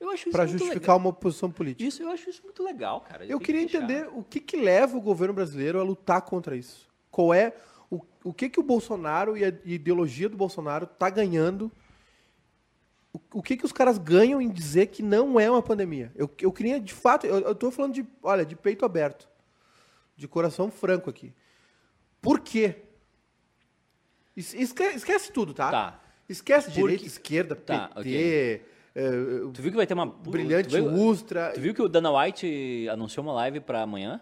Eu 0.00 0.10
acho 0.10 0.22
isso 0.28 0.32
Para 0.32 0.46
justificar 0.46 0.96
uma 0.96 1.12
posição 1.12 1.50
política. 1.50 1.82
legal. 1.82 1.88
Isso, 1.88 2.02
eu 2.02 2.10
acho 2.10 2.28
isso 2.30 2.42
muito 2.42 2.62
legal, 2.62 3.00
cara. 3.00 3.24
Eu 3.24 3.38
queria 3.40 3.66
que 3.66 3.76
entender 3.76 4.08
o 4.12 4.22
que, 4.22 4.40
que 4.40 4.56
leva 4.56 4.96
o 4.96 5.00
governo 5.00 5.32
brasileiro 5.32 5.80
a 5.80 5.82
lutar 5.82 6.20
contra 6.22 6.56
isso. 6.56 6.88
Qual 7.10 7.32
é 7.32 7.54
o, 7.90 8.00
o 8.24 8.34
que 8.34 8.48
que 8.50 8.60
o 8.60 8.62
Bolsonaro 8.62 9.36
e 9.36 9.44
a 9.44 9.48
ideologia 9.64 10.28
do 10.28 10.36
Bolsonaro 10.36 10.86
tá 10.86 11.08
ganhando? 11.08 11.70
O, 13.12 13.20
o 13.34 13.42
que 13.42 13.56
que 13.56 13.64
os 13.64 13.72
caras 13.72 13.96
ganham 13.96 14.42
em 14.42 14.50
dizer 14.50 14.88
que 14.88 15.02
não 15.02 15.38
é 15.40 15.48
uma 15.50 15.62
pandemia? 15.62 16.12
Eu, 16.16 16.28
eu 16.40 16.52
queria, 16.52 16.78
de 16.80 16.92
fato, 16.92 17.26
eu, 17.26 17.38
eu 17.38 17.54
tô 17.54 17.70
falando 17.70 17.94
de, 17.94 18.04
olha, 18.22 18.44
de 18.44 18.56
peito 18.56 18.84
aberto, 18.84 19.28
de 20.16 20.26
coração 20.28 20.70
franco 20.70 21.08
aqui. 21.08 21.32
Por 22.20 22.40
quê? 22.40 22.82
Es- 24.36 24.52
Esque- 24.54 24.82
Esquece 24.96 25.32
tudo, 25.32 25.54
tá? 25.54 25.70
Tá. 25.70 26.00
Esquece 26.28 26.66
Porque- 26.68 26.80
direita, 26.80 27.04
esquerda, 27.06 27.54
Tá, 27.54 27.88
PT, 27.88 28.62
é, 28.94 29.02
Tu 29.52 29.60
viu 29.62 29.70
que 29.70 29.76
vai 29.76 29.86
ter 29.86 29.94
uma... 29.94 30.06
brilhante 30.06 30.68
tu 30.68 30.76
viu, 30.76 30.86
Ustra. 31.08 31.52
tu 31.52 31.60
viu 31.60 31.74
que 31.74 31.82
o 31.82 31.88
Dana 31.88 32.10
White 32.10 32.88
anunciou 32.90 33.24
uma 33.26 33.32
live 33.34 33.60
pra 33.60 33.82
amanhã? 33.82 34.20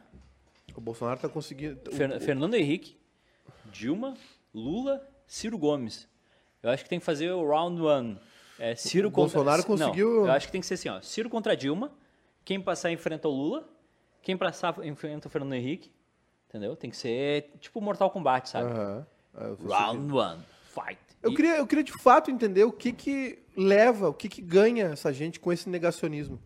O 0.75 0.81
Bolsonaro 0.81 1.21
tá 1.21 1.29
conseguindo. 1.29 1.79
o- 1.91 1.95
Fer- 1.95 2.21
Fernando 2.21 2.55
Henrique, 2.55 2.97
Dilma, 3.71 4.15
Lula, 4.55 5.07
Ciro 5.27 5.57
Gomes. 5.59 6.09
Eu 6.63 6.71
acho 6.71 6.83
que 6.85 6.89
tem 6.91 6.99
que 6.99 7.05
fazer 7.05 7.31
o 7.31 7.47
round 7.49 7.81
one. 7.83 8.19
É, 8.59 8.75
Ciro 8.75 9.09
O 9.09 9.11
contra- 9.11 9.35
Bolsonaro 9.39 9.63
Não, 9.63 9.67
conseguiu- 9.67 10.27
eu 10.27 10.31
acho 10.33 10.47
que 10.47 10.53
tem 10.53 10.61
que 10.61 10.67
ser 10.67 10.75
assim, 10.75 10.89
ó. 10.89 11.01
Ciro 11.01 11.29
contra 11.29 11.57
Dilma. 11.57 11.93
Quem 12.45 12.61
passar 12.61 12.91
enfrenta 12.91 13.29
o 13.29 13.31
Lula. 13.33 13.69
Quem 14.23 14.37
passar 14.37 14.75
enfrenta 14.87 15.29
o 15.29 15.31
Fernando 15.31 15.53
Henrique. 15.55 15.91
Entendeu? 16.49 16.77
Tem 16.77 16.91
que 16.91 16.97
ser 16.97 17.51
tipo 17.61 17.81
Mortal 17.81 18.11
Kombat, 18.11 18.49
sabe? 18.49 18.71
Aham. 18.71 19.07
Ah, 19.35 19.55
sei. 19.59 19.67
Round 19.69 20.13
one. 20.13 20.43
Fight. 20.65 21.01
Eu 21.23 21.33
E- 21.33 21.37
queria, 21.37 21.57
eu 21.59 21.67
queria 21.67 21.85
de 21.85 21.93
fato 21.93 22.31
entender 22.31 22.65
o 22.65 22.73
que 22.73 22.93
que 22.93 23.39
leva, 23.57 24.09
o 24.09 24.15
que 24.15 24.29
que 24.29 24.43
ganha 24.43 24.87
essa 24.87 25.13
gente 25.13 25.39
com 25.39 25.53
esse 25.53 25.69
negacionismo. 25.69 26.41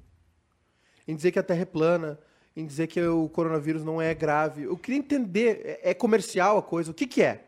Em 1.06 1.14
dizer 1.14 1.30
que 1.32 1.38
a 1.38 1.42
Terra 1.42 1.62
é 1.62 1.64
plana, 1.64 2.18
em 2.54 2.66
dizer 2.66 2.86
que 2.86 3.00
o 3.00 3.28
coronavírus 3.28 3.84
não 3.84 4.00
é 4.02 4.12
grave. 4.14 4.64
Eu 4.64 4.76
queria 4.76 4.98
entender, 4.98 5.60
é, 5.82 5.90
é 5.90 5.94
comercial 5.94 6.58
a 6.58 6.62
coisa, 6.62 6.90
o 6.90 6.94
que 6.94 7.06
que 7.06 7.22
é? 7.22 7.44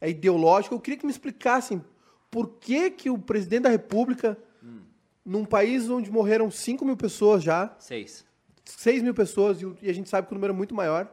É 0.00 0.08
ideológico? 0.08 0.74
Eu 0.74 0.80
queria 0.80 0.98
que 0.98 1.04
me 1.06 1.12
explicassem 1.12 1.84
por 2.30 2.46
que 2.60 2.90
que 2.90 3.10
o 3.10 3.18
presidente 3.18 3.62
da 3.62 3.68
República, 3.70 4.38
num 5.24 5.44
país 5.44 5.88
onde 5.90 6.10
morreram 6.10 6.50
5 6.50 6.84
mil 6.84 6.96
pessoas 6.96 7.42
já, 7.42 7.74
Seis. 7.78 8.24
6 8.64 9.02
mil 9.02 9.12
pessoas, 9.12 9.60
e, 9.60 9.66
e 9.82 9.90
a 9.90 9.92
gente 9.92 10.08
sabe 10.08 10.26
que 10.28 10.32
o 10.32 10.36
número 10.36 10.52
é 10.52 10.56
muito 10.56 10.74
maior, 10.74 11.10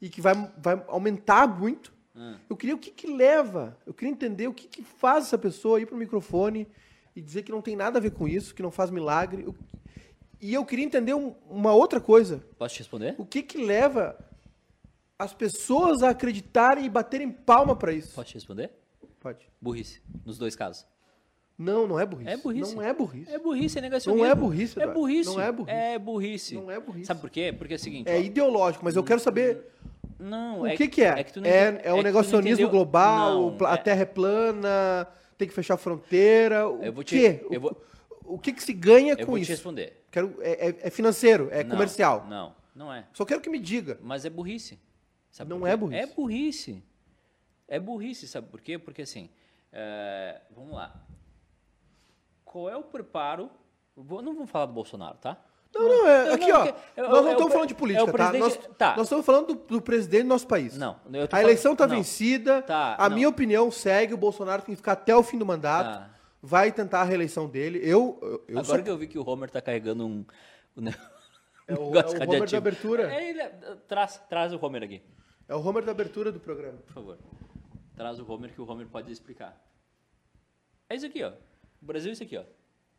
e 0.00 0.08
que 0.10 0.20
vai, 0.20 0.34
vai 0.58 0.84
aumentar 0.88 1.46
muito. 1.46 1.92
Hum. 2.16 2.34
Eu 2.48 2.56
queria 2.56 2.74
o 2.74 2.78
que, 2.78 2.90
que 2.90 3.06
leva, 3.06 3.76
eu 3.86 3.92
queria 3.92 4.10
entender 4.12 4.48
o 4.48 4.54
que, 4.54 4.66
que 4.66 4.82
faz 4.82 5.24
essa 5.26 5.36
pessoa 5.36 5.80
ir 5.80 5.86
pro 5.86 5.96
microfone 5.96 6.66
e 7.14 7.20
dizer 7.20 7.42
que 7.42 7.52
não 7.52 7.60
tem 7.60 7.76
nada 7.76 7.98
a 7.98 8.00
ver 8.02 8.12
com 8.12 8.26
isso, 8.26 8.54
que 8.54 8.62
não 8.62 8.70
faz 8.70 8.90
milagre. 8.90 9.42
Eu- 9.44 9.54
e 10.40 10.52
eu 10.54 10.64
queria 10.64 10.84
entender 10.84 11.14
um- 11.14 11.34
uma 11.50 11.72
outra 11.74 12.00
coisa. 12.00 12.42
Posso 12.58 12.74
te 12.74 12.78
responder? 12.78 13.14
O 13.18 13.24
que 13.26 13.42
que 13.42 13.58
leva 13.58 14.18
as 15.18 15.32
pessoas 15.34 16.02
a 16.02 16.10
acreditarem 16.10 16.84
e 16.84 16.88
baterem 16.90 17.30
palma 17.30 17.74
para 17.76 17.92
isso? 17.92 18.14
Posso 18.14 18.28
te 18.28 18.34
responder? 18.34 18.70
Pode. 19.20 19.46
Burrice. 19.60 20.00
Nos 20.24 20.38
dois 20.38 20.54
casos. 20.54 20.86
Não, 21.58 21.86
não 21.86 21.98
é 21.98 22.04
burrice. 22.04 22.30
É 22.30 22.36
burrice. 22.36 22.74
Não 22.74 22.82
é 22.82 22.92
burrice. 22.92 23.30
É 23.32 23.38
burrice, 23.38 23.78
é 23.78 23.80
negacionismo. 23.80 24.22
Não 24.24 24.30
é 24.30 24.34
burrice, 24.34 24.78
É 24.78 24.82
Eduardo. 24.82 25.00
burrice. 25.00 25.30
Não 25.30 25.40
é 25.40 25.52
burrice. 25.52 25.76
É 25.78 25.98
burrice. 25.98 26.54
Não 26.54 26.70
é 26.70 26.78
burrice. 26.80 27.06
Sabe 27.06 27.20
por 27.22 27.30
quê? 27.30 27.50
Porque 27.56 27.72
é 27.72 27.76
o 27.76 27.80
seguinte. 27.80 28.08
É 28.10 28.16
ó, 28.16 28.20
ideológico, 28.20 28.84
mas 28.84 28.94
eu 28.94 29.02
quero 29.02 29.20
saber 29.20 29.64
Não, 30.18 30.60
o 30.62 30.66
é 30.66 30.76
que 30.76 30.88
que 30.88 31.02
é. 31.02 31.22
que 31.24 31.32
tu 31.32 31.40
não 31.40 31.48
é, 31.48 31.68
é 31.68 31.70
o 31.70 31.80
que 31.82 31.88
não 31.90 32.02
negacionismo 32.02 32.68
global, 32.70 33.50
Não, 33.52 33.66
a 33.66 33.74
é- 33.74 33.76
Terra 33.76 34.02
é 34.02 34.06
plana, 34.06 35.06
tem 35.36 35.46
que 35.46 35.52
fechar 35.54 35.74
a 35.74 35.76
fronteira. 35.76 36.68
O 36.68 36.82
Eu 36.82 36.92
vou 36.92 37.04
te- 37.04 37.16
quê? 37.18 37.46
eu 37.50 37.58
O- 37.58 37.60
vou- 37.60 37.84
O 38.28 38.38
que 38.40 38.52
que 38.52 38.62
se 38.62 38.72
ganha 38.72 39.12
Eu 39.12 39.18
com 39.18 39.26
vou 39.26 39.36
te 39.38 39.42
isso? 39.42 39.52
responder. 39.52 40.04
Quero, 40.10 40.36
é, 40.40 40.68
é- 40.68 40.76
é 40.88 40.90
financeiro, 40.90 41.48
é 41.52 41.62
Não, 41.62 41.70
comercial. 41.70 42.26
Não, 42.28 42.54
não 42.74 42.92
é. 42.92 43.06
Só 43.12 43.24
quero 43.24 43.40
que 43.40 43.48
me 43.48 43.58
diga. 43.60 43.98
Mas 44.02 44.24
é 44.24 44.30
burrice. 44.30 44.80
Sabe 45.30 45.50
Não 45.50 45.64
é 45.66 45.76
burrice. 45.76 46.02
É 46.02 46.06
burrice. 46.06 46.82
É 47.68 47.78
burrice, 47.78 48.26
sabe 48.26 48.48
por 48.48 48.60
quê? 48.60 48.78
Porque 48.78 49.02
assim, 49.02 49.28
é, 49.72 50.40
vamos 50.50 50.72
lá. 50.72 50.94
Qual 52.44 52.68
é 52.70 52.76
o 52.76 52.82
preparo? 52.82 53.50
Vou- 53.94 54.22
não 54.22 54.34
vamos 54.34 54.50
falar 54.50 54.66
do 54.66 54.72
Bolsonaro, 54.72 55.18
tá? 55.18 55.40
Não, 55.78 55.88
não, 55.88 56.06
é, 56.08 56.32
aqui, 56.34 56.48
não, 56.48 56.60
ó. 56.60 56.64
é 56.64 57.02
nós 57.02 57.10
não 57.22 57.28
é 57.28 57.32
estamos 57.32 57.52
falando 57.52 57.68
de 57.68 57.74
é 57.74 57.76
política, 57.76 58.12
tá? 58.12 58.32
Nós, 58.32 58.56
tá. 58.78 58.96
nós 58.96 59.06
estamos 59.06 59.26
falando 59.26 59.46
do, 59.48 59.54
do 59.54 59.82
presidente 59.82 60.22
do 60.22 60.28
nosso 60.28 60.46
país. 60.46 60.76
Não, 60.76 60.96
A 61.32 61.42
eleição 61.42 61.72
está 61.72 61.86
vencida. 61.86 62.62
Tá, 62.62 62.96
a 62.98 63.08
minha 63.10 63.28
opinião 63.28 63.70
segue. 63.70 64.14
O 64.14 64.16
Bolsonaro 64.16 64.62
tem 64.62 64.74
que 64.74 64.76
ficar 64.76 64.92
até 64.92 65.14
o 65.14 65.22
fim 65.22 65.38
do 65.38 65.44
mandato. 65.46 65.98
Tá. 65.98 66.10
Vai 66.42 66.70
tentar 66.70 67.00
a 67.00 67.04
reeleição 67.04 67.48
dele. 67.48 67.80
Eu, 67.82 68.18
eu, 68.22 68.28
eu 68.48 68.58
Agora 68.58 68.64
sou. 68.76 68.82
que 68.82 68.90
eu 68.90 68.96
vi 68.96 69.06
que 69.08 69.18
o 69.18 69.28
Homer 69.28 69.50
tá 69.50 69.60
carregando 69.60 70.06
um. 70.06 70.24
É 71.66 71.74
o- 71.74 71.94
é 71.96 72.26
o 72.26 72.30
Homer 72.30 72.50
da 72.50 72.58
abertura. 72.58 73.12
É, 73.12 73.30
ele- 73.30 73.48
traz, 73.88 74.22
traz 74.28 74.52
o 74.52 74.58
Homer 74.64 74.82
aqui, 74.84 75.02
É 75.48 75.54
o 75.54 75.60
Homer 75.66 75.84
da 75.84 75.90
abertura 75.92 76.30
do 76.30 76.38
programa. 76.38 76.78
por 76.78 76.92
favor. 76.92 77.18
Traz 77.96 78.20
o 78.20 78.30
Homer 78.30 78.52
que 78.52 78.60
o 78.60 78.70
Homer 78.70 78.86
pode 78.86 79.10
explicar. 79.10 79.60
É 80.88 80.94
isso 80.94 81.06
aqui, 81.06 81.24
ó. 81.24 81.32
O 81.82 81.86
Brasil 81.86 82.10
é 82.10 82.12
isso 82.12 82.22
aqui, 82.22 82.36
ó. 82.36 82.44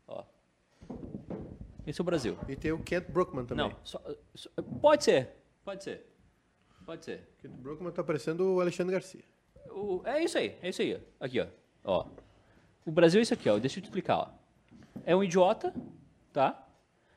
ó. 0.08 0.24
Esse 1.88 2.00
é 2.00 2.02
o 2.02 2.04
Brasil. 2.04 2.36
E 2.46 2.54
tem 2.54 2.70
o 2.72 2.78
Kent 2.82 3.06
Brookman 3.08 3.46
também. 3.46 3.68
Não, 3.68 3.76
só- 3.82 4.02
só- 4.34 4.50
pode 4.80 5.04
ser. 5.04 5.30
Pode 5.64 5.82
ser. 5.82 6.04
Pode 6.84 7.04
ser. 7.04 7.26
Kent 7.40 7.52
Brookman 7.52 7.90
tá 7.92 8.04
parecendo 8.04 8.54
o 8.56 8.60
Alexandre 8.60 8.92
Garcia. 8.92 9.22
O- 9.70 10.02
é 10.04 10.22
isso 10.22 10.36
aí, 10.38 10.56
é 10.62 10.68
isso 10.68 10.82
aí. 10.82 11.00
Aqui, 11.18 11.40
ó. 11.40 11.46
ó. 11.84 12.06
O 12.84 12.90
Brasil 12.90 13.18
é 13.20 13.22
isso 13.22 13.32
aqui, 13.34 13.48
ó. 13.48 13.58
Deixa 13.58 13.78
eu 13.78 13.82
te 13.82 13.86
explicar, 13.86 14.18
ó. 14.18 14.28
É 15.04 15.16
um 15.16 15.24
idiota, 15.24 15.74
tá? 16.32 16.66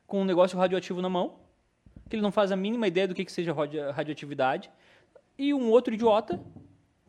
Com 0.08 0.22
um 0.22 0.26
negócio 0.26 0.58
radioativo 0.58 1.02
na 1.02 1.10
mão, 1.10 1.40
que 2.10 2.16
ele 2.16 2.22
não 2.24 2.32
faz 2.32 2.52
a 2.52 2.56
mínima 2.56 2.88
ideia 2.88 3.08
do 3.08 3.14
que, 3.16 3.26
que 3.26 3.32
seja 3.32 3.54
radio- 3.54 3.92
radioatividade. 3.92 4.72
E 5.38 5.54
um 5.54 5.70
outro 5.70 5.94
idiota 5.94 6.42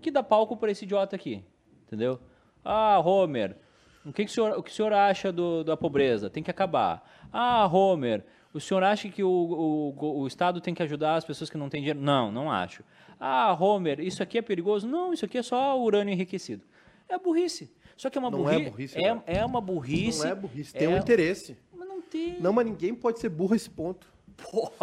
que 0.01 0.11
dá 0.11 0.23
palco 0.23 0.57
para 0.57 0.71
esse 0.73 0.85
idiota 0.85 1.15
aqui. 1.17 1.45
Entendeu? 1.87 2.19
Ah, 2.65 2.99
Homer, 3.01 3.57
o 4.05 4.13
que, 4.13 4.25
que, 4.25 4.31
o, 4.31 4.35
senhor, 4.35 4.59
o 4.59 4.63
que 4.63 4.71
o 4.71 4.75
senhor 4.75 4.93
acha 4.93 5.31
do- 5.33 5.63
da 5.65 5.77
pobreza? 5.77 6.29
Tem 6.31 6.43
que 6.43 6.51
acabar. 6.51 7.09
Ah, 7.33 7.67
Homer, 7.67 8.25
o 8.53 8.61
senhor 8.61 8.83
acha 8.83 9.09
que 9.09 9.23
o, 9.23 9.29
o, 9.29 10.21
o 10.21 10.27
Estado 10.27 10.61
tem 10.61 10.75
que 10.75 10.83
ajudar 10.83 11.17
as 11.17 11.25
pessoas 11.25 11.49
que 11.49 11.57
não 11.57 11.69
têm 11.69 11.81
dinheiro? 11.81 12.01
Não, 12.01 12.31
não 12.33 12.51
acho. 12.51 12.83
Ah, 13.19 13.57
Homer, 13.59 14.01
isso 14.01 14.23
aqui 14.23 14.39
é 14.39 14.43
perigoso? 14.43 14.87
Não, 14.89 15.13
isso 15.13 15.25
aqui 15.25 15.39
é 15.39 15.43
só 15.43 15.81
urânio 15.81 16.13
enriquecido. 16.13 16.65
É 17.09 17.17
burrice. 17.19 17.71
Só 17.97 18.11
que 18.11 18.19
é 18.19 18.21
uma 18.21 18.31
Não 18.31 18.49
é 18.51 18.59
burrice. 18.59 18.97
é, 18.99 19.21
é 19.27 19.45
uma 19.45 19.61
burrice. 19.61 20.19
Não 20.25 20.31
é 20.31 20.35
burrice, 20.35 20.73
tem 20.73 20.87
é- 20.87 20.91
um 20.91 20.97
interesse. 20.97 21.57
Mas 21.73 21.87
não 21.89 22.01
tem. 22.01 22.41
Não, 22.41 22.53
mas 22.53 22.67
ninguém 22.67 22.95
pode 22.95 23.21
ser 23.21 23.29
burro 23.29 23.53
a 23.53 23.57
esse 23.57 23.71
ponto. 23.71 24.11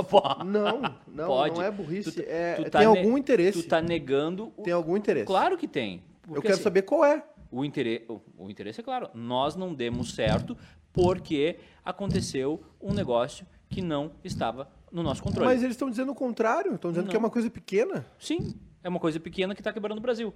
Porra. 0.10 0.44
Não, 0.46 0.82
não, 1.08 1.28
Pode. 1.28 1.56
não 1.56 1.62
é 1.64 1.70
burrice. 1.72 2.12
Tu- 2.14 2.24
é, 2.26 2.54
tu 2.56 2.70
tá 2.70 2.80
tem 2.80 2.88
algum 2.88 3.18
interesse. 3.18 3.64
Tu 3.64 3.68
tá 3.68 3.82
negando. 3.82 4.54
o- 4.56 4.62
Tem 4.62 4.72
algum 4.72 4.96
interesse. 4.96 5.26
Claro 5.26 5.58
que 5.58 5.68
tem. 5.68 6.02
Eu 6.32 6.42
quero 6.42 6.54
assim, 6.54 6.64
saber 6.64 6.84
qual 6.84 7.04
é. 7.04 7.24
O, 7.52 7.66
interesse, 7.66 8.06
o, 8.38 8.50
interesse 8.50 8.80
é 8.80 8.84
claro. 8.84 9.10
Nós 9.14 9.56
não 9.56 9.74
demos 9.74 10.14
certo 10.14 10.56
porque 10.94 11.60
aconteceu 11.84 12.64
um 12.82 12.94
negócio 12.94 13.46
que 13.68 13.82
não 13.82 14.12
estava 14.24 14.70
no 14.92 15.04
nosso 15.04 15.22
controle. 15.22 15.48
Mas 15.48 15.62
eles 15.64 15.76
estão 15.76 15.90
dizendo 15.90 16.12
o 16.12 16.16
contrário. 16.16 16.76
Estão 16.76 16.92
dizendo 16.92 17.10
que 17.10 17.16
é 17.16 17.20
Não. 17.20 17.26
uma 17.26 17.32
coisa 17.32 17.50
pequena. 17.50 18.06
Sim, 18.18 18.56
é 18.84 18.90
uma 18.90 19.00
coisa 19.00 19.20
pequena 19.20 19.54
que 19.54 19.62
está 19.62 19.72
quebrando 19.72 19.98
o 19.98 20.02
Brasil. 20.02 20.34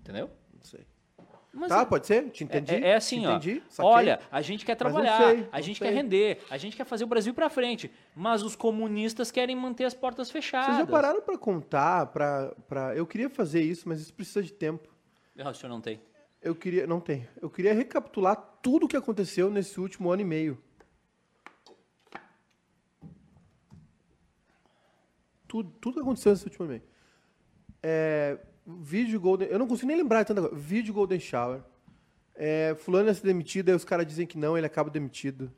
Entendeu? 0.00 0.30
Não 0.54 0.62
sei. 0.62 0.86
Mas 1.52 1.68
tá, 1.68 1.80
é- 1.80 1.84
pode 1.86 2.06
ser? 2.06 2.28
Te 2.30 2.44
entendi. 2.44 2.74
É, 2.74 2.88
é 2.90 2.94
assim, 2.96 3.20
Te 3.20 3.26
ó. 3.26 3.30
entendi, 3.36 3.62
saquei. 3.68 3.90
Olha, 3.90 4.20
a 4.30 4.42
gente 4.42 4.64
quer 4.64 4.72
não 4.72 4.78
trabalhar, 4.78 5.18
sei, 5.18 5.48
a 5.50 5.56
não 5.56 5.62
gente 5.62 5.78
sei. 5.78 5.88
quer 5.88 5.94
render, 5.94 6.38
a 6.50 6.58
gente 6.58 6.76
quer 6.76 6.84
fazer 6.84 7.04
o 7.04 7.06
Brasil 7.06 7.32
para 7.32 7.48
frente, 7.48 7.90
mas 8.14 8.42
os 8.42 8.54
comunistas 8.54 9.30
querem 9.30 9.56
manter 9.56 9.84
as 9.84 9.94
portas 9.94 10.30
fechadas. 10.30 10.66
Vocês 10.66 10.78
já 10.78 10.86
pararam 10.86 11.22
pra 11.22 11.38
contar, 11.38 12.06
pra, 12.06 12.52
pra... 12.68 12.94
Eu 12.94 13.06
queria 13.06 13.30
fazer 13.30 13.62
isso, 13.62 13.88
mas 13.88 14.00
isso 14.02 14.12
precisa 14.12 14.42
de 14.42 14.52
tempo. 14.52 14.94
Ah, 15.38 15.50
o 15.50 15.54
senhor 15.54 15.70
não 15.70 15.80
tem. 15.80 16.00
Eu 16.40 16.54
queria... 16.54 16.86
Não 16.86 17.00
tem. 17.00 17.28
Eu 17.40 17.50
queria 17.50 17.74
recapitular 17.74 18.36
tudo 18.62 18.86
o 18.86 18.88
que 18.88 18.96
aconteceu 18.96 19.50
nesse 19.50 19.80
último 19.80 20.10
ano 20.10 20.22
e 20.22 20.24
meio. 20.24 20.58
Tudo, 25.46 25.70
tudo 25.80 25.94
que 25.94 26.00
aconteceu 26.00 26.32
nesse 26.32 26.44
último 26.44 26.64
ano 26.64 26.74
e 26.74 26.78
meio. 26.78 26.88
É, 27.82 28.38
vídeo 28.66 29.20
Golden... 29.20 29.48
Eu 29.48 29.58
não 29.58 29.66
consigo 29.66 29.88
nem 29.88 29.96
lembrar 29.96 30.22
de 30.22 30.28
tanta 30.28 30.40
coisa. 30.40 30.56
Vídeo 30.56 30.94
Golden 30.94 31.20
Shower. 31.20 31.62
É, 32.34 32.74
fulano 32.78 33.08
ia 33.08 33.14
ser 33.14 33.26
demitido, 33.26 33.70
aí 33.70 33.74
os 33.74 33.84
caras 33.84 34.06
dizem 34.06 34.26
que 34.26 34.36
não, 34.36 34.56
ele 34.56 34.66
acaba 34.66 34.90
demitido. 34.90 35.52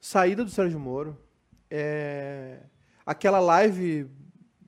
Saída 0.00 0.44
do 0.44 0.50
Sérgio 0.50 0.78
Moro. 0.80 1.16
É, 1.70 2.60
aquela 3.04 3.38
live 3.38 4.10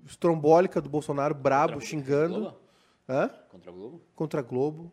estrombólica 0.05 0.81
do 0.81 0.89
Bolsonaro, 0.89 1.35
brabo, 1.35 1.81
xingando. 1.81 2.57
Hã? 3.09 3.29
Contra 3.49 3.71
a 3.71 3.75
Globo? 3.75 4.01
contra 4.15 4.41
a 4.41 4.43
Globo. 4.43 4.93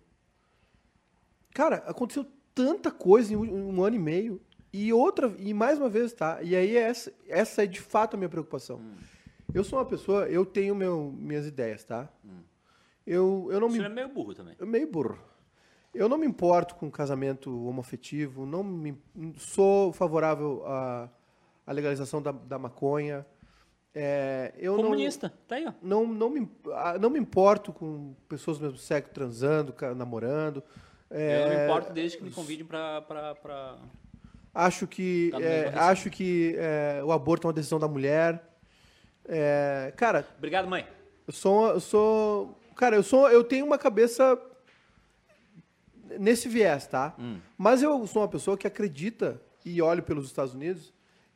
Cara, 1.53 1.77
aconteceu 1.87 2.25
tanta 2.53 2.91
coisa 2.91 3.33
em 3.33 3.35
um, 3.35 3.75
um 3.75 3.83
ano 3.83 3.95
e 3.95 3.99
meio. 3.99 4.41
E 4.71 4.91
outra, 4.91 5.33
e 5.37 5.53
mais 5.53 5.77
uma 5.79 5.89
vez, 5.89 6.11
tá? 6.13 6.41
E 6.41 6.55
aí 6.55 6.75
essa, 6.75 7.11
essa 7.27 7.63
é 7.63 7.65
de 7.65 7.79
fato 7.79 8.15
a 8.15 8.17
minha 8.17 8.29
preocupação. 8.29 8.77
Hum. 8.77 8.95
Eu 9.53 9.63
sou 9.63 9.79
uma 9.79 9.85
pessoa, 9.85 10.27
eu 10.27 10.45
tenho 10.45 10.75
meu, 10.75 11.13
minhas 11.17 11.45
ideias, 11.45 11.83
tá? 11.83 12.09
Eu, 13.07 13.47
eu 13.51 13.59
não 13.59 13.67
O 13.67 13.71
me 13.71 13.79
é 13.79 13.87
meio 13.87 14.09
burro 14.09 14.33
também. 14.33 14.55
eu 14.59 14.67
meio 14.67 14.89
burro. 14.91 15.17
Eu 15.93 16.09
não 16.09 16.17
me 16.17 16.25
importo 16.27 16.75
com 16.75 16.91
casamento 16.91 17.49
homoafetivo, 17.67 18.45
não 18.45 18.61
me, 18.63 19.01
sou 19.37 19.93
favorável 19.93 20.61
à, 20.65 21.09
à 21.65 21.71
legalização 21.71 22.21
da, 22.21 22.33
da 22.33 22.59
maconha. 22.59 23.25
É, 23.97 24.53
eu 24.57 24.75
não- 24.75 24.83
Comunista, 24.83 25.31
tá 25.47 25.55
aí, 25.55 25.65
ó. 25.65 25.71
não, 25.81 26.05
não, 26.05 26.29
me, 26.29 26.51
ah, 26.73 26.97
não 26.99 27.09
me 27.09 27.17
importo 27.17 27.71
com 27.71 28.13
pessoas 28.27 28.57
do 28.59 28.63
mesmo 28.65 28.77
sexo 28.77 29.11
transando, 29.13 29.73
namorando. 29.95 30.61
Eu 31.09 31.17
É, 31.17 31.49
não 31.49 31.55
me 31.57 31.63
importo 31.63 31.93
desde 31.93 32.17
que 32.17 32.23
me 32.23 32.31
convidem 32.31 32.65
pra... 32.65 33.01
pra. 33.01 33.77
Acho 34.53 34.85
que, 34.87 35.29
Tá 35.31 35.41
é, 35.41 35.67
acho 35.77 36.09
que 36.09 36.55
é, 36.57 37.01
o 37.03 37.11
aborto 37.11 37.45
é 37.45 37.47
uma 37.47 37.53
decisão 37.53 37.77
da 37.79 37.87
mulher. 37.87 38.41
É, 39.27 39.93
cara, 39.97 40.25
Obrigado, 40.37 40.67
mãe. 40.67 40.85
eu 41.27 41.33
sou, 41.33 41.69
eu 41.69 41.79
sou, 41.79 42.57
cara, 42.75 42.95
eu 42.97 43.03
sou, 43.03 43.29
eu 43.29 43.43
tenho 43.43 43.65
uma 43.65 43.77
cabeça 43.77 44.37
nesse 46.19 46.47
viés, 46.47 46.87
tá? 46.87 47.15
Hum. 47.19 47.39
Mas 47.57 47.81
eu 47.81 48.05
sou 48.07 48.21
uma 48.21 48.27
pessoa 48.27 48.57
que 48.57 48.67
acredita 48.67 49.41
e 49.65 49.81
olho 49.81 50.03
pelos 50.03 50.25
Estados 50.25 50.53
Unidos 50.53 50.93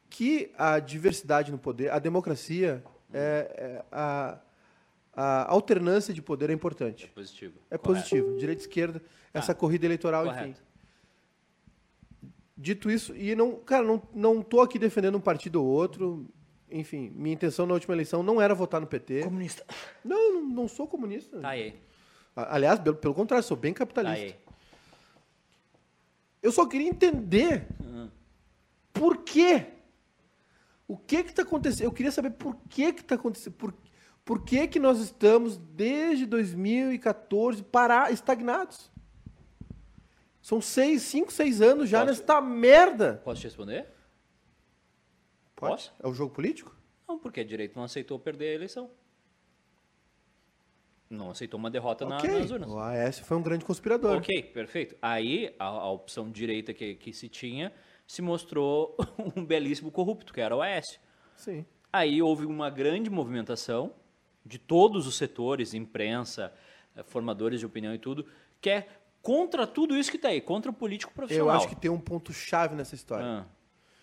que 0.09 0.51
a 0.57 0.79
diversidade 0.79 1.51
no 1.51 1.57
poder, 1.57 1.91
a 1.91 1.99
democracia, 1.99 2.83
é, 3.13 3.51
é 3.57 3.85
a, 3.91 4.39
a 5.13 5.51
alternância 5.51 6.13
de 6.13 6.21
poder 6.21 6.49
é 6.49 6.53
importante. 6.53 7.07
Positivo. 7.07 7.59
É 7.69 7.77
Correto. 7.77 8.09
positivo. 8.09 8.37
Direita 8.37 8.61
e 8.61 8.65
esquerda, 8.65 9.01
essa 9.33 9.53
corrida 9.53 9.85
eleitoral, 9.85 10.25
enfim. 10.25 10.35
Correto. 10.35 10.61
Dito 12.57 12.91
isso, 12.91 13.15
e 13.15 13.33
não, 13.35 13.55
cara, 13.55 13.85
não, 13.85 14.01
não 14.13 14.41
tô 14.41 14.61
aqui 14.61 14.77
defendendo 14.77 15.15
um 15.17 15.21
partido 15.21 15.63
ou 15.63 15.67
outro. 15.67 16.27
Enfim, 16.69 17.09
minha 17.15 17.33
intenção 17.33 17.65
na 17.65 17.73
última 17.73 17.93
eleição 17.95 18.21
não 18.21 18.41
era 18.41 18.53
votar 18.53 18.81
no 18.81 18.85
PT. 18.87 19.23
Comunista. 19.23 19.63
Não, 20.03 20.33
não, 20.33 20.41
não 20.41 20.67
sou 20.67 20.85
comunista. 20.87 21.39
Tá 21.39 21.49
aí. 21.49 21.79
Aliás, 22.35 22.79
pelo, 22.79 22.95
pelo 22.97 23.13
contrário, 23.13 23.43
sou 23.45 23.55
bem 23.57 23.73
Tá 23.73 23.79
capitalista. 23.79 24.25
aí. 24.25 24.35
Eu 26.43 26.51
só 26.51 26.65
queria 26.65 26.87
entender 26.89 27.65
por 28.93 29.17
quê. 29.23 29.67
O 30.89 30.97
que 30.97 31.23
que 31.23 31.31
tá 31.31 31.43
acontecendo? 31.43 31.83
Eu 31.85 31.91
queria 31.91 32.11
saber 32.11 32.31
por 32.31 32.55
que 32.67 32.91
que 32.91 33.03
tá 33.03 33.13
acontecendo. 33.13 33.53
Por, 33.53 33.71
por 34.25 34.43
que 34.43 34.67
que 34.67 34.79
nós 34.79 34.97
estamos, 34.99 35.55
desde 35.57 36.25
2014, 36.25 37.61
parar, 37.61 38.11
estagnados? 38.11 38.89
São 40.41 40.59
seis, 40.59 41.03
cinco, 41.03 41.31
seis 41.31 41.61
anos 41.61 41.87
já 41.87 41.99
Posso- 41.99 42.09
nesta 42.11 42.41
merda. 42.41 43.21
Posso 43.23 43.41
te 43.41 43.43
responder? 43.43 43.85
Pode? 45.55 45.73
Posso? 45.73 45.93
É 46.01 46.07
o 46.07 46.13
jogo 46.13 46.33
político? 46.33 46.75
Não, 47.07 47.19
porque 47.19 47.41
a 47.41 47.43
direita 47.45 47.75
não 47.77 47.83
aceitou 47.83 48.17
perder 48.17 48.49
a 48.49 48.55
eleição. 48.55 48.89
Não 51.07 51.29
aceitou 51.29 51.59
uma 51.59 51.69
derrota 51.69 52.03
na- 52.03 52.17
ok. 52.17 52.29
nas 52.31 52.49
urnas. 52.49 52.69
O 52.71 52.79
AS 52.79 53.19
foi 53.19 53.37
um 53.37 53.43
grande 53.43 53.63
conspirador. 53.65 54.17
Ok, 54.17 54.41
perfeito. 54.41 54.95
Aí 55.01 55.53
a, 55.59 55.65
a 55.65 55.91
opção 55.91 56.31
direita 56.31 56.73
que, 56.73 56.95
que 56.95 57.13
se 57.13 57.27
tinha 57.29 57.71
se 58.09 58.23
mostrou 58.23 58.97
um 59.37 59.45
belíssimo 59.45 59.91
corrupto, 59.91 60.33
que 60.33 60.41
era 60.41 60.55
o 60.55 60.63
Aécio. 60.63 60.99
Sim. 61.37 61.63
Aí 61.93 62.23
houve 62.23 62.43
uma 62.43 62.67
grande 62.67 63.07
movimentação 63.07 63.93
de 64.43 64.57
todos 64.57 65.05
os 65.05 65.15
setores, 65.15 65.75
imprensa, 65.75 66.51
eh, 66.95 67.03
formadores 67.03 67.59
de 67.59 67.67
opinião 67.67 67.93
e 67.93 67.99
tudo, 67.99 68.25
que 68.59 68.71
é 68.71 68.87
contra 69.21 69.67
tudo 69.67 69.95
isso 69.95 70.09
que 70.09 70.17
está 70.17 70.29
aí, 70.29 70.41
contra 70.41 70.71
o 70.71 70.73
político 70.73 71.13
profissional. 71.13 71.49
Eu 71.49 71.55
acho 71.55 71.67
que 71.69 71.75
tem 71.75 71.91
um 71.91 71.99
ponto-chave 71.99 72.73
nessa 72.73 72.95
história. 72.95 73.23
Ah, 73.23 73.45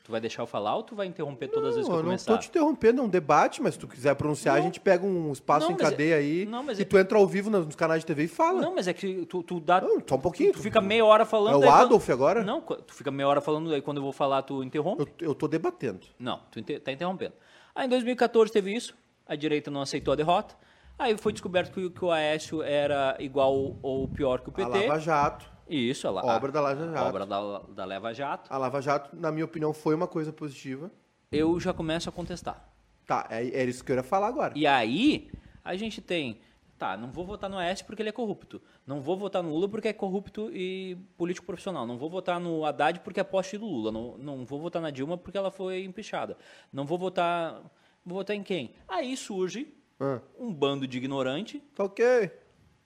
tu 0.07 0.13
vai 0.13 0.21
deixar 0.21 0.43
eu 0.43 0.47
falar 0.47 0.77
ou 0.77 0.85
tu 0.85 0.95
vai 0.95 1.07
interromper 1.07 1.49
todas 1.49 1.71
as 1.71 1.75
vezes 1.75 1.89
que 1.89 1.91
Não, 1.91 1.97
eu 1.97 2.01
eu 2.01 2.05
não 2.05 2.11
começar? 2.11 2.33
tô 2.33 2.39
te 2.39 2.49
interrompendo, 2.49 3.01
é 3.01 3.05
um 3.05 3.09
debate, 3.09 3.61
mas 3.61 3.75
se 3.75 3.81
tu 3.81 3.89
quiser 3.89 4.15
pronunciar, 4.15 4.55
a 4.55 4.59
Não. 4.59 4.65
gente 4.67 4.79
pega 4.79 5.05
um 5.05 5.33
espaço 5.33 5.67
Não, 5.67 5.73
em 5.73 5.75
é- 5.75 5.79
cadeia 5.79 6.17
aí 6.17 6.47
não, 6.47 6.63
mas 6.63 6.79
e 6.79 6.83
é- 6.83 6.85
tu 6.85 6.97
entra 6.97 7.19
ao 7.19 7.27
vivo 7.27 7.51
nos 7.51 7.75
canais 7.75 8.03
de 8.03 8.07
TV 8.07 8.25
e 8.25 8.29
fala. 8.29 8.61
Não, 8.63 8.73
mas 8.77 8.87
é 8.87 8.93
que 8.95 9.27
tu, 9.27 9.43
tu 9.43 9.59
dá... 9.59 9.81
Não, 9.81 10.01
só 10.09 10.15
um 10.15 10.21
pouquinho. 10.21 10.53
Tu 10.53 10.61
fica 10.61 10.81
meia 10.81 11.05
hora 11.05 11.27
falando... 11.27 11.55
É 11.55 11.57
o 11.57 11.61
daí 11.61 11.69
quando- 11.71 11.81
Adolf 11.87 12.09
agora? 12.11 12.45
Não, 12.45 12.61
tu 12.61 12.95
fica 12.95 13.11
meia 13.11 13.27
hora 13.29 13.41
falando, 13.41 13.75
aí 13.75 13.83
quando 13.83 13.97
eu 13.97 14.03
vou 14.05 14.13
falar 14.13 14.43
tu 14.43 14.63
interrompe. 14.63 15.03
Eu, 15.03 15.29
eu 15.31 15.35
tô 15.35 15.49
debatendo. 15.49 16.07
Não, 16.19 16.41
tu 16.53 16.61
inter- 16.61 16.81
tá 16.81 16.93
interrompendo. 16.93 17.33
Aí 17.75 17.87
em 17.87 17.89
2014 17.91 18.53
teve 18.53 18.73
isso, 18.75 18.95
a 19.27 19.35
direita 19.35 19.71
não 19.73 19.81
aceitou 19.83 20.13
a 20.13 20.17
derrota. 20.17 20.55
Aí 20.97 21.17
foi 21.19 21.33
descoberto 21.33 21.73
que, 21.73 21.81
o- 21.85 21.91
que 21.91 22.05
o 22.05 22.13
Aécio 22.13 22.63
era 22.63 23.17
igual 23.19 23.77
ou 23.83 24.07
pior 24.07 24.41
que 24.41 24.49
o 24.49 24.53
A 24.53 24.55
PT. 24.71 24.87
Lava 24.87 25.01
Jato. 25.01 25.56
Isso, 25.69 26.07
a, 26.07 26.37
Obra 26.37 26.53
da 26.53 26.61
Lava 26.61 26.87
Jato. 26.87 27.09
Obra 27.09 27.27
da, 27.27 27.59
da 27.75 27.85
Leva 27.85 28.13
Jato. 28.15 28.53
A 28.53 28.57
Lava 28.59 28.81
Jato, 28.81 29.17
na 29.17 29.33
minha 29.33 29.45
opinião, 29.45 29.73
foi 29.73 29.95
uma 29.95 30.07
coisa 30.07 30.33
positiva. 30.33 30.91
Eu 31.31 31.59
já 31.59 31.73
começo 31.73 32.09
a 32.09 32.13
contestar. 32.13 32.73
Tá, 33.07 33.27
é, 33.31 33.45
é 33.45 33.65
isso 33.65 33.85
que 33.85 33.93
eu 33.93 33.97
ia 33.97 34.03
falar 34.03 34.29
agora. 34.29 34.53
E 34.57 34.67
aí, 34.67 35.31
a 35.65 35.77
gente 35.77 36.01
tem. 36.01 36.41
Tá, 36.79 36.95
não 36.97 37.11
vou 37.11 37.25
votar 37.25 37.49
no 37.49 37.57
Aécio 37.57 37.87
porque 37.87 38.03
ele 38.03 38.11
é 38.11 38.13
corrupto. 38.13 38.61
Não 38.87 39.01
vou 39.01 39.17
votar 39.17 39.43
no 39.43 39.49
Lula 39.51 39.67
porque 39.69 39.89
é 39.89 39.93
corrupto 39.95 40.51
e 40.53 40.97
político 41.17 41.47
profissional. 41.47 41.87
Não 41.87 41.97
vou 41.97 42.11
votar 42.11 42.39
no 42.39 42.65
Haddad 42.67 43.01
porque 43.01 43.19
é 43.19 43.25
poste 43.25 43.57
do 43.57 43.65
Lula. 43.65 43.91
Não, 43.91 44.19
não 44.19 44.45
vou 44.45 44.61
votar 44.61 44.83
na 44.83 44.91
Dilma 44.91 45.17
porque 45.17 45.39
ela 45.39 45.51
foi 45.51 45.85
empichada. 45.85 46.37
Não 46.71 46.85
vou 46.85 46.99
votar. 46.99 47.63
Vou 48.05 48.19
votar 48.19 48.37
em 48.37 48.43
quem? 48.43 48.75
Aí 48.87 49.17
surge 49.17 49.73
Ah, 49.99 50.21
um 50.39 50.53
bando 50.53 50.87
de 50.87 50.99
ignorante 50.99 51.61
tá 51.75 51.83
ok. 51.85 52.31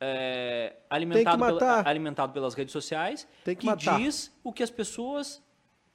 É, 0.00 0.76
alimentado, 0.88 1.44
que 1.44 1.58
pela- 1.58 1.88
alimentado 1.88 2.32
pelas 2.32 2.54
redes 2.54 2.72
sociais 2.72 3.28
Tem 3.44 3.54
que 3.54 3.66
matar. 3.66 3.98
diz 3.98 4.32
o 4.42 4.52
que 4.52 4.62
as 4.62 4.70
pessoas 4.70 5.42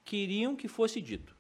queriam 0.04 0.56
que 0.56 0.68
fosse 0.68 1.02
dito. 1.02 1.36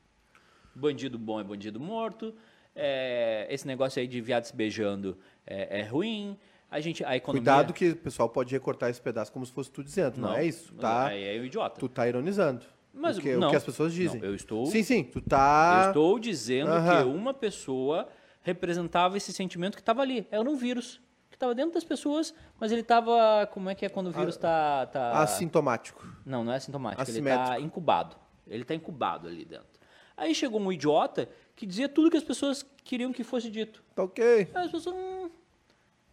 Bandido 0.73 1.17
bom 1.19 1.39
é 1.39 1.43
bandido 1.43 1.79
morto. 1.79 2.33
é, 2.75 3.47
esse 3.49 3.65
negócio 3.65 4.01
aí 4.01 4.07
de 4.07 4.19
viado 4.19 4.43
se 4.43 4.53
beijando 4.55 5.17
é, 5.47 5.79
é 5.79 5.83
ruim. 5.83 6.37
A 6.69 6.81
gente, 6.81 7.05
a 7.05 7.15
economia... 7.15 7.39
Cuidado 7.41 7.71
que 7.73 7.91
o 7.91 7.95
pessoal 7.95 8.27
pode 8.27 8.51
recortar 8.51 8.89
esse 8.89 8.99
pedaço 9.01 9.31
como 9.31 9.45
se 9.45 9.51
fosse 9.53 9.71
tu 9.71 9.81
dizendo. 9.81 10.19
Não, 10.19 10.33
é 10.35 10.43
isso. 10.45 10.73
Tu 10.73 10.79
tá, 10.81 11.05
Aí 11.07 11.23
é 11.37 11.39
um 11.39 11.45
idiota. 11.45 11.79
tu 11.79 11.87
tá 11.87 12.05
ironizando. 12.07 12.65
Mas 12.93 13.17
o, 13.17 13.21
que, 13.21 13.33
não, 13.37 13.47
o 13.47 13.51
que 13.51 13.55
as 13.55 13.63
pessoas 13.63 13.93
dizem. 13.93 14.19
não, 14.19 14.27
eu 14.27 14.35
estou- 14.35 14.65
Sim, 14.65 14.83
sim. 14.83 15.03
Tu 15.03 15.21
tá. 15.21 15.83
Eu 15.83 15.87
estou 15.89 16.19
dizendo 16.19 16.69
Aham. 16.71 16.97
que 17.03 17.07
uma 17.09 17.33
pessoa 17.33 18.09
representava 18.41 19.15
esse 19.15 19.31
sentimento 19.31 19.75
que 19.75 19.81
estava 19.81 20.01
ali. 20.01 20.27
Era 20.29 20.41
um 20.49 20.55
vírus 20.57 20.99
que 21.35 21.37
estava 21.37 21.53
dentro 21.53 21.73
das 21.73 21.83
pessoas, 21.83 22.33
mas 22.57 22.71
ele 22.71 22.79
estava... 22.81 23.45
Como 23.51 23.69
é 23.69 23.75
que 23.75 23.85
é 23.85 23.89
quando 23.89 24.07
o 24.07 24.11
vírus 24.11 24.35
está... 24.35 24.85
Tá, 24.87 25.19
Assintomático. 25.21 26.07
Não, 26.25 26.43
não 26.45 26.53
é 26.53 26.59
sintomático. 26.59 27.01
Ele 27.03 27.11
Assimétrico. 27.11 27.51
está 27.51 27.59
incubado. 27.59 28.15
Ele 28.47 28.61
está 28.61 28.73
incubado 28.73 29.27
ali 29.27 29.43
dentro. 29.43 29.67
Aí 30.15 30.33
chegou 30.33 30.61
um 30.61 30.71
idiota 30.71 31.27
que 31.55 31.65
dizia 31.65 31.89
tudo 31.89 32.09
que 32.09 32.15
as 32.15 32.23
pessoas 32.23 32.65
queriam 32.85 33.11
que 33.11 33.21
fosse 33.23 33.51
dito. 33.51 33.83
Tá 33.93 34.03
ok. 34.03 34.47
Aí 34.55 34.65
as 34.65 34.71
pessoas. 34.71 34.95
Hum, 34.95 35.29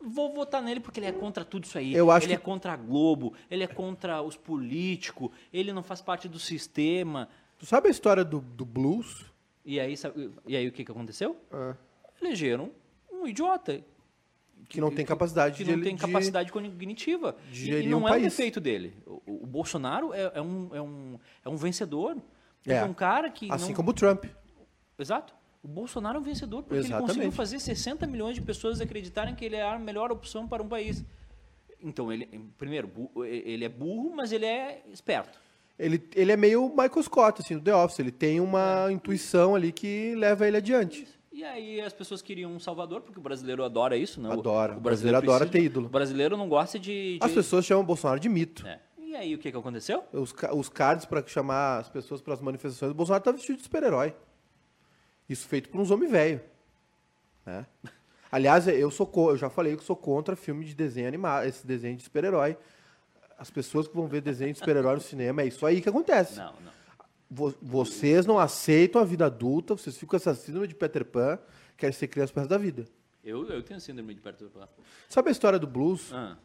vou 0.00 0.34
votar 0.34 0.60
nele 0.60 0.80
porque 0.80 0.98
ele 0.98 1.06
é 1.06 1.12
contra 1.12 1.44
tudo 1.44 1.64
isso 1.64 1.78
aí. 1.78 1.94
Eu 1.94 2.10
acho 2.10 2.26
ele 2.26 2.34
que- 2.36 2.42
é 2.42 2.44
contra 2.44 2.72
a 2.72 2.76
Globo, 2.76 3.32
ele 3.48 3.62
é 3.62 3.68
contra 3.68 4.20
os 4.20 4.36
políticos, 4.36 5.30
ele 5.52 5.72
não 5.72 5.84
faz 5.84 6.00
parte 6.02 6.28
do 6.28 6.38
sistema. 6.40 7.28
Tu 7.58 7.64
sabe 7.66 7.86
a 7.86 7.90
história 7.92 8.24
do, 8.24 8.40
do 8.40 8.64
blues? 8.64 9.24
E 9.64 9.78
aí, 9.78 9.96
sabe- 9.96 10.32
e 10.46 10.56
aí 10.56 10.66
o 10.66 10.72
que, 10.72 10.84
que 10.84 10.90
aconteceu? 10.90 11.36
Ah, 11.52 11.76
Elegeram 12.20 12.72
um 13.12 13.24
idiota. 13.28 13.80
Que 14.72 14.80
não 14.80 14.90
tem 14.90 15.04
capacidade 15.04 15.56
que 15.56 15.64
de. 15.64 15.76
não 15.76 15.82
tem 15.82 15.94
de- 15.94 16.00
capacidade 16.00 16.50
cognitiva. 16.52 17.36
de 17.50 17.62
E- 17.62 17.64
gerir 17.66 17.86
e 17.86 17.88
não 17.90 17.98
um 17.98 18.02
é 18.02 18.10
um 18.10 18.14
país. 18.14 18.22
defeito 18.24 18.60
dele. 18.60 18.94
O, 19.06 19.42
o 19.44 19.46
Bolsonaro 19.46 20.12
é, 20.12 20.32
é 20.34 20.40
um, 20.42 20.70
é, 20.74 20.80
um, 20.82 21.18
é 21.44 21.48
um 21.48 21.56
vencedor. 21.56 22.16
É. 22.66 22.74
É 22.74 22.84
um 22.84 22.94
cara 22.94 23.30
que. 23.30 23.50
Assim 23.52 23.68
não... 23.68 23.74
como 23.74 23.90
o 23.90 23.92
Trump. 23.94 24.24
Exato. 24.98 25.34
O 25.62 25.68
Bolsonaro 25.68 26.16
é 26.18 26.20
um 26.20 26.24
vencedor 26.24 26.62
porque 26.62 26.74
ele 26.74 26.84
Exatamente. 26.86 27.08
conseguiu 27.08 27.32
fazer 27.32 27.58
60 27.60 28.06
milhões 28.06 28.34
de 28.34 28.40
pessoas 28.42 28.80
acreditarem 28.80 29.34
que 29.34 29.44
ele 29.44 29.56
é 29.56 29.62
a 29.62 29.78
melhor 29.78 30.10
opção 30.10 30.48
para 30.48 30.62
um 30.62 30.68
país. 30.68 31.04
Então, 31.80 32.12
ele, 32.12 32.26
primeiro, 32.58 32.90
ele 33.24 33.64
é 33.64 33.68
burro, 33.68 34.12
mas 34.14 34.32
ele 34.32 34.44
é 34.46 34.82
esperto. 34.92 35.40
Ele, 35.78 36.00
ele 36.14 36.30
é 36.30 36.36
meio 36.36 36.68
Michael 36.68 37.02
Scott, 37.02 37.40
assim, 37.42 37.56
do 37.58 37.62
The 37.64 37.74
Office. 37.74 37.98
Ele 37.98 38.12
tem 38.12 38.38
uma 38.40 38.86
É. 38.88 38.92
intuição 38.92 39.54
ali 39.54 39.72
que 39.72 40.14
leva 40.16 40.46
ele 40.46 40.56
adiante. 40.56 41.06
E 41.32 41.42
aí 41.44 41.80
as 41.80 41.92
pessoas 41.92 42.20
queriam 42.20 42.52
um 42.52 42.58
salvador, 42.60 43.00
porque 43.00 43.18
o 43.18 43.22
brasileiro 43.22 43.64
adora 43.64 43.96
isso, 43.96 44.20
né? 44.20 44.28
O- 44.28 44.32
Adora. 44.32 44.74
O 44.74 44.76
O 44.76 44.80
brasileiro 44.80 45.16
adora 45.18 45.46
precisa- 45.46 45.52
ter 45.52 45.64
ídolo. 45.64 45.86
O 45.86 45.90
brasileiro 45.90 46.36
não 46.36 46.48
gosta 46.48 46.78
de... 46.78 47.18
de- 47.18 47.24
As 47.24 47.32
pessoas 47.32 47.64
chamam 47.64 47.82
o 47.82 47.86
Bolsonaro 47.86 48.20
de 48.20 48.28
mito. 48.28 48.66
É. 48.66 48.78
E 48.98 49.14
aí 49.16 49.34
o 49.34 49.38
que, 49.38 49.50
que 49.50 49.56
aconteceu? 49.56 50.04
Os, 50.12 50.34
os 50.54 50.68
cards 50.68 51.04
para 51.06 51.26
chamar 51.26 51.78
as 51.80 51.88
pessoas 51.88 52.20
para 52.20 52.34
as 52.34 52.40
manifestações, 52.40 52.92
o 52.92 52.94
Bolsonaro 52.94 53.24
tá 53.24 53.32
vestido 53.32 53.56
de 53.56 53.62
super-herói. 53.62 54.14
Isso 55.28 55.46
feito 55.48 55.68
por 55.70 55.80
uns 55.80 55.90
homens 55.90 56.10
velhos. 56.10 56.40
Né? 57.46 57.66
Aliás, 58.30 58.66
eu 58.68 58.90
sou 58.90 59.10
eu 59.30 59.36
já 59.36 59.50
falei 59.50 59.76
que 59.76 59.84
sou 59.84 59.96
contra 59.96 60.34
filme 60.36 60.64
de 60.64 60.74
desenho 60.74 61.08
animado, 61.08 61.44
esse 61.46 61.66
desenho 61.66 61.96
de 61.96 62.02
super-herói. 62.04 62.56
As 63.38 63.50
pessoas 63.50 63.88
que 63.88 63.94
vão 63.96 64.06
ver 64.06 64.20
desenho 64.20 64.52
de 64.52 64.58
super-herói 64.58 64.94
no 64.94 65.00
cinema, 65.00 65.42
é 65.42 65.46
isso 65.46 65.64
aí 65.66 65.80
que 65.80 65.88
acontece. 65.88 66.38
Não, 66.38 66.52
não. 66.64 66.72
Vo- 67.34 67.54
vocês 67.62 68.26
não 68.26 68.38
aceitam 68.38 69.00
a 69.00 69.04
vida 69.04 69.24
adulta, 69.26 69.74
vocês 69.74 69.96
ficam 69.96 70.10
com 70.10 70.16
essa 70.16 70.34
síndrome 70.34 70.66
de 70.68 70.74
Peter 70.74 71.02
Pan, 71.04 71.38
querem 71.78 71.92
ser 71.94 72.06
criança 72.08 72.32
pro 72.32 72.46
da 72.46 72.58
vida. 72.58 72.84
Eu, 73.24 73.48
eu 73.48 73.62
tenho 73.62 73.80
síndrome 73.80 74.14
de 74.14 74.20
Peter 74.20 74.48
Pan. 74.50 74.68
Sabe 75.08 75.28
a 75.30 75.32
história 75.32 75.58
do 75.58 75.66
blues? 75.66 76.12
Ah, 76.12 76.36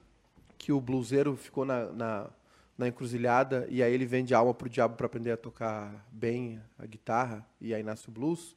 que 0.58 0.72
o 0.72 0.80
bluseiro 0.80 1.36
ficou 1.36 1.66
na, 1.66 1.92
na, 1.92 2.30
na 2.78 2.88
encruzilhada 2.88 3.68
e 3.70 3.84
aí 3.84 3.94
ele 3.94 4.06
vende 4.06 4.34
alma 4.34 4.54
pro 4.54 4.70
diabo 4.70 4.96
para 4.96 5.06
aprender 5.08 5.32
a 5.32 5.38
tocar 5.38 6.08
bem 6.12 6.62
a 6.80 6.86
guitarra 6.86 7.46
e 7.60 7.74
aí 7.74 7.84
nasce 7.84 8.08
o 8.08 8.12
blues. 8.12 8.56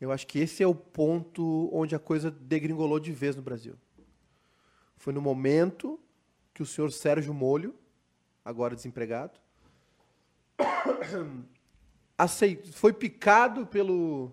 Eu 0.00 0.10
acho 0.10 0.26
que 0.26 0.38
esse 0.40 0.62
é 0.62 0.66
o 0.66 0.74
ponto 0.74 1.70
onde 1.72 1.94
a 1.94 1.98
coisa 1.98 2.30
degringolou 2.30 2.98
de 2.98 3.12
vez 3.12 3.36
no 3.36 3.42
Brasil. 3.42 3.74
Foi 4.96 5.12
no 5.12 5.20
momento 5.22 5.98
que 6.52 6.62
o 6.62 6.66
senhor 6.66 6.90
Sérgio 6.92 7.32
Molho, 7.32 7.74
agora 8.44 8.74
desempregado, 8.74 9.38
aceit- 12.18 12.72
foi 12.72 12.92
picado 12.92 13.66
pelo, 13.66 14.32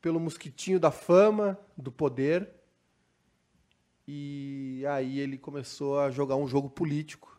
pelo 0.00 0.20
mosquitinho 0.20 0.78
da 0.78 0.90
fama, 0.90 1.58
do 1.76 1.90
poder, 1.90 2.50
e 4.06 4.84
aí 4.88 5.18
ele 5.18 5.36
começou 5.36 6.00
a 6.00 6.10
jogar 6.10 6.36
um 6.36 6.46
jogo 6.46 6.70
político, 6.70 7.38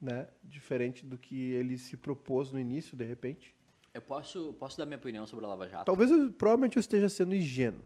né? 0.00 0.28
Diferente 0.42 1.04
do 1.04 1.18
que 1.18 1.52
ele 1.52 1.76
se 1.76 1.96
propôs 1.96 2.50
no 2.50 2.58
início, 2.58 2.96
de 2.96 3.04
repente. 3.04 3.54
eu 3.92 4.00
posso, 4.00 4.54
posso 4.58 4.78
dar 4.78 4.86
minha 4.86 4.98
opinião 4.98 5.26
sobre 5.26 5.44
a 5.44 5.48
Lava 5.48 5.68
Jato? 5.68 5.84
Talvez 5.84 6.10
eu, 6.10 6.32
provavelmente 6.32 6.76
eu 6.76 6.80
esteja 6.80 7.08
sendo 7.08 7.34
ingênuo, 7.34 7.82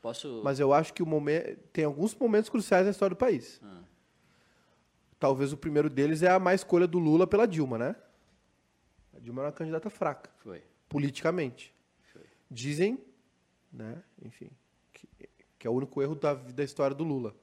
Posso... 0.00 0.40
mas 0.44 0.58
eu 0.60 0.72
acho 0.72 0.92
que 0.92 1.02
o 1.02 1.06
momento 1.06 1.58
tem 1.72 1.84
alguns 1.84 2.14
momentos 2.14 2.50
cruciais 2.50 2.84
na 2.84 2.90
história 2.90 3.14
do 3.14 3.18
país. 3.18 3.60
Ah. 3.62 3.82
Talvez 5.22 5.52
o 5.52 5.56
primeiro 5.56 5.88
deles 5.88 6.20
é 6.24 6.28
a 6.28 6.40
má 6.40 6.52
escolha 6.52 6.84
do 6.84 6.98
Lula 6.98 7.28
pela 7.28 7.46
Dilma, 7.46 7.78
né? 7.78 7.94
A 9.14 9.20
Dilma 9.20 9.42
era 9.42 9.50
uma 9.50 9.54
candidata 9.54 9.88
fraca, 9.88 10.28
Foi. 10.38 10.60
politicamente. 10.88 11.72
Foi. 12.12 12.22
Dizem, 12.50 12.98
né, 13.72 14.02
enfim, 14.20 14.50
que, 14.92 15.08
que 15.60 15.64
é 15.64 15.70
o 15.70 15.74
único 15.74 16.02
erro 16.02 16.16
da, 16.16 16.34
da 16.34 16.64
história 16.64 16.96
do 16.96 17.04
Lula. 17.04 17.36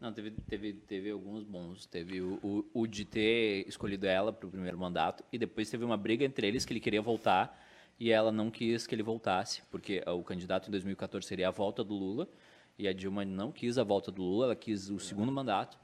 Não, 0.00 0.12
teve, 0.12 0.30
teve, 0.30 0.74
teve 0.74 1.10
alguns 1.10 1.42
bons. 1.42 1.86
Teve 1.86 2.20
o, 2.20 2.38
o, 2.40 2.82
o 2.82 2.86
de 2.86 3.04
ter 3.04 3.66
escolhido 3.66 4.06
ela 4.06 4.32
para 4.32 4.46
o 4.46 4.50
primeiro 4.52 4.78
mandato 4.78 5.24
e 5.32 5.36
depois 5.36 5.68
teve 5.68 5.84
uma 5.84 5.96
briga 5.96 6.24
entre 6.24 6.46
eles 6.46 6.64
que 6.64 6.72
ele 6.72 6.78
queria 6.78 7.02
voltar 7.02 7.60
e 7.98 8.12
ela 8.12 8.30
não 8.30 8.48
quis 8.48 8.86
que 8.86 8.94
ele 8.94 9.02
voltasse, 9.02 9.60
porque 9.72 10.04
o 10.06 10.22
candidato 10.22 10.68
em 10.68 10.70
2014 10.70 11.26
seria 11.26 11.48
a 11.48 11.50
volta 11.50 11.82
do 11.82 11.94
Lula 11.94 12.28
e 12.78 12.86
a 12.86 12.92
Dilma 12.92 13.24
não 13.24 13.50
quis 13.50 13.76
a 13.76 13.82
volta 13.82 14.12
do 14.12 14.22
Lula, 14.22 14.44
ela 14.44 14.54
quis 14.54 14.88
o 14.88 15.00
segundo 15.00 15.32
mandato. 15.32 15.76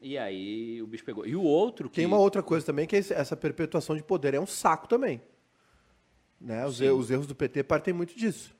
E 0.00 0.16
aí 0.16 0.80
o 0.80 0.86
bicho 0.86 1.04
pegou. 1.04 1.26
E 1.26 1.36
o 1.36 1.42
outro 1.42 1.88
que... 1.88 1.96
Tem 1.96 2.06
uma 2.06 2.18
outra 2.18 2.42
coisa 2.42 2.64
também, 2.64 2.86
que 2.86 2.96
é 2.96 2.98
essa 2.98 3.36
perpetuação 3.36 3.94
de 3.94 4.02
poder. 4.02 4.32
É 4.34 4.40
um 4.40 4.46
saco 4.46 4.88
também. 4.88 5.20
Né? 6.40 6.64
Os, 6.66 6.80
erros, 6.80 7.04
os 7.04 7.10
erros 7.10 7.26
do 7.26 7.34
PT 7.34 7.64
partem 7.64 7.92
muito 7.92 8.16
disso. 8.16 8.56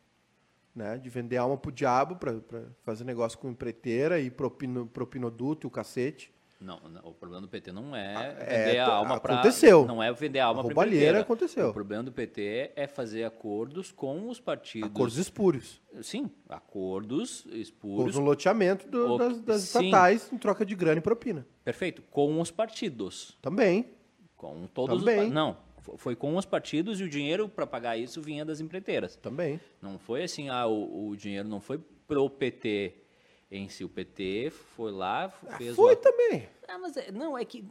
Né? 0.74 0.98
De 0.98 1.08
vender 1.08 1.38
alma 1.38 1.56
pro 1.56 1.72
diabo 1.72 2.16
para 2.16 2.40
fazer 2.82 3.04
negócio 3.04 3.38
com 3.38 3.50
empreiteira 3.50 4.20
e 4.20 4.30
propino, 4.30 4.86
propinoduto 4.86 5.66
e 5.66 5.68
o 5.68 5.70
cacete. 5.70 6.30
Não, 6.60 6.78
não, 6.90 7.00
o 7.08 7.14
problema 7.14 7.40
do 7.40 7.48
PT 7.48 7.72
não 7.72 7.96
é 7.96 8.36
é, 8.38 8.64
vender 8.66 8.78
a 8.80 8.84
to- 8.84 8.90
alma 8.92 9.18
para 9.18 9.34
aconteceu. 9.36 9.86
Não 9.86 10.02
é 10.02 10.12
vender 10.12 10.40
a 10.40 10.44
alma 10.44 10.60
para 10.62 10.68
roubalheira 10.68 11.20
aconteceu. 11.20 11.70
O 11.70 11.72
problema 11.72 12.02
do 12.02 12.12
PT 12.12 12.72
é 12.76 12.86
fazer 12.86 13.24
acordos 13.24 13.90
com 13.90 14.28
os 14.28 14.38
partidos. 14.38 14.90
Acordos 14.90 15.16
espúrios. 15.16 15.80
Sim, 16.02 16.30
acordos 16.48 17.46
espúrios. 17.52 18.16
um 18.16 18.20
loteamento 18.24 18.86
do- 18.88 19.14
O- 19.14 19.18
das, 19.18 19.40
das 19.40 19.60
sim. 19.62 19.78
estatais 19.86 20.30
em 20.32 20.36
troca 20.38 20.64
de 20.66 20.74
grana 20.74 20.98
e 20.98 21.02
propina. 21.02 21.46
Perfeito, 21.64 22.02
com 22.10 22.40
os 22.40 22.50
partidos. 22.50 23.38
Também. 23.40 23.86
Com 24.36 24.66
todos 24.66 24.98
Também. 25.00 25.28
os 25.28 25.32
Não, 25.32 25.56
fo- 25.80 25.96
foi 25.96 26.14
com 26.14 26.36
os 26.36 26.44
partidos 26.44 27.00
e 27.00 27.04
o 27.04 27.08
dinheiro 27.08 27.48
para 27.48 27.66
pagar 27.66 27.96
isso 27.96 28.20
vinha 28.20 28.44
das 28.44 28.60
empreiteiras. 28.60 29.16
Também. 29.16 29.58
Não 29.80 29.98
foi 29.98 30.24
assim, 30.24 30.48
ah, 30.50 30.66
o, 30.66 31.08
o 31.08 31.16
dinheiro 31.16 31.48
não 31.48 31.60
foi 31.60 31.78
pro 32.06 32.28
PT 32.28 32.94
em 33.50 33.68
si. 33.68 33.82
O 33.84 33.88
PT 33.88 34.52
foi 34.76 34.92
lá, 34.92 35.28
fez 35.58 35.74
Foi 35.74 35.94
o- 35.94 35.96
também. 35.96 36.48
Ah, 36.68 36.78
mas 36.78 36.96
é- 36.96 37.10
não, 37.10 37.36
é 37.36 37.44
que, 37.44 37.64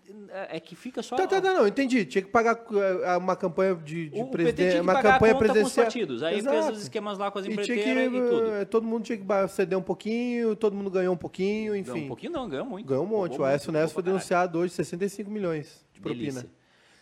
é 0.50 0.60
que 0.60 0.76
fica 0.76 1.02
só... 1.02 1.16
Tá, 1.16 1.26
tá, 1.26 1.40
tá, 1.40 1.54
não, 1.54 1.66
entendi. 1.66 2.04
Tinha 2.06 2.22
que 2.22 2.28
pagar 2.30 2.66
eh, 3.04 3.16
uma 3.16 3.34
campanha 3.34 3.74
de, 3.76 4.10
de 4.10 4.20
o 4.20 4.26
PT 4.26 4.32
presidente. 4.32 4.56
tinha 4.58 4.72
que 4.74 4.80
uma 4.82 5.02
campanha 5.02 5.34
conta 5.36 5.38
com 5.38 5.44
os 5.44 5.52
presidencial. 5.74 5.86
partidos. 5.86 6.22
Aí 6.24 6.34
fez 6.42 6.46
Exato. 6.54 6.72
os 6.74 6.82
esquemas 6.82 7.18
lá 7.18 7.32
com 7.32 7.40
as 7.40 7.46
E 7.46 7.52
empreiteiras 7.52 8.08
e, 8.08 8.10
tudo. 8.30 8.50
eh, 8.56 8.66
todo 8.66 8.86
mundo 8.86 9.06
tinha 9.06 9.18
que 9.18 9.26
ceder 9.48 9.78
um 9.80 9.82
pouquinho, 9.82 10.54
todo 10.54 10.76
mundo 10.76 10.90
ganhou 10.92 11.14
um 11.14 11.18
pouquinho, 11.18 11.74
enfim. 11.78 11.92
Ganhou 11.94 12.04
um 12.06 12.08
pouquinho 12.10 12.32
não, 12.34 12.50
ganhou 12.50 12.66
muito. 12.66 12.86
Ganhou 12.86 13.06
um 13.06 13.08
monte. 13.08 13.30
Roubou 13.32 13.46
o 13.46 13.50
Aécio 13.50 13.72
Neves 13.72 13.94
foi 13.94 14.04
denunciado 14.04 14.60
hoje 14.60 14.74
65 14.74 15.32
milhões 15.32 15.86
de 15.94 16.02
propina. 16.02 16.42
Delícia. 16.42 16.50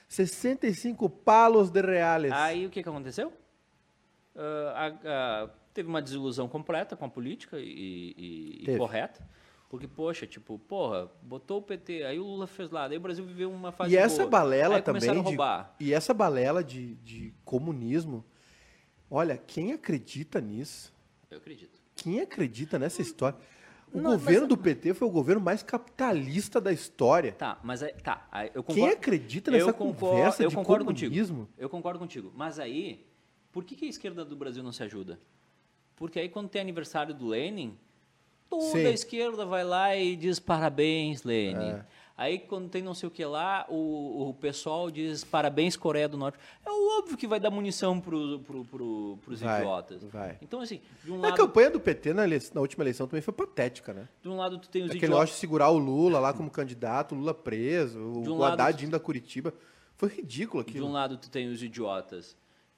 65 0.07 1.09
palos 1.09 1.71
de 1.71 1.81
reais. 1.81 2.31
Aí 2.31 2.67
o 2.67 2.69
que, 2.69 2.83
que 2.83 2.89
aconteceu? 2.89 3.33
Ah, 4.35 4.91
a- 5.03 5.43
a- 5.43 5.49
teve 5.77 5.87
uma 5.89 6.01
desilusão 6.01 6.47
completa 6.47 6.95
com 6.95 7.05
a 7.05 7.09
política 7.09 7.59
e, 7.59 8.15
e- 8.17 8.63
e 8.73 8.77
correta. 8.77 9.23
Porque, 9.69 9.87
poxa, 9.87 10.25
tipo, 10.25 10.57
porra, 10.57 11.11
botou 11.21 11.59
o 11.59 11.61
PT, 11.61 12.03
aí 12.03 12.17
o 12.17 12.23
Lula 12.23 12.47
fez 12.47 12.71
lá, 12.71 12.87
daí 12.87 12.97
o 12.97 13.01
Brasil 13.01 13.23
viveu 13.23 13.51
uma 13.51 13.71
fase 13.71 13.93
e 13.93 13.97
essa 13.97 14.19
boa. 14.19 14.29
balela 14.29 14.75
aí 14.77 14.81
também 14.81 15.01
de, 15.11 15.19
roubar. 15.19 15.75
e 15.79 15.93
essa 15.93 16.13
balela 16.15 16.63
de, 16.63 16.95
de 16.95 17.33
comunismo. 17.45 18.25
Olha, 19.11 19.37
quem 19.37 19.73
acredita 19.73 20.41
nisso? 20.41 20.91
Eu 21.29 21.37
acredito. 21.37 21.79
Quem 21.95 22.21
acredita 22.21 22.79
nessa 22.79 23.01
história? 23.03 23.37
O 23.93 23.99
Não, 24.01 24.11
governo 24.11 24.41
mas- 24.41 24.49
do 24.49 24.57
PT 24.57 24.93
foi 24.95 25.07
o 25.07 25.11
governo 25.11 25.41
mais 25.41 25.61
capitalista 25.61 26.59
da 26.59 26.71
história. 26.73 27.33
Tá, 27.33 27.59
mas 27.63 27.83
aí, 27.83 27.93
tá, 27.93 28.27
aí 28.31 28.49
eu 28.55 28.63
Quem 28.63 28.75
concordo. 28.77 28.95
acredita 28.95 29.51
nessa 29.51 29.69
eu 29.69 29.73
concordo, 29.73 29.99
conversa 30.15 30.43
eu 30.43 30.49
de 30.49 30.55
concordo 30.55 30.85
comunismo? 30.85 31.37
contigo. 31.45 31.49
Eu 31.57 31.69
concordo 31.69 31.99
contigo. 31.99 32.31
Mas 32.35 32.57
aí, 32.57 33.05
por 33.51 33.63
que, 33.65 33.75
que 33.75 33.85
a 33.85 33.89
esquerda 33.89 34.23
do 34.25 34.35
Brasil 34.35 34.63
não 34.63 34.71
se 34.71 34.81
ajuda? 34.83 35.19
Porque 35.97 36.19
aí 36.19 36.29
quando 36.29 36.47
tem 36.47 36.61
aniversário 36.61 37.13
do 37.13 37.27
Lenin, 37.27 37.75
toda 38.49 38.63
Sim. 38.71 38.85
a 38.85 38.91
esquerda 38.91 39.45
vai 39.45 39.63
lá 39.65 39.93
e 39.97 40.15
diz 40.15 40.39
parabéns, 40.39 41.23
Lenin. 41.23 41.71
É. 41.71 41.85
Aí 42.15 42.39
quando 42.39 42.67
tem 42.67 42.81
não 42.81 42.95
sei 42.95 43.07
o 43.07 43.11
que 43.11 43.23
lá, 43.23 43.63
o, 43.69 44.29
o 44.29 44.33
pessoal 44.33 44.89
diz 44.89 45.23
parabéns, 45.23 45.75
Coreia 45.77 46.07
do 46.07 46.17
Norte. 46.17 46.39
É 46.65 46.69
óbvio 46.99 47.15
que 47.15 47.27
vai 47.27 47.39
dar 47.39 47.51
munição 47.51 47.99
pro, 47.99 48.39
pro, 48.39 48.65
pro, 48.65 49.19
pros 49.23 49.39
Vai, 49.41 49.59
idiotas. 49.61 50.03
vai. 50.05 50.35
Então, 50.41 50.59
assim, 50.61 50.81
de 51.03 51.11
um, 51.11 51.19
A 51.19 51.29
lado, 51.29 51.37
campanha 51.37 51.69
do 51.69 51.79
PT 51.79 52.13
na, 52.13 52.23
eleição- 52.23 52.53
na 52.55 52.61
última 52.61 52.83
eleição 52.83 53.05
também 53.07 53.21
foi 53.21 53.33
patética, 53.35 53.93
né? 53.93 54.07
de 54.21 54.29
um 54.29 54.35
lado 54.37 54.57
tu 54.57 54.67
tem 54.67 54.81
os 54.81 54.87
Aquele 54.89 54.97
idiotas. 55.05 55.15
negócio 55.15 55.35
de 55.35 55.39
segurar 55.39 55.69
o 55.69 55.77
Lula 55.77 56.19
lá 56.19 56.33
como 56.33 56.49
candidato, 56.49 57.13
o 57.13 57.17
Lula 57.19 57.35
preso, 57.35 57.99
De 58.23 58.29
o 58.29 58.33
um 58.33 58.37
lado- 58.39 58.53
Haddad 58.53 58.83
indo 58.85 58.95
a 58.95 58.99
Curitiba. 58.99 59.53
Foi 59.95 60.09
ridículo 60.09 60.63
De 60.63 60.71
aquilo. 60.71 60.87
um 60.87 60.91
lado, 60.91 61.17
tu 61.17 61.29
tem 61.29 61.47
os 61.49 61.61
idiotas 61.61 62.35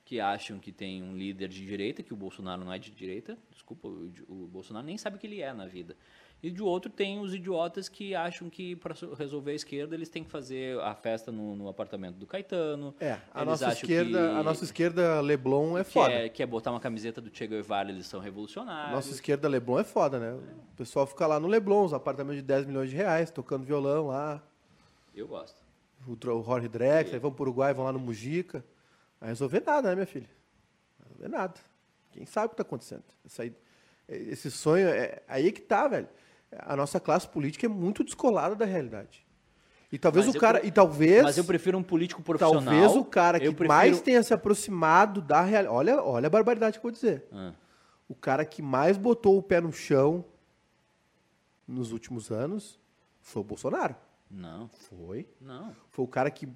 que 0.09 0.19
acham 0.19 0.57
que 0.57 0.71
tem 0.71 1.03
um 1.03 1.15
líder 1.15 1.47
de 1.49 1.63
direita, 1.63 2.01
que 2.01 2.11
o 2.11 2.17
Bolsonaro 2.17 2.65
não 2.65 2.73
é 2.73 2.79
de 2.79 2.89
direita. 2.89 3.37
Desculpa, 3.51 3.87
o, 3.87 4.11
o 4.27 4.47
Bolsonaro 4.51 4.83
nem 4.83 4.97
sabe 4.97 5.17
o 5.17 5.19
que 5.19 5.27
ele 5.27 5.39
é 5.39 5.53
na 5.53 5.67
vida. 5.67 5.95
E 6.41 6.49
de 6.49 6.63
outro, 6.63 6.89
tem 6.89 7.19
os 7.19 7.31
idiotas 7.31 7.87
que 7.87 8.15
acham 8.15 8.49
que 8.49 8.75
para 8.75 8.95
resolver 9.15 9.51
a 9.51 9.53
esquerda 9.53 9.93
eles 9.93 10.09
têm 10.09 10.23
que 10.23 10.31
fazer 10.31 10.79
a 10.79 10.95
festa 10.95 11.31
no, 11.31 11.55
no 11.55 11.69
apartamento 11.69 12.15
do 12.15 12.25
Caetano. 12.25 12.95
É, 12.99 13.19
a 13.31 13.45
nossa, 13.45 13.71
esquerda, 13.71 14.17
que- 14.31 14.39
a 14.39 14.41
nossa 14.41 14.63
esquerda 14.63 15.21
Leblon 15.21 15.77
é 15.77 15.83
que 15.83 15.91
foda. 15.91 16.11
é, 16.11 16.27
que 16.27 16.41
é 16.41 16.45
botar 16.47 16.71
uma 16.71 16.79
camiseta 16.79 17.21
do 17.21 17.29
Che 17.31 17.45
Guevara, 17.45 17.91
eles 17.91 18.07
são 18.07 18.19
A 18.19 18.23
revolucionários. 18.23 18.91
nossa 18.95 19.11
esquerda 19.11 19.47
Leblon 19.47 19.77
é 19.77 19.83
foda, 19.83 20.17
né? 20.17 20.33
O 20.73 20.75
pessoal 20.75 21.05
fica 21.05 21.27
lá 21.27 21.39
no 21.39 21.47
Leblon, 21.47 21.85
os 21.85 21.93
apartamentos 21.93 22.37
de 22.37 22.47
10 22.47 22.65
milhões 22.65 22.89
de 22.89 22.95
reais, 22.95 23.29
tocando 23.29 23.63
violão 23.63 24.07
lá. 24.07 24.41
Eu 25.13 25.27
gosto. 25.27 25.61
O, 26.07 26.13
o 26.13 26.43
Jorge 26.43 26.67
Drexler, 26.67 27.21
vão 27.21 27.31
pro 27.31 27.43
Uruguai, 27.43 27.75
vão 27.75 27.85
lá 27.85 27.91
no 27.93 27.99
Mujica. 27.99 28.65
Vai 29.19 29.29
resolver 29.29 29.63
nada, 29.65 29.89
né, 29.89 29.95
minha 29.95 30.07
filha? 30.07 30.29
Não 30.99 31.05
vai 31.05 31.07
resolver 31.09 31.27
nada. 31.37 31.53
Quem 32.11 32.25
sabe 32.25 32.47
o 32.47 32.49
que 32.51 32.55
tá 32.55 32.63
acontecendo? 32.63 33.03
Esse, 33.25 33.41
aí- 33.41 33.55
esse 34.07 34.49
sonho, 34.49 34.87
é 34.87 35.21
aí 35.27 35.51
que 35.51 35.61
tá, 35.61 35.87
velho. 35.87 36.07
A 36.59 36.75
nossa 36.75 36.99
classe 36.99 37.27
política 37.27 37.65
é 37.65 37.69
muito 37.69 38.03
descolada 38.03 38.55
da 38.55 38.65
realidade. 38.65 39.25
E 39.91 39.97
talvez 39.97 40.25
Mas 40.25 40.35
o 40.35 40.37
eu 40.37 40.41
cara. 40.41 40.59
pre- 40.59 40.67
E 40.67 40.71
talvez. 40.71 41.23
Mas 41.23 41.37
eu 41.37 41.43
prefiro 41.43 41.77
um 41.77 41.83
político 41.83 42.21
profissional. 42.21 42.63
Talvez 42.63 42.95
o 42.95 43.03
cara 43.05 43.39
que 43.39 43.47
eu 43.47 43.53
prefiro- 43.53 43.67
mais 43.67 44.01
tenha 44.01 44.21
se 44.23 44.33
aproximado 44.33 45.21
da 45.21 45.41
realidade. 45.41 45.75
Olha, 45.75 46.03
olha 46.03 46.27
a 46.27 46.29
barbaridade 46.29 46.73
que 46.73 46.79
eu 46.79 46.83
vou 46.83 46.91
dizer. 46.91 47.25
Ah, 47.31 47.53
O 48.07 48.15
cara 48.15 48.43
que 48.45 48.61
mais 48.61 48.97
botou 48.97 49.37
o 49.37 49.43
pé 49.43 49.59
no 49.61 49.71
chão 49.71 50.25
nos 51.67 51.91
últimos 51.91 52.31
anos 52.31 52.79
foi 53.21 53.41
o 53.41 53.45
Bolsonaro. 53.45 53.95
não, 54.29 54.67
Foi. 54.69 55.27
não. 55.41 55.75
Foi 55.89 56.05
o 56.05 56.07
cara 56.07 56.29
que. 56.31 56.47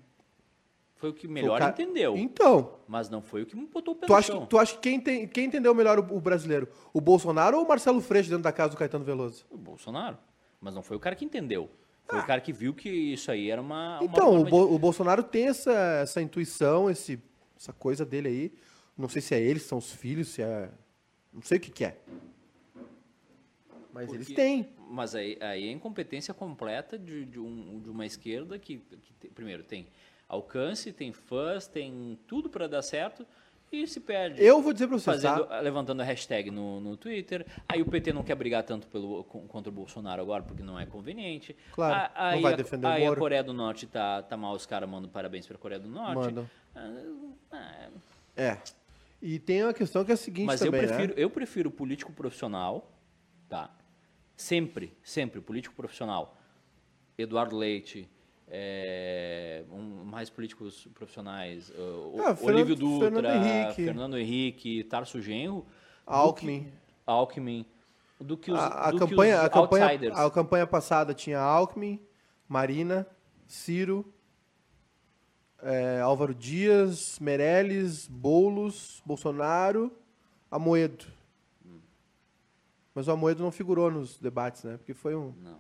Foi 1.04 1.10
o 1.10 1.14
que 1.14 1.22
foi 1.28 1.30
o 1.30 1.34
melhor 1.34 1.60
cara- 1.60 1.72
entendeu. 1.72 2.16
Então, 2.16 2.78
Mas 2.88 3.10
não 3.10 3.22
foi 3.22 3.42
o 3.42 3.46
que 3.46 3.58
me 3.58 3.66
botou 3.66 3.94
o 3.94 3.98
pé 3.98 4.08
tu 4.08 4.12
no 4.12 4.16
acha, 4.16 4.32
chão. 4.32 4.42
que- 4.44 4.48
tu 4.50 4.58
acha 4.58 4.74
que 4.76 4.80
quem, 4.80 5.02
tem, 5.02 5.28
quem 5.28 5.46
entendeu 5.48 5.76
melhor 5.76 6.00
o, 6.00 6.16
o 6.16 6.22
brasileiro? 6.22 6.68
O 6.94 7.02
Bolsonaro 7.02 7.58
ou 7.58 7.66
o 7.66 7.68
Marcelo 7.68 8.00
Freixo 8.00 8.30
dentro 8.30 8.44
da 8.44 8.54
casa 8.54 8.70
do 8.72 8.78
Caetano 8.78 9.04
Veloso? 9.04 9.46
O 9.50 9.58
Bolsonaro. 9.58 10.18
Mas 10.62 10.74
não 10.74 10.82
foi 10.82 10.96
o 10.96 11.00
cara 11.02 11.14
que 11.14 11.26
entendeu. 11.26 11.70
Foi 12.08 12.20
o 12.20 12.26
cara 12.26 12.40
que 12.40 12.54
viu 12.54 12.74
que 12.74 12.90
isso 12.90 13.30
aí 13.32 13.50
era 13.52 13.62
uma. 13.62 13.98
uma 14.00 14.04
Então, 14.06 14.30
o, 14.30 14.34
forma 14.46 14.50
Bo- 14.50 14.74
o 14.76 14.80
Bolsonaro 14.80 15.24
tem 15.24 15.48
essa, 15.48 15.74
essa 16.02 16.22
intuição, 16.22 16.90
esse, 16.90 17.22
essa 17.58 17.74
coisa 17.74 18.06
dele 18.06 18.28
aí. 18.30 18.54
Não 18.98 19.10
sei 19.10 19.22
se 19.22 19.36
é 19.36 19.42
ele, 19.42 19.60
se 19.60 19.68
são 19.68 19.78
os 19.80 19.92
filhos, 19.92 20.30
se 20.30 20.42
é. 20.42 20.70
Não 21.34 21.42
sei 21.42 21.58
o 21.58 21.62
que, 21.62 21.70
que 21.72 21.84
é. 21.84 21.98
Mas 23.92 24.06
Porque- 24.06 24.16
eles 24.18 24.28
têm. 24.34 24.70
Mas 24.90 25.16
aí, 25.16 25.38
aí 25.42 25.68
é 25.68 25.72
incompetência 25.72 26.34
completa 26.34 26.98
de, 26.98 27.26
de, 27.26 27.40
um- 27.40 27.80
de 27.82 27.90
uma 27.90 28.06
esquerda 28.06 28.58
que, 28.60 28.78
que 29.20 29.28
primeiro, 29.30 29.64
tem 29.64 29.88
alcance, 30.34 30.92
tem 30.92 31.12
fãs, 31.14 31.68
tem 31.68 32.18
tudo 32.28 32.50
para 32.50 32.68
dar 32.68 32.82
certo 32.82 33.26
e 33.72 33.88
se 33.88 34.00
perde. 34.00 34.44
Eu 34.44 34.62
vou 34.62 34.72
dizer 34.74 34.88
pra 34.88 34.98
você, 35.00 35.06
Fazendo, 35.06 35.46
tá? 35.46 35.60
levantando 35.60 36.02
a 36.02 36.04
hashtag 36.06 36.52
no, 36.52 36.80
no 36.80 36.96
Twitter. 36.96 37.46
Aí 37.68 37.82
o 37.82 37.86
PT 37.86 38.14
não 38.14 38.22
quer 38.24 38.36
brigar 38.36 38.62
tanto 38.64 38.86
pelo, 38.88 39.24
contra 39.24 39.70
o 39.70 39.74
Bolsonaro 39.74 40.22
agora 40.22 40.44
porque 40.44 40.62
não 40.62 40.80
é 40.80 40.86
conveniente. 40.86 41.56
Claro, 41.72 42.12
A- 42.14 42.22
não 42.26 42.30
aí 42.38 42.42
vai 42.42 42.54
a- 42.54 42.56
defender 42.56 42.86
o 42.86 42.90
Aí 42.90 43.04
a 43.04 43.08
Moro. 43.08 43.20
Coreia 43.20 43.44
do 43.44 43.54
Norte 43.54 43.88
tá, 43.88 44.22
tá 44.22 44.38
mal, 44.38 44.54
os 44.54 44.66
caras 44.68 44.88
mandam 44.88 45.10
parabéns 45.10 45.48
pra 45.48 45.58
Coreia 45.58 45.80
do 45.80 45.90
Norte. 45.90 46.16
Mandam. 46.16 46.50
Ah, 47.52 47.90
É. 48.36 48.58
E 49.22 49.40
tem 49.40 49.64
uma 49.64 49.74
questão 49.74 50.04
que 50.04 50.12
é 50.12 50.16
a 50.16 50.18
seguinte 50.18 50.46
Mas 50.48 50.60
também, 50.60 50.82
eu 50.82 50.88
prefiro, 50.88 51.16
né? 51.16 51.24
eu 51.24 51.30
prefiro 51.30 51.72
político 51.72 52.12
profissional, 52.12 52.92
tá? 53.48 53.70
Sempre, 54.36 54.92
sempre, 55.02 55.40
político 55.40 55.74
profissional. 55.76 56.38
Eduardo 57.18 57.56
Leite, 57.56 58.10
é, 58.48 59.64
um- 59.72 60.04
mais 60.06 60.30
políticos 60.30 60.88
profissionais, 60.94 61.70
uh, 61.72 62.22
Ah, 62.22 62.36
Fernando- 62.36 62.56
Olívio 62.56 62.76
Dutra, 62.76 63.12
Fernando 63.12 63.26
Henrique. 63.36 63.86
Fernando 63.86 64.18
Henrique, 64.18 64.84
Tarso 64.84 65.22
Genro, 65.22 65.66
Alckmin. 66.06 66.66
que- 66.66 66.74
Alckmin, 67.06 67.66
do 68.20 68.38
que 68.38 68.52
os, 68.52 68.60
A, 68.60 68.88
a 68.88 68.92
do 68.92 69.00
que 69.00 69.06
campanha, 69.10 69.40
os 69.40 69.44
a, 69.46 69.50
campanha, 69.50 69.86
outsiders. 69.86 70.18
a 70.20 70.32
campanha 70.32 70.68
passada 70.68 71.14
tinha 71.14 71.40
Alckmin, 71.40 72.00
Marina, 72.48 73.08
Ciro, 73.48 74.06
é, 75.62 76.00
Álvaro 76.02 76.34
Dias, 76.36 77.18
Meirelles, 77.20 78.08
Boulos, 78.08 79.02
Bolsonaro, 79.06 79.92
Amoedo. 80.52 81.06
Mas 82.96 83.08
o 83.08 83.12
Amoedo 83.12 83.42
não 83.42 83.52
figurou 83.52 83.90
nos 83.90 84.20
debates, 84.20 84.64
né? 84.64 84.78
Porque 84.78 84.94
foi 84.94 85.16
um. 85.16 85.34
Não. 85.42 85.58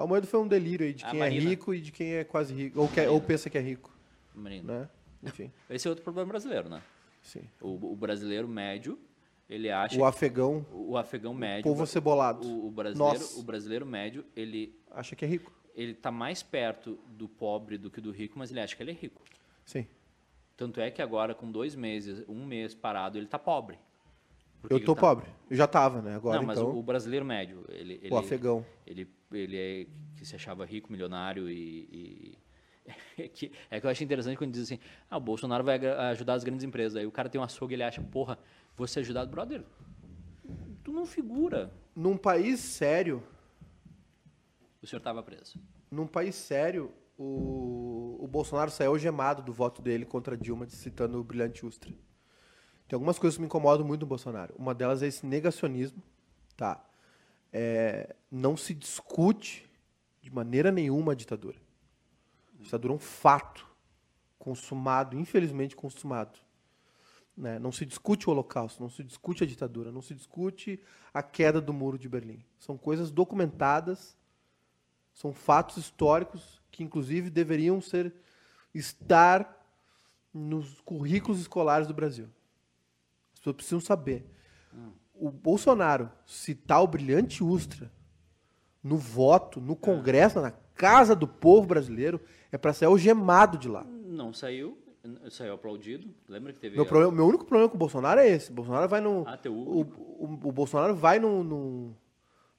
O 0.00 0.02
O 0.02 0.04
Amoedo 0.06 0.26
foi 0.26 0.40
um 0.40 0.48
delírio 0.48 0.86
aí 0.86 0.94
de 0.94 1.04
quem 1.04 1.20
é 1.20 1.28
rico 1.28 1.74
e 1.74 1.80
de 1.80 1.92
quem 1.92 2.14
é 2.14 2.24
quase 2.24 2.54
rico. 2.54 2.80
Ou, 2.80 2.88
quer, 2.88 3.08
ou 3.10 3.20
pensa 3.20 3.50
que 3.50 3.58
é 3.58 3.60
rico, 3.60 3.90
né? 4.34 4.88
Enfim, 5.22 5.52
Esse 5.68 5.86
é 5.86 5.90
outro 5.90 6.02
problema 6.02 6.28
brasileiro, 6.28 6.68
né? 6.68 6.82
sim. 7.22 7.42
O, 7.60 7.92
o 7.92 7.96
brasileiro 7.96 8.48
médio, 8.48 8.98
ele 9.48 9.70
acha 9.70 9.98
O 10.00 10.04
afegão, 10.04 10.64
que 10.64 10.74
o 10.74 10.96
afegão 10.96 11.34
médio, 11.34 11.64
povo 11.64 11.86
cebolado, 11.86 12.46
o, 12.48 12.68
o 12.68 12.70
brasileiro, 12.70 13.18
Nós. 13.18 13.36
o 13.36 13.42
brasileiro 13.42 13.84
médio, 13.84 14.24
ele 14.34 14.74
acha 14.90 15.14
que 15.14 15.22
é 15.24 15.28
rico. 15.28 15.52
ele 15.74 15.92
tá 15.92 16.10
mais 16.10 16.42
perto 16.42 16.98
do 17.08 17.28
pobre 17.28 17.76
do 17.76 17.90
que 17.90 18.00
do 18.00 18.10
rico, 18.10 18.38
mas 18.38 18.50
ele 18.50 18.60
acha 18.60 18.74
que 18.74 18.82
ele 18.82 18.92
é 18.92 18.94
rico. 18.94 19.22
Sim. 19.66 19.86
Tanto 20.56 20.80
é 20.80 20.90
que 20.90 21.02
agora, 21.02 21.34
com 21.34 21.50
dois 21.50 21.74
meses, 21.74 22.24
um 22.28 22.44
mês 22.46 22.74
parado, 22.74 23.18
ele 23.18 23.26
tá 23.26 23.38
pobre. 23.38 23.78
Por 24.62 24.68
que 24.68 24.74
Eu 24.74 24.84
tô 24.84 24.94
tá- 24.94 25.00
pobre. 25.00 25.26
Eu 25.50 25.56
já 25.56 25.66
tava, 25.66 26.02
né? 26.02 26.14
Agora, 26.14 26.38
Não, 26.38 26.46
mas 26.46 26.58
então, 26.58 26.70
o, 26.70 26.78
o 26.78 26.82
brasileiro 26.82 27.24
médio, 27.24 27.64
ele, 27.68 27.98
ele, 28.02 28.12
o 28.14 28.18
afegão. 28.18 28.64
ele, 28.86 29.08
ele 29.32 29.56
é 29.56 29.86
que 30.16 30.24
se 30.24 30.34
achava 30.34 30.64
rico, 30.64 30.90
milionário 30.92 31.48
e, 31.48 31.88
e- 31.92 32.38
é 33.22 33.28
que, 33.28 33.52
é 33.70 33.80
que 33.80 33.86
eu 33.86 33.90
acho 33.90 34.02
interessante 34.04 34.36
quando 34.36 34.52
diz 34.52 34.62
assim, 34.62 34.78
ah, 35.10 35.16
o 35.16 35.20
Bolsonaro 35.20 35.64
vai 35.64 35.78
ajudar 36.10 36.34
as 36.34 36.44
grandes 36.44 36.64
empresas. 36.64 36.96
Aí 36.96 37.06
o 37.06 37.12
cara 37.12 37.28
tem 37.28 37.40
um 37.40 37.44
açougue 37.44 37.74
ele 37.74 37.82
acha, 37.82 38.02
porra, 38.02 38.38
vou 38.76 38.86
ser 38.86 39.00
ajudado, 39.00 39.30
brother. 39.30 39.62
Tu 40.82 40.92
não 40.92 41.06
figura. 41.06 41.70
Num 41.94 42.16
país 42.16 42.60
sério, 42.60 43.22
O 44.82 44.86
senhor 44.86 44.98
estava 44.98 45.22
preso. 45.22 45.58
num 45.90 46.06
país 46.06 46.34
sério, 46.34 46.90
o, 47.18 48.16
o 48.20 48.26
Bolsonaro 48.26 48.70
saiu 48.70 48.98
gemado 48.98 49.42
do 49.42 49.52
voto 49.52 49.82
dele 49.82 50.04
contra 50.06 50.36
Dilma, 50.36 50.66
citando 50.68 51.20
o 51.20 51.24
brilhante 51.24 51.64
Ustra. 51.66 51.90
Tem 52.88 52.96
algumas 52.96 53.18
coisas 53.18 53.36
que 53.36 53.40
me 53.42 53.46
incomodam 53.46 53.86
muito 53.86 54.00
no 54.00 54.06
Bolsonaro. 54.06 54.54
Uma 54.58 54.74
delas 54.74 55.02
é 55.02 55.06
esse 55.06 55.24
negacionismo, 55.26 56.02
tá? 56.56 56.84
É, 57.52 58.14
não 58.30 58.56
se 58.56 58.74
discute 58.74 59.68
de 60.22 60.30
maneira 60.32 60.70
nenhuma 60.70 61.12
a 61.12 61.14
ditadura. 61.14 61.58
A 62.58 62.62
ditadura 62.62 62.92
é 62.92 62.96
um 62.96 63.00
fato 63.00 63.66
consumado, 64.38 65.16
infelizmente 65.16 65.76
consumado. 65.76 66.38
né? 67.36 67.58
Não 67.58 67.72
se 67.72 67.84
discute 67.86 68.28
o 68.28 68.32
Holocausto, 68.32 68.82
não 68.82 68.90
se 68.90 69.02
discute 69.02 69.44
a 69.44 69.46
ditadura, 69.46 69.90
não 69.90 70.02
se 70.02 70.14
discute 70.14 70.80
a 71.12 71.22
queda 71.22 71.60
do 71.60 71.72
Muro 71.72 71.98
de 71.98 72.08
Berlim. 72.08 72.44
São 72.58 72.76
coisas 72.76 73.10
documentadas, 73.10 74.16
são 75.12 75.32
fatos 75.32 75.76
históricos 75.76 76.62
que, 76.70 76.82
inclusive, 76.82 77.30
deveriam 77.30 77.80
ser 77.80 78.14
estar 78.74 79.58
nos 80.32 80.80
currículos 80.80 81.40
escolares 81.40 81.86
do 81.86 81.94
Brasil. 81.94 82.28
As 83.32 83.40
pessoas 83.40 83.56
precisam 83.56 83.80
saber. 83.80 84.24
O 85.20 85.30
Bolsonaro 85.30 86.10
citar 86.26 86.82
o 86.82 86.86
brilhante 86.86 87.44
Ustra 87.44 87.90
no 88.82 88.96
voto, 88.96 89.60
no 89.60 89.76
Congresso, 89.76 90.40
na 90.40 90.50
casa 90.74 91.14
do 91.14 91.28
povo 91.28 91.66
brasileiro, 91.66 92.18
é 92.50 92.56
para 92.56 92.72
sair 92.72 92.86
algemado 92.86 93.58
de 93.58 93.68
lá. 93.68 93.84
Não 93.84 94.32
saiu, 94.32 94.78
saiu 95.30 95.52
aplaudido. 95.54 96.08
Lembra 96.26 96.52
que 96.54 96.58
teve 96.58 96.76
Meu, 96.76 96.86
problema, 96.86 97.12
meu 97.12 97.26
único 97.26 97.44
problema 97.44 97.68
com 97.68 97.76
o 97.76 97.78
Bolsonaro 97.78 98.18
é 98.20 98.28
esse. 98.28 98.50
O 98.50 98.54
Bolsonaro 98.54 98.88
vai 98.88 99.00
no. 99.02 99.28
ATU. 99.28 99.52
O, 99.52 99.80
o, 99.82 100.24
o 100.48 100.52
Bolsonaro 100.52 100.94
vai 100.94 101.18
no, 101.18 101.44
no, 101.44 101.96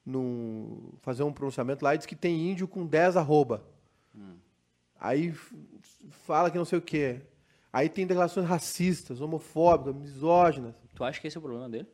no- 0.06 0.94
fazer 1.00 1.24
um 1.24 1.32
pronunciamento 1.32 1.84
lá 1.84 1.94
e 1.94 1.98
diz 1.98 2.06
que 2.06 2.14
tem 2.16 2.50
índio 2.52 2.68
com 2.68 2.86
10 2.86 3.16
arroba. 3.16 3.64
Aí 4.98 5.30
f- 5.30 5.56
fala 6.10 6.48
que 6.50 6.56
não 6.58 6.64
sei 6.64 6.78
o 6.78 6.82
quê. 6.82 7.20
Aí 7.72 7.88
tem 7.88 8.06
declarações 8.06 8.46
racistas, 8.46 9.20
homofóbicas, 9.20 9.96
misóginas. 9.96 10.74
Tu 10.94 11.02
acha 11.02 11.20
que 11.20 11.26
esse 11.26 11.36
é 11.36 11.40
o 11.40 11.42
problema 11.42 11.68
dele? 11.68 11.88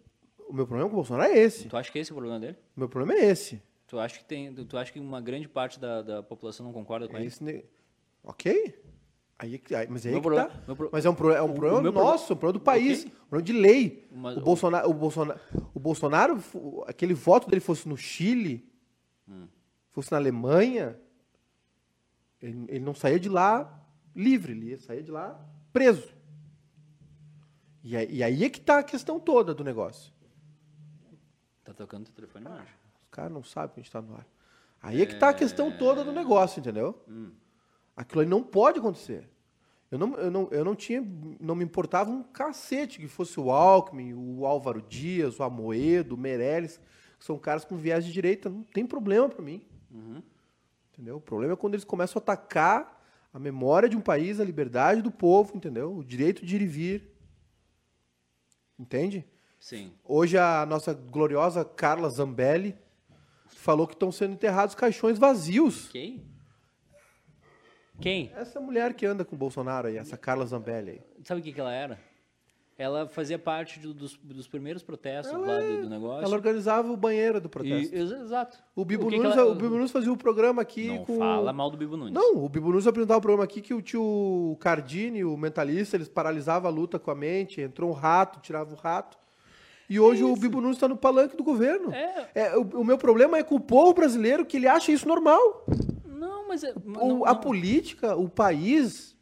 O 0.48 0.52
meu 0.54 0.66
problema 0.66 0.88
com 0.88 0.94
o 0.94 0.98
Bolsonaro 0.98 1.30
é 1.30 1.38
esse. 1.38 1.68
Tu 1.68 1.76
acha 1.76 1.92
que 1.92 1.98
esse 1.98 2.10
é 2.10 2.14
o 2.14 2.16
problema 2.16 2.40
dele? 2.40 2.56
O 2.76 2.80
meu 2.80 2.88
problema 2.88 3.20
é 3.20 3.26
esse. 3.26 3.62
Tu 3.86 3.98
acha 3.98 4.18
que 4.18 4.24
tem, 4.24 4.52
tu 4.54 4.76
acha 4.78 4.92
que 4.92 4.98
uma 4.98 5.20
grande 5.20 5.48
parte 5.48 5.78
da, 5.78 6.02
da 6.02 6.22
população 6.22 6.64
não 6.64 6.72
concorda 6.72 7.06
com 7.08 7.16
É 7.16 7.20
ele? 7.20 7.28
esse 7.28 7.42
ne- 7.44 7.64
Ok? 8.24 8.82
Aí, 9.38 9.62
é 9.70 9.76
aí- 9.76 9.86
mas 9.88 10.04
aí 10.04 10.12
é 10.12 10.16
que 10.16 10.20
problema- 10.22 10.48
tá. 10.48 10.74
pro- 10.74 10.88
Mas 10.92 11.04
é 11.04 11.10
um, 11.10 11.14
pro- 11.14 11.32
é 11.32 11.40
um 11.42 11.46
o- 11.46 11.50
o 11.50 11.54
problema 11.54 11.82
meu 11.82 11.92
problema- 11.92 12.10
nosso, 12.12 12.32
um 12.32 12.36
problema 12.36 12.52
do 12.58 12.64
país, 12.64 13.00
Ok. 13.00 13.12
um 13.12 13.26
problema 13.28 13.42
de 13.46 13.52
lei. 13.52 14.08
Mas 14.10 14.36
o, 14.36 14.40
Bolsonaro, 14.40 14.90
o, 14.90 14.94
Bolsonaro, 14.94 15.40
o 15.74 15.78
Bolsonaro, 15.80 16.42
aquele 16.86 17.14
voto 17.14 17.48
dele 17.48 17.60
fosse 17.60 17.88
no 17.88 17.96
Chile, 17.96 18.68
Hum. 19.28 19.46
fosse 19.92 20.10
na 20.10 20.18
Alemanha, 20.18 20.98
ele, 22.42 22.64
ele 22.68 22.80
não 22.84 22.94
saía 22.94 23.20
de 23.20 23.28
lá 23.28 23.86
livre, 24.14 24.52
ele 24.52 24.76
sair 24.78 25.02
de 25.02 25.10
lá 25.10 25.38
preso. 25.72 26.08
E 27.84 27.96
aí, 27.96 28.08
e 28.10 28.22
aí 28.22 28.44
é 28.44 28.50
que 28.50 28.60
tá 28.60 28.78
a 28.80 28.82
questão 28.82 29.20
toda 29.20 29.54
do 29.54 29.62
negócio. 29.62 30.12
Tá 31.68 31.74
tocando 31.74 32.06
teu 32.06 32.14
telefone, 32.14 32.46
não 32.46 32.52
acho. 32.54 32.74
Os 33.02 33.10
caras 33.10 33.30
não 33.30 33.44
sabem 33.44 33.68
que 33.74 33.80
a 33.80 33.82
gente 33.82 33.88
está 33.88 34.00
no 34.00 34.14
ar. 34.14 34.26
Aí 34.80 35.02
é 35.02 35.06
que 35.06 35.16
tá 35.16 35.28
a 35.28 35.34
questão 35.34 35.70
toda 35.76 36.02
do 36.02 36.10
negócio, 36.10 36.60
entendeu? 36.60 36.98
Aquilo 37.94 38.22
ali 38.22 38.30
não 38.30 38.42
pode 38.42 38.78
acontecer. 38.78 39.28
Eu 39.90 39.98
não, 39.98 40.14
eu, 40.14 40.30
não, 40.30 40.48
eu 40.50 40.64
não 40.64 40.74
tinha, 40.74 41.06
não 41.38 41.54
me 41.54 41.64
importava 41.64 42.10
um 42.10 42.22
cacete 42.22 42.98
que 42.98 43.06
fosse 43.06 43.38
o 43.38 43.50
Alckmin, 43.50 44.14
o 44.14 44.46
Álvaro 44.46 44.80
Dias, 44.80 45.38
o 45.38 45.42
Amoedo, 45.42 46.14
o 46.14 46.18
Meirelles, 46.18 46.80
que 47.18 47.24
são 47.24 47.38
caras 47.38 47.66
com 47.66 47.76
viés 47.76 48.02
de 48.02 48.12
direita. 48.12 48.48
Não 48.48 48.62
tem 48.62 48.86
problema 48.86 49.28
para 49.28 49.42
mim. 49.42 49.62
Entendeu? 50.92 51.16
O 51.16 51.20
problema 51.20 51.52
é 51.52 51.56
quando 51.56 51.74
eles 51.74 51.84
começam 51.84 52.18
a 52.18 52.22
atacar 52.22 52.98
a 53.30 53.38
memória 53.38 53.90
de 53.90 53.96
um 53.96 54.00
país, 54.00 54.40
a 54.40 54.44
liberdade 54.44 55.02
do 55.02 55.10
povo, 55.10 55.54
entendeu? 55.54 55.98
O 55.98 56.02
direito 56.02 56.46
de 56.46 56.56
ir 56.56 56.62
e 56.62 56.66
vir. 56.66 57.14
Entende? 58.78 59.26
Sim. 59.58 59.92
Hoje 60.04 60.38
a 60.38 60.64
nossa 60.66 60.94
gloriosa 60.94 61.64
Carla 61.64 62.08
Zambelli 62.08 62.76
falou 63.48 63.86
que 63.86 63.94
estão 63.94 64.10
sendo 64.12 64.32
enterrados 64.34 64.74
caixões 64.74 65.18
vazios. 65.18 65.88
Quem? 65.88 66.22
Quem? 68.00 68.30
Essa 68.36 68.60
mulher 68.60 68.94
que 68.94 69.04
anda 69.04 69.24
com 69.24 69.34
o 69.34 69.38
Bolsonaro 69.38 69.88
aí, 69.88 69.96
essa 69.96 70.16
Carla 70.16 70.46
Zambelli 70.46 70.90
aí. 70.92 71.00
Sabe 71.24 71.40
o 71.40 71.44
que, 71.44 71.52
que 71.52 71.60
ela 71.60 71.72
era? 71.72 71.98
Ela 72.78 73.08
fazia 73.08 73.36
parte 73.40 73.80
do- 73.80 73.92
dos, 73.92 74.16
dos 74.22 74.46
primeiros 74.46 74.84
protestos 74.84 75.34
Ela 75.34 75.44
lá 75.48 75.60
é- 75.60 75.66
do, 75.68 75.82
do 75.82 75.90
negócio. 75.90 76.24
Ela 76.24 76.36
organizava 76.36 76.92
o 76.92 76.96
banheiro 76.96 77.40
do 77.40 77.46
E- 77.46 77.50
protesto. 77.50 77.92
ex- 77.96 78.12
exato. 78.12 78.56
o, 78.76 78.84
Bibo 78.84 79.08
que 79.08 79.16
Nunes, 79.16 79.36
ela- 79.36 79.50
o 79.50 79.54
Bibo 79.56 79.70
Nunes 79.74 79.90
fazia 79.90 80.12
o 80.12 80.16
programa 80.16 80.62
aqui 80.62 80.86
Não 80.86 81.04
com... 81.04 81.18
fala 81.18 81.52
mal 81.52 81.72
do 81.72 81.76
Bibo 81.76 81.96
Nunes. 81.96 82.14
Não, 82.14 82.36
o 82.36 82.48
Bibo 82.48 82.68
Nunes 82.70 82.86
apresentava 82.86 83.18
o 83.18 83.20
programa 83.20 83.42
aqui 83.42 83.60
que 83.60 83.74
o 83.74 83.82
tio 83.82 84.56
Cardini, 84.60 85.24
o 85.24 85.36
mentalista, 85.36 85.96
eles 85.96 86.08
paralisavam 86.08 86.70
a 86.70 86.72
luta 86.72 87.00
com 87.00 87.10
a 87.10 87.16
mente, 87.16 87.60
entrou 87.60 87.90
um 87.90 87.94
rato, 87.94 88.38
tirava 88.38 88.72
o 88.72 88.76
rato. 88.76 89.18
E 89.88 89.98
hoje 89.98 90.22
o 90.22 90.36
Bibo 90.36 90.60
Nunes 90.60 90.76
está 90.76 90.86
no 90.86 90.96
palanque 90.96 91.36
do 91.36 91.42
governo. 91.42 91.92
É. 91.92 92.30
É, 92.34 92.56
o, 92.56 92.62
o 92.80 92.84
meu 92.84 92.98
problema 92.98 93.38
é 93.38 93.42
com 93.42 93.54
o 93.54 93.60
povo 93.60 93.94
brasileiro 93.94 94.44
que 94.44 94.56
ele 94.58 94.68
acha 94.68 94.92
isso 94.92 95.08
normal. 95.08 95.64
Não, 96.04 96.46
mas... 96.48 96.62
é- 96.62 96.72
O- 96.74 96.80
não- 97.08 97.24
a 97.24 97.32
não- 97.32 97.40
política, 97.40 98.14
o 98.14 98.28
país, 98.28 99.16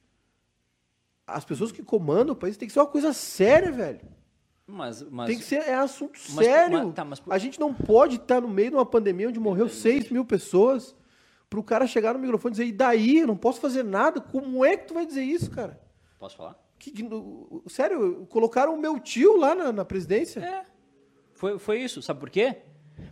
as 1.26 1.44
pessoas 1.44 1.70
que 1.70 1.82
comandam 1.82 2.32
o 2.34 2.36
país 2.38 2.56
tem 2.56 2.66
que 2.66 2.72
ser 2.74 2.80
uma 2.80 2.86
coisa 2.86 3.12
séria, 3.12 3.70
velho. 3.70 4.00
Mas, 4.66 5.00
mas, 5.08 5.28
tem 5.28 5.38
que 5.38 5.44
ser 5.44 5.60
é 5.68 5.74
assunto 5.76 6.18
mas- 6.30 6.44
sério. 6.44 6.84
mas- 6.86 6.94
tá, 6.94 7.04
mas 7.04 7.22
A 7.30 7.38
gente 7.38 7.60
não 7.60 7.72
pode 7.72 8.16
estar 8.16 8.40
no 8.40 8.48
meio 8.48 8.70
de 8.70 8.76
uma 8.76 8.84
pandemia 8.86 9.28
onde 9.28 9.38
morreu 9.38 9.68
6 9.68 10.10
mil 10.10 10.24
pessoas 10.24 10.96
para 11.48 11.60
o 11.60 11.62
cara 11.62 11.86
chegar 11.86 12.12
no 12.14 12.18
microfone 12.18 12.50
e 12.50 12.56
dizer, 12.56 12.66
e 12.66 12.72
daí? 12.72 13.18
Eu 13.18 13.28
não 13.28 13.36
posso 13.36 13.60
fazer 13.60 13.84
nada. 13.84 14.20
Como 14.20 14.64
é 14.64 14.76
que 14.76 14.88
tu 14.88 14.94
vai 14.94 15.06
dizer 15.06 15.22
isso, 15.22 15.48
cara? 15.52 15.80
Posso 16.18 16.36
falar? 16.36 16.58
Que, 16.78 16.92
sério, 17.68 18.26
colocaram 18.28 18.74
o 18.74 18.78
meu 18.78 18.98
tio 19.00 19.36
lá 19.36 19.54
na, 19.54 19.72
na 19.72 19.84
presidência. 19.84 20.40
É. 20.40 20.64
Foi, 21.34 21.58
foi 21.58 21.80
isso. 21.80 22.02
Sabe 22.02 22.20
por 22.20 22.30
quê? 22.30 22.56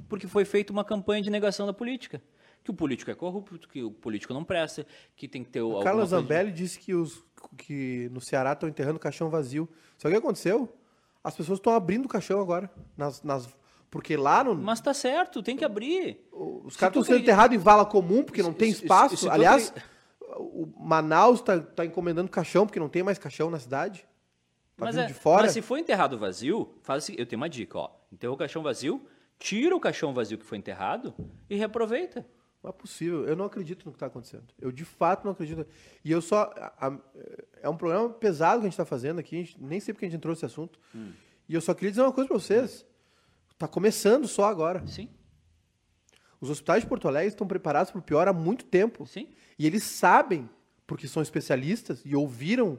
Porque 0.09 0.27
foi 0.27 0.45
feita 0.45 0.73
uma 0.73 0.85
campanha 0.85 1.23
de 1.23 1.31
negação 1.31 1.67
da 1.67 1.73
política. 1.73 2.23
Que 2.63 2.71
o 2.71 2.75
político 2.75 3.11
é 3.11 3.15
corrupto, 3.15 3.69
que 3.69 3.83
o 3.83 3.91
político 3.91 4.33
não 4.33 4.43
presta, 4.43 4.87
que 5.15 5.29
tem 5.29 5.45
que 5.45 5.51
ter 5.51 5.61
o. 5.61 5.81
Carla 5.81 6.01
coisa 6.01 6.17
de- 6.17 6.23
Zambelli 6.23 6.51
disse 6.53 6.79
que, 6.79 6.95
os, 6.95 7.23
que 7.59 8.09
no 8.11 8.21
Ceará 8.23 8.53
estão 8.53 8.69
enterrando 8.69 8.99
caixão 8.99 9.29
vazio. 9.29 9.69
Sabe 9.99 10.15
o 10.15 10.19
que 10.19 10.25
aconteceu? 10.25 10.75
As 11.23 11.35
pessoas 11.37 11.59
estão 11.59 11.75
abrindo 11.75 12.07
o 12.07 12.09
caixão 12.09 12.41
agora. 12.41 12.71
Nas, 12.97 13.23
nas, 13.23 13.49
porque 13.91 14.17
lá 14.17 14.43
no, 14.45 14.55
Mas 14.55 14.81
tá 14.81 14.95
certo, 14.95 15.43
tem 15.43 15.57
que 15.59 15.65
abrir. 15.65 16.27
Os 16.33 16.73
Se 16.75 16.79
caras 16.79 16.97
estão 16.97 17.05
sendo 17.05 17.23
enterrados 17.23 17.55
em 17.55 17.59
vala 17.61 17.85
comum 17.85 18.23
porque 18.23 18.43
não 18.43 18.53
Se- 18.53 18.57
tem 18.59 18.73
se- 18.73 18.83
espaço. 18.83 19.17
se 19.19 19.27
tu 19.27 19.31
Aliás, 19.31 19.73
o 20.37 20.73
Manaus 20.79 21.41
está 21.41 21.85
encomendando 21.85 22.31
caixão 22.31 22.67
porque 22.67 22.81
não 22.81 22.89
tem 22.89 23.03
mais 23.03 23.19
caixão 23.19 23.51
na 23.51 23.59
cidade. 23.59 24.07
Tá 24.77 24.87
mas, 24.87 24.95
vindo 24.97 25.05
é- 25.05 25.07
de 25.09 25.15
fora. 25.15 25.43
mas 25.43 25.53
se 25.53 25.63
for 25.63 25.79
enterrado 25.79 26.19
vazio, 26.19 26.75
faz 26.83 27.05
seguinte, 27.05 27.21
eu 27.21 27.27
tenho 27.27 27.41
uma 27.41 27.49
dica, 27.49 27.79
ó. 27.79 27.91
Enterrou 28.13 28.35
o 28.35 28.39
caixão 28.39 28.63
vazio, 28.63 29.07
tira 29.39 29.75
o 29.77 29.81
caixão 29.81 30.13
vazio 30.13 30.37
que 30.39 30.45
foi 30.45 30.59
enterrado 30.59 31.15
e 31.49 31.57
reaproveita. 31.57 32.27
Não 32.63 32.71
é 32.71 32.73
possível. 32.73 33.25
Eu 33.27 33.37
não 33.37 33.45
acredito 33.45 33.85
no 33.85 33.93
que 33.93 33.97
está 33.97 34.07
acontecendo. 34.07 34.45
Eu 34.59 34.73
de 34.73 34.85
fato 34.85 35.25
não 35.25 35.33
acredito. 35.33 35.67
E 36.05 36.11
eu 36.11 36.21
só. 36.23 36.51
a- 36.57 36.89
a- 36.89 36.99
é 37.63 37.69
um 37.69 37.77
programa 37.77 38.09
pesado 38.09 38.61
que 38.61 38.67
a 38.67 38.71
gente 38.71 38.73
está 38.73 38.85
fazendo 38.87 39.19
aqui. 39.19 39.37
a 39.37 39.39
gente- 39.41 39.63
nem 39.63 39.79
sei 39.81 39.93
porque 39.93 40.07
a 40.07 40.09
gente 40.09 40.17
entrou 40.17 40.33
nesse 40.33 40.47
assunto. 40.47 40.79
Hum. 40.95 41.13
E 41.49 41.55
eu 41.55 41.61
só 41.61 41.75
queria 41.75 41.91
dizer 41.91 42.03
uma 42.03 42.11
coisa 42.13 42.27
para 42.27 42.39
vocês. 42.39 42.87
Está 43.53 43.69
começando 43.69 44.27
só 44.27 44.47
agora. 44.47 44.85
Sim, 44.87 45.09
Os 46.45 46.51
hospitais 46.51 46.83
de 46.83 46.89
Porto 46.91 47.09
Alegre 47.09 47.29
estão 47.29 47.47
preparados 47.47 47.91
para 47.91 47.99
o 48.01 48.03
pior 48.03 48.29
há 48.29 48.33
muito 48.35 48.67
tempo. 48.67 49.07
sim. 49.07 49.29
E 49.59 49.67
eles 49.67 49.83
sabem, 49.83 50.51
porque 50.87 51.09
são 51.09 51.23
especialistas 51.23 52.03
e 52.05 52.15
ouviram 52.15 52.79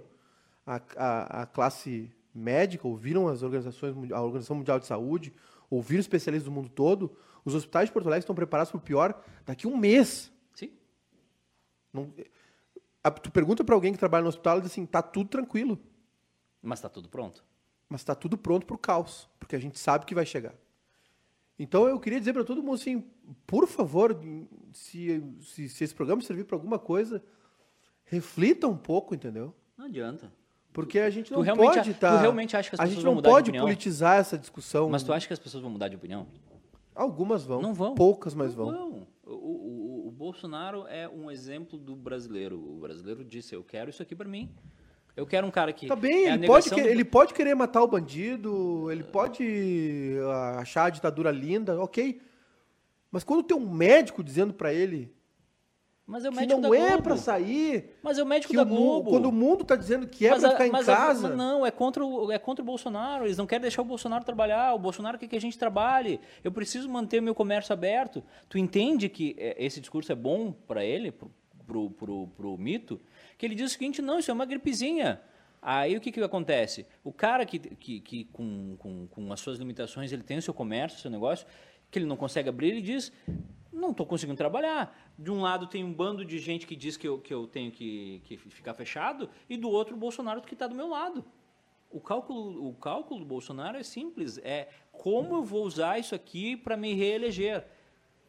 a, 0.67 0.75
a- 0.95 1.41
a 1.41 1.45
classe 1.47 2.11
médica, 2.33 2.87
ouviram 2.87 3.27
as 3.27 3.41
organizações, 3.41 3.95
a 4.11 4.21
Organização 4.21 4.55
Mundial 4.57 4.77
de 4.79 4.85
Saúde, 4.85 5.33
ouviram 5.67 5.99
especialistas 6.01 6.45
do 6.45 6.51
mundo 6.51 6.69
todo. 6.69 7.17
Os 7.43 7.55
hospitais 7.55 7.89
de 7.89 7.93
Porto 7.93 8.05
Alegre 8.05 8.19
estão 8.23 8.35
preparados 8.35 8.69
para 8.71 8.77
o 8.77 8.81
pior 8.81 9.19
daqui 9.43 9.65
a 9.65 9.69
um 9.69 9.77
mês. 9.77 10.31
Sim. 10.53 10.71
Não, 11.91 12.13
a, 13.03 13.09
tu 13.09 13.31
pergunta 13.31 13.63
para 13.63 13.73
alguém 13.73 13.93
que 13.93 13.97
trabalha 13.99 14.21
no 14.23 14.29
hospital 14.29 14.59
e 14.59 14.61
diz 14.61 14.71
assim, 14.71 14.85
tá 14.85 15.01
tudo 15.01 15.27
tranquilo. 15.29 15.79
Mas 16.61 16.77
está 16.79 16.89
tudo 16.89 17.09
pronto. 17.09 17.43
Mas 17.89 18.01
está 18.01 18.13
tudo 18.13 18.37
pronto 18.37 18.65
para 18.67 18.75
o 18.75 18.77
caos, 18.77 19.27
porque 19.39 19.55
a 19.55 19.59
gente 19.59 19.79
sabe 19.79 20.05
que 20.05 20.13
vai 20.13 20.25
chegar. 20.25 20.53
Então 21.57 21.87
eu 21.87 21.99
queria 21.99 22.19
dizer 22.19 22.33
para 22.33 22.43
todo 22.43 22.61
mundo 22.61 22.75
assim, 22.75 23.03
por 23.47 23.65
favor, 23.67 24.19
se, 24.73 25.23
se, 25.41 25.69
se 25.69 25.83
esse 25.83 25.95
programa 25.95 26.21
servir 26.21 26.43
para 26.45 26.55
alguma 26.57 26.77
coisa, 26.77 27.23
reflita 28.03 28.67
um 28.67 28.75
pouco, 28.77 29.15
entendeu? 29.15 29.53
Não 29.77 29.85
adianta. 29.85 30.31
Porque 30.73 30.99
a 30.99 31.09
gente 31.09 31.31
não 31.31 31.39
realmente, 31.41 31.67
pode 31.75 31.89
a- 31.89 31.91
estar. 31.91 32.17
tu 32.17 32.21
realmente 32.21 32.57
acha 32.57 32.69
que 32.69 32.75
as 32.75 32.79
a 32.79 32.83
pessoas 32.83 32.95
gente 32.95 33.03
vão 33.03 33.11
não 33.13 33.15
mudar 33.15 33.29
de 33.29 33.33
pode 33.35 33.49
opinião? 33.49 33.65
politizar 33.65 34.17
essa 34.19 34.37
discussão. 34.37 34.89
Mas 34.89 35.03
tu 35.03 35.13
acha 35.13 35.25
que 35.25 35.31
as 35.33 35.39
pessoas 35.39 35.63
vão 35.63 35.71
mudar 35.71 35.87
de 35.87 35.95
opinião? 35.95 36.27
Algumas 36.93 37.43
vão. 37.45 37.61
Não 37.61 37.73
vão. 37.73 37.95
Poucas, 37.95 38.33
mas 38.33 38.53
Não 38.55 38.65
vão. 38.65 38.89
vão. 38.91 39.07
O- 39.25 39.33
o- 39.33 40.07
o 40.09 40.11
Bolsonaro 40.11 40.85
é 40.87 41.07
um 41.09 41.31
exemplo 41.31 41.79
do 41.79 41.95
brasileiro. 41.95 42.57
O 42.59 42.79
brasileiro 42.79 43.23
disse: 43.23 43.55
Eu 43.55 43.63
quero 43.63 43.89
isso 43.89 44.01
aqui 44.03 44.13
para 44.15 44.27
mim. 44.27 44.49
Eu 45.15 45.25
quero 45.25 45.47
um 45.47 45.51
cara 45.51 45.71
que. 45.71 45.87
Tá 45.87 45.95
bem, 45.95 46.27
é 46.27 46.33
ele, 46.33 46.45
pode 46.47 46.69
que- 46.69 46.81
do- 46.81 46.87
ele 46.87 47.05
pode 47.05 47.33
querer 47.33 47.55
matar 47.55 47.81
o 47.81 47.87
bandido, 47.87 48.91
ele 48.91 49.03
pode 49.03 50.17
ah, 50.29 50.59
achar 50.59 50.85
a 50.85 50.89
ditadura 50.89 51.31
linda, 51.31 51.79
ok. 51.81 52.21
Mas 53.11 53.23
quando 53.23 53.43
tem 53.43 53.55
um 53.55 53.69
médico 53.69 54.21
dizendo 54.21 54.53
pra 54.53 54.73
ele 54.73 55.09
Mas 56.05 56.25
é 56.25 56.29
o 56.29 56.31
que 56.33 56.37
médico 56.39 56.59
não 56.59 56.69
da 56.69 56.77
é 56.77 56.97
pra 57.01 57.15
sair, 57.15 57.95
Mas 58.03 58.17
é 58.19 58.23
o 58.23 58.25
médico 58.25 58.51
que 58.51 58.57
da 58.57 58.63
o 58.63 58.65
Globo. 58.65 59.09
quando 59.09 59.27
o 59.27 59.31
mundo 59.31 59.63
tá 59.63 59.75
dizendo 59.77 60.05
que 60.05 60.27
é 60.27 60.31
mas 60.31 60.41
pra 60.41 60.49
a- 60.49 60.51
ficar 60.51 60.67
em 60.67 60.75
a- 60.81 60.83
casa. 60.83 61.29
não, 61.35 61.65
é 61.65 61.71
contra, 61.71 62.05
o, 62.05 62.29
é 62.29 62.37
contra 62.37 62.61
o 62.61 62.65
Bolsonaro. 62.65 63.25
Eles 63.25 63.37
não 63.37 63.47
querem 63.47 63.61
deixar 63.61 63.81
o 63.83 63.85
Bolsonaro 63.85 64.25
trabalhar. 64.25 64.73
O 64.73 64.79
Bolsonaro 64.79 65.17
quer 65.17 65.27
que 65.27 65.35
a 65.37 65.41
gente 65.41 65.57
trabalhe. 65.57 66.19
Eu 66.43 66.51
preciso 66.51 66.89
manter 66.89 67.21
meu 67.21 67.33
comércio 67.33 67.71
aberto. 67.71 68.21
Tu 68.49 68.57
entende 68.57 69.07
que 69.07 69.33
é, 69.39 69.55
esse 69.65 69.79
discurso 69.79 70.11
é 70.11 70.15
bom 70.15 70.51
para 70.51 70.83
ele, 70.83 71.13
pro, 71.65 71.89
pro, 71.91 72.27
pro, 72.27 72.57
mito? 72.57 72.99
Que 73.37 73.45
ele 73.45 73.55
diz 73.55 73.71
o 73.71 73.73
seguinte: 73.73 74.01
não, 74.01 74.19
isso 74.19 74.31
é 74.31 74.33
uma 74.33 74.45
gripezinha. 74.45 75.21
Aí 75.61 75.97
o 75.97 76.01
que, 76.01 76.11
que 76.11 76.21
acontece? 76.21 76.85
O 77.03 77.11
cara 77.11 77.45
que, 77.45 77.57
que, 77.57 77.99
que 77.99 78.25
com, 78.25 78.75
com, 78.77 79.07
com 79.07 79.33
as 79.33 79.39
suas 79.39 79.57
limitações, 79.57 80.11
ele 80.11 80.23
tem 80.23 80.37
o 80.37 80.41
seu 80.41 80.53
comércio, 80.53 80.99
o 80.99 81.01
seu 81.01 81.11
negócio, 81.11 81.47
que 81.89 81.97
ele 81.97 82.05
não 82.05 82.15
consegue 82.15 82.49
abrir, 82.49 82.69
ele 82.69 82.81
diz: 82.81 83.11
não 83.75 83.91
estou 83.91 84.05
conseguindo 84.05 84.37
trabalhar. 84.37 84.95
De 85.17 85.31
um 85.31 85.41
lado 85.41 85.67
tem 85.67 85.83
um 85.83 85.93
bando 85.93 86.23
de 86.23 86.39
gente 86.39 86.65
que 86.65 86.75
diz 86.75 86.97
que 86.97 87.07
eu, 87.07 87.19
que 87.19 87.33
eu 87.33 87.47
tenho 87.47 87.71
que, 87.71 88.21
que 88.25 88.37
ficar 88.37 88.73
fechado, 88.73 89.29
e 89.49 89.57
do 89.57 89.69
outro 89.69 89.95
o 89.95 89.99
Bolsonaro 89.99 90.41
que 90.41 90.53
está 90.53 90.67
do 90.67 90.75
meu 90.75 90.87
lado. 90.87 91.25
O 91.91 91.99
cálculo, 91.99 92.67
o 92.67 92.73
cálculo 92.73 93.19
do 93.19 93.25
Bolsonaro 93.25 93.77
é 93.77 93.83
simples, 93.83 94.37
é 94.39 94.69
como 94.91 95.35
eu 95.35 95.43
vou 95.43 95.63
usar 95.63 95.99
isso 95.99 96.15
aqui 96.15 96.57
para 96.57 96.75
me 96.75 96.93
reeleger. 96.93 97.65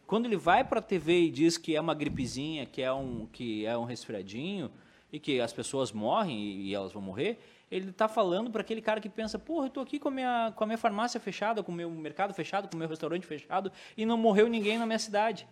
Quando 0.06 0.26
ele 0.26 0.36
vai 0.36 0.62
para 0.62 0.78
a 0.78 0.82
TV 0.82 1.22
e 1.22 1.30
diz 1.30 1.58
que 1.58 1.74
é 1.74 1.80
uma 1.80 1.94
gripezinha, 1.94 2.64
que 2.64 2.80
é 2.80 2.92
um, 2.92 3.26
que 3.26 3.66
é 3.66 3.76
um 3.76 3.84
resfriadinho 3.84 4.70
e 5.12 5.18
que 5.18 5.40
as 5.40 5.52
pessoas 5.52 5.90
morrem 5.90 6.38
e, 6.38 6.68
e 6.68 6.74
elas 6.74 6.92
vão 6.92 7.02
morrer, 7.02 7.40
ele 7.70 7.90
está 7.90 8.06
falando 8.06 8.50
para 8.50 8.60
aquele 8.60 8.80
cara 8.80 9.00
que 9.00 9.08
pensa, 9.08 9.38
porra, 9.38 9.64
eu 9.64 9.68
estou 9.68 9.82
aqui 9.82 9.98
com 9.98 10.08
a, 10.08 10.10
minha, 10.12 10.52
com 10.54 10.62
a 10.62 10.66
minha 10.66 10.78
farmácia 10.78 11.18
fechada, 11.18 11.62
com 11.62 11.72
o 11.72 11.74
meu 11.74 11.90
mercado 11.90 12.32
fechado, 12.32 12.68
com 12.68 12.76
o 12.76 12.78
meu 12.78 12.88
restaurante 12.88 13.26
fechado 13.26 13.72
e 13.96 14.06
não 14.06 14.16
morreu 14.16 14.48
ninguém 14.48 14.78
na 14.78 14.86
minha 14.86 14.98
cidade. 14.98 15.48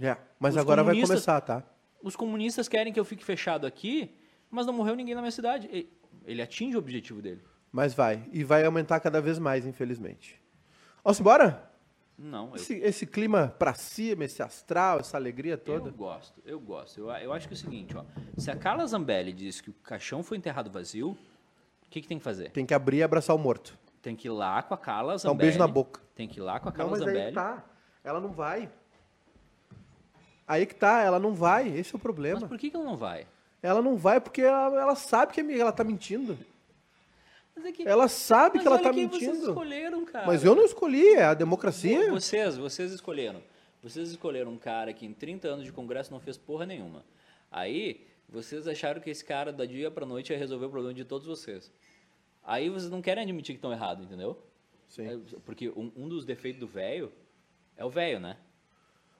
É, 0.00 0.16
mas 0.38 0.54
Os 0.54 0.60
agora 0.60 0.82
vai 0.82 1.00
começar, 1.00 1.40
tá? 1.40 1.62
Os 2.02 2.16
comunistas 2.16 2.66
querem 2.66 2.92
que 2.92 2.98
eu 2.98 3.04
fique 3.04 3.24
fechado 3.24 3.66
aqui, 3.66 4.10
mas 4.50 4.66
não 4.66 4.72
morreu 4.72 4.96
ninguém 4.96 5.14
na 5.14 5.20
minha 5.20 5.30
cidade. 5.30 5.88
Ele 6.24 6.42
atinge 6.42 6.74
o 6.74 6.78
objetivo 6.78 7.22
dele. 7.22 7.42
Mas 7.70 7.94
vai. 7.94 8.24
E 8.32 8.42
vai 8.42 8.64
aumentar 8.64 8.98
cada 8.98 9.20
vez 9.20 9.38
mais, 9.38 9.66
infelizmente. 9.66 10.40
Vamos 11.04 11.20
embora? 11.20 11.69
Não, 12.22 12.50
eu, 12.50 12.56
Esse, 12.56 12.74
esse 12.74 13.06
clima 13.06 13.54
pra 13.58 13.72
cima, 13.72 14.24
esse 14.26 14.42
astral, 14.42 15.00
essa 15.00 15.16
alegria 15.16 15.56
toda. 15.56 15.88
eu 15.88 15.92
gosto, 15.94 16.42
eu 16.44 16.60
gosto. 16.60 16.98
Eu, 17.00 17.08
eu 17.10 17.32
acho 17.32 17.48
que 17.48 17.54
é 17.54 17.56
o 17.56 17.58
seguinte, 17.58 17.96
ó, 17.96 18.04
se 18.36 18.50
a 18.50 18.56
Carla 18.56 18.86
Zambelli 18.86 19.32
diz 19.32 19.62
que 19.62 19.70
o 19.70 19.72
caixão 19.72 20.22
foi 20.22 20.36
enterrado 20.36 20.70
vazio, 20.70 21.12
o 21.12 21.88
que, 21.88 22.02
que 22.02 22.06
tem 22.06 22.18
que 22.18 22.24
fazer? 22.24 22.50
Tem 22.50 22.66
que 22.66 22.74
abrir 22.74 22.98
e 22.98 23.02
abraçar 23.02 23.34
o 23.34 23.38
morto. 23.38 23.78
Tem 24.02 24.14
que 24.14 24.28
ir 24.28 24.30
lá 24.30 24.62
com 24.62 24.74
a 24.74 24.78
Carla 24.78 25.12
Dá 25.12 25.18
Zambelli. 25.18 25.34
um 25.34 25.38
beijo 25.38 25.58
na 25.58 25.66
boca. 25.66 26.00
Tem 26.14 26.28
que 26.28 26.38
ir 26.40 26.42
lá 26.42 26.60
com 26.60 26.68
a 26.68 26.72
Não, 26.72 26.76
Carla 26.76 26.90
mas 26.92 27.00
aí 27.00 27.06
Zambelli. 27.06 27.28
que 27.28 27.34
tá. 27.34 27.64
Ela 28.04 28.20
não 28.20 28.30
vai. 28.32 28.70
Aí 30.46 30.66
que 30.66 30.74
tá, 30.74 31.02
ela 31.02 31.18
não 31.18 31.32
vai. 31.34 31.68
Esse 31.68 31.90
é 31.90 31.92
o 31.92 31.94
Mas 31.94 32.02
problema. 32.02 32.48
por 32.48 32.58
que, 32.58 32.70
que 32.70 32.76
ela 32.76 32.84
não 32.84 32.96
vai? 32.96 33.26
Ela 33.62 33.80
não 33.80 33.96
vai 33.96 34.20
porque 34.20 34.42
ela, 34.42 34.78
ela 34.80 34.94
sabe 34.94 35.32
que 35.32 35.40
ela 35.40 35.72
tá 35.72 35.84
mentindo. 35.84 36.36
Mas 37.60 37.66
é 37.66 37.72
que, 37.72 37.86
Ela 37.86 38.08
sabe 38.08 38.54
mas 38.56 38.62
que 38.62 38.66
ela 38.66 38.76
olha 38.76 38.84
tá 38.84 38.94
quem 38.94 39.06
vocês 39.06 39.22
mentindo. 39.22 39.48
escolheram, 39.48 40.04
cara. 40.06 40.26
Mas 40.26 40.44
eu 40.44 40.54
não 40.54 40.64
escolhi, 40.64 41.06
é 41.14 41.24
a 41.24 41.34
democracia. 41.34 42.10
Vocês, 42.10 42.56
vocês 42.56 42.90
escolheram. 42.92 43.42
Vocês 43.82 44.08
escolheram 44.10 44.50
um 44.52 44.58
cara 44.58 44.92
que 44.92 45.04
em 45.04 45.12
30 45.12 45.48
anos 45.48 45.64
de 45.64 45.72
congresso 45.72 46.10
não 46.10 46.20
fez 46.20 46.38
porra 46.38 46.64
nenhuma. 46.64 47.04
Aí, 47.50 48.06
vocês 48.28 48.66
acharam 48.66 49.00
que 49.00 49.10
esse 49.10 49.24
cara 49.24 49.52
da 49.52 49.66
dia 49.66 49.90
pra 49.90 50.06
noite 50.06 50.32
ia 50.32 50.38
resolver 50.38 50.66
o 50.66 50.70
problema 50.70 50.94
de 50.94 51.04
todos 51.04 51.26
vocês. 51.26 51.70
Aí 52.42 52.70
vocês 52.70 52.90
não 52.90 53.02
querem 53.02 53.22
admitir 53.22 53.52
que 53.52 53.58
estão 53.58 53.72
errados, 53.72 54.04
entendeu? 54.06 54.42
Sim. 54.88 55.06
É, 55.06 55.18
porque 55.44 55.68
um, 55.70 55.92
um 55.94 56.08
dos 56.08 56.24
defeitos 56.24 56.60
do 56.60 56.66
velho 56.66 57.12
é 57.76 57.84
o 57.84 57.90
velho, 57.90 58.18
né? 58.20 58.36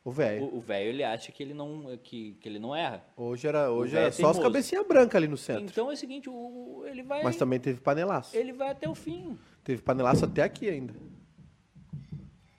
O 0.02 0.10
velho. 0.10 0.54
O 0.54 0.60
velho 0.60 0.88
ele 0.88 1.04
acha 1.04 1.30
que 1.30 1.42
ele 1.42 1.52
não 1.52 1.98
que, 2.02 2.32
que 2.40 2.48
ele 2.48 2.58
não 2.58 2.74
erra. 2.74 3.04
Hoje 3.16 3.46
era, 3.46 3.70
hoje 3.70 3.96
era 3.96 4.06
é 4.06 4.10
só 4.10 4.28
as 4.28 4.36
teimoso. 4.36 4.42
cabecinhas 4.42 4.86
brancas 4.86 5.14
ali 5.16 5.28
no 5.28 5.36
centro. 5.36 5.64
Então 5.64 5.90
é 5.90 5.94
o 5.94 5.96
seguinte, 5.96 6.28
o, 6.30 6.84
ele 6.86 7.02
vai 7.02 7.22
Mas 7.22 7.36
também 7.36 7.60
teve 7.60 7.80
panelaço. 7.80 8.34
ele 8.34 8.52
vai 8.52 8.70
até 8.70 8.88
o 8.88 8.94
fim. 8.94 9.38
Teve 9.62 9.82
panelaço 9.82 10.24
até 10.24 10.42
aqui 10.42 10.68
ainda. 10.70 10.94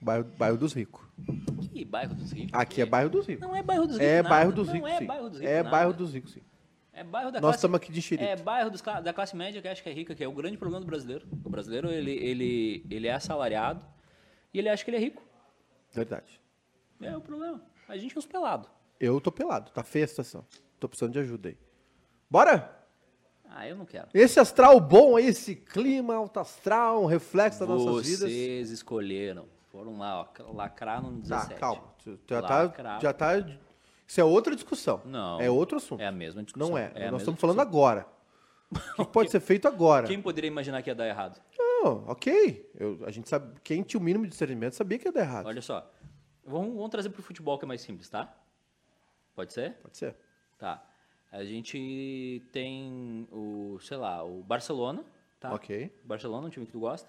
Bairro, 0.00 0.24
bairro 0.36 0.56
dos 0.56 0.72
ricos. 0.72 1.02
Que 1.72 1.84
bairro 1.84 2.14
dos 2.14 2.32
ricos? 2.32 2.50
Aqui 2.52 2.80
é 2.80 2.86
bairro 2.86 3.10
dos 3.10 3.26
ricos. 3.26 3.42
Não 3.46 3.54
é 3.54 3.62
bairro 3.62 3.86
dos 3.86 3.96
ricos. 3.96 4.08
É 4.08 4.16
nada. 4.22 4.28
bairro 4.28 4.52
dos 4.52 4.66
Não 4.66 4.74
ricos, 4.74 4.90
é 4.90 4.98
sim. 4.98 5.06
bairro 5.06 5.30
dos 5.30 5.38
ricos. 5.38 5.52
É 5.52 5.56
nada. 5.56 5.70
bairro 5.70 5.92
dos 5.92 6.14
ricos, 6.14 6.32
sim. 6.32 6.42
É 6.92 7.04
bairro 7.04 7.32
da 7.32 7.40
Nós 7.40 7.54
estamos 7.56 7.76
aqui 7.76 7.90
de 7.90 7.98
enxerido. 7.98 8.28
É 8.28 8.36
bairro 8.36 8.70
dos 8.70 8.82
da 8.82 9.12
classe 9.12 9.34
média 9.34 9.62
que 9.62 9.66
acha 9.66 9.82
que 9.82 9.88
é 9.88 9.92
rica, 9.92 10.14
que 10.14 10.22
é 10.22 10.28
o 10.28 10.32
grande 10.32 10.58
problema 10.58 10.80
do 10.80 10.86
brasileiro. 10.86 11.26
O 11.44 11.48
brasileiro, 11.48 11.90
ele, 11.90 12.12
ele, 12.12 12.86
ele 12.90 13.06
é 13.08 13.12
assalariado 13.12 13.84
e 14.52 14.58
ele 14.58 14.68
acha 14.68 14.84
que 14.84 14.90
ele 14.90 14.98
é 14.98 15.00
rico. 15.00 15.22
Verdade. 15.92 16.41
É 17.08 17.16
o 17.16 17.20
problema. 17.20 17.60
A 17.88 17.96
gente 17.96 18.14
é 18.14 18.18
uns 18.18 18.26
pelados. 18.26 18.68
Eu 19.00 19.20
tô 19.20 19.32
pelado, 19.32 19.70
tá 19.72 19.82
feia 19.82 20.04
a 20.04 20.08
situação. 20.08 20.44
Tô 20.78 20.88
precisando 20.88 21.12
de 21.12 21.18
ajuda 21.18 21.48
aí. 21.48 21.58
Bora? 22.30 22.78
Ah, 23.48 23.68
eu 23.68 23.76
não 23.76 23.84
quero. 23.84 24.08
Esse 24.14 24.40
astral 24.40 24.80
bom 24.80 25.16
aí, 25.16 25.26
esse 25.26 25.54
clima 25.54 26.14
alto 26.14 26.40
astral, 26.40 27.02
um 27.02 27.06
reflexo 27.06 27.60
das 27.60 27.68
nossas 27.68 28.06
vidas. 28.06 28.30
Vocês 28.30 28.70
escolheram. 28.70 29.46
Foram 29.70 29.98
lá, 29.98 30.20
ó, 30.38 30.52
lacrar 30.52 31.02
no 31.02 31.12
Tá, 31.22 31.36
17. 31.36 31.60
calma. 31.60 31.82
Tu 32.02 32.18
Já 32.28 32.42
tá, 32.42 32.98
já 33.00 33.12
tá. 33.12 33.32
Isso 34.06 34.20
é 34.20 34.24
outra 34.24 34.54
discussão. 34.54 35.00
Não. 35.04 35.40
É 35.40 35.50
outro 35.50 35.78
assunto. 35.78 36.00
É 36.00 36.06
a 36.06 36.12
mesma 36.12 36.42
discussão. 36.42 36.68
Não 36.70 36.78
é. 36.78 36.92
a 37.06 37.10
Nós 37.10 37.22
estamos 37.22 37.40
falando 37.40 37.60
agora. 37.60 38.06
O 38.98 39.04
que 39.06 39.12
pode 39.12 39.30
ser 39.30 39.40
feito 39.40 39.66
agora? 39.68 40.06
Quem 40.06 40.20
poderia 40.20 40.48
imaginar 40.48 40.82
que 40.82 40.90
ia 40.90 40.94
dar 40.94 41.06
errado? 41.06 41.40
Não, 41.58 42.04
ok. 42.06 42.70
Eu- 42.78 43.00
a 43.04 43.10
gente 43.10 43.28
sabe. 43.28 43.58
Quem 43.62 43.82
tinha 43.82 44.00
o 44.00 44.02
mínimo 44.02 44.24
de 44.24 44.30
discernimento 44.30 44.74
sabia 44.74 44.98
que 44.98 45.08
ia 45.08 45.12
dar 45.12 45.20
errado. 45.22 45.46
Olha 45.46 45.62
só. 45.62 45.90
Vamos, 46.44 46.74
vamos 46.74 46.90
trazer 46.90 47.10
pro 47.10 47.22
futebol 47.22 47.58
que 47.58 47.64
é 47.64 47.68
mais 47.68 47.80
simples, 47.80 48.08
tá? 48.08 48.34
Pode 49.34 49.52
ser? 49.52 49.74
Pode 49.74 49.96
ser. 49.96 50.14
Tá. 50.58 50.84
A 51.30 51.44
gente 51.44 52.42
tem 52.52 53.26
o, 53.32 53.78
sei 53.80 53.96
lá, 53.96 54.22
o 54.24 54.42
Barcelona, 54.42 55.04
tá? 55.40 55.54
Ok. 55.54 55.90
Barcelona, 56.04 56.46
um 56.46 56.50
time 56.50 56.66
que 56.66 56.72
tu 56.72 56.80
gosta. 56.80 57.08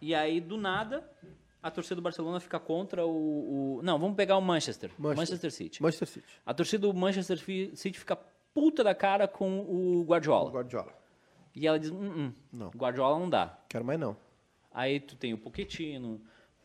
E 0.00 0.14
aí, 0.14 0.40
do 0.40 0.56
nada, 0.56 1.08
a 1.62 1.70
torcida 1.70 1.94
do 1.96 2.02
Barcelona 2.02 2.40
fica 2.40 2.58
contra 2.58 3.06
o... 3.06 3.76
o- 3.78 3.82
não, 3.82 3.98
vamos 3.98 4.16
pegar 4.16 4.36
o 4.36 4.40
Manchester. 4.42 4.90
Manchester. 4.98 5.16
Manchester 5.16 5.52
City. 5.52 5.82
Manchester 5.82 6.08
City. 6.08 6.26
A 6.44 6.52
torcida 6.52 6.86
do 6.88 6.92
Manchester 6.94 7.38
City 7.76 7.98
fica 7.98 8.16
puta 8.52 8.82
da 8.82 8.94
cara 8.94 9.28
com 9.28 9.60
o 9.60 10.02
Guardiola. 10.04 10.50
Guardiola. 10.50 10.92
E 11.54 11.66
ela 11.66 11.78
diz, 11.78 11.90
hum, 11.90 11.96
hum, 12.26 12.32
Não. 12.52 12.70
Guardiola 12.70 13.18
não 13.18 13.30
dá. 13.30 13.56
Quero 13.68 13.84
mais 13.84 14.00
não. 14.00 14.16
Aí 14.72 14.98
tu 14.98 15.14
tem 15.14 15.32
o 15.32 15.38
Pochettino, 15.38 16.20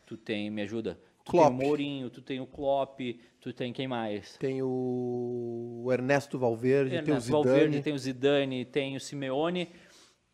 tu 0.06 0.16
tem, 0.16 0.50
me 0.50 0.62
ajuda, 0.62 0.98
Klopp. 1.28 1.48
tem 1.48 1.64
o 1.64 1.68
Mourinho, 1.68 2.10
tu 2.10 2.20
tem 2.22 2.40
o 2.40 2.46
Klopp, 2.46 3.00
tu 3.40 3.52
tem 3.52 3.72
quem 3.72 3.86
mais? 3.86 4.36
Tem 4.38 4.60
o 4.62 5.88
Ernesto 5.92 6.38
Valverde, 6.38 6.90
tem 6.90 6.98
o 6.98 7.02
Ernesto 7.02 7.20
Zidane. 7.26 7.44
Valverde, 7.44 7.82
tem 7.82 7.92
o 7.92 7.98
Zidane, 7.98 8.64
tem 8.64 8.96
o 8.96 9.00
Simeone. 9.00 9.68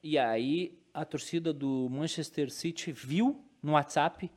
E 0.03 0.18
aí 0.18 0.78
a 0.92 1.05
torcida 1.05 1.53
do 1.53 1.88
Manchester 1.90 2.51
City 2.51 2.92
viu 2.92 3.45
no 3.62 3.72
WhatsApp 3.72 4.30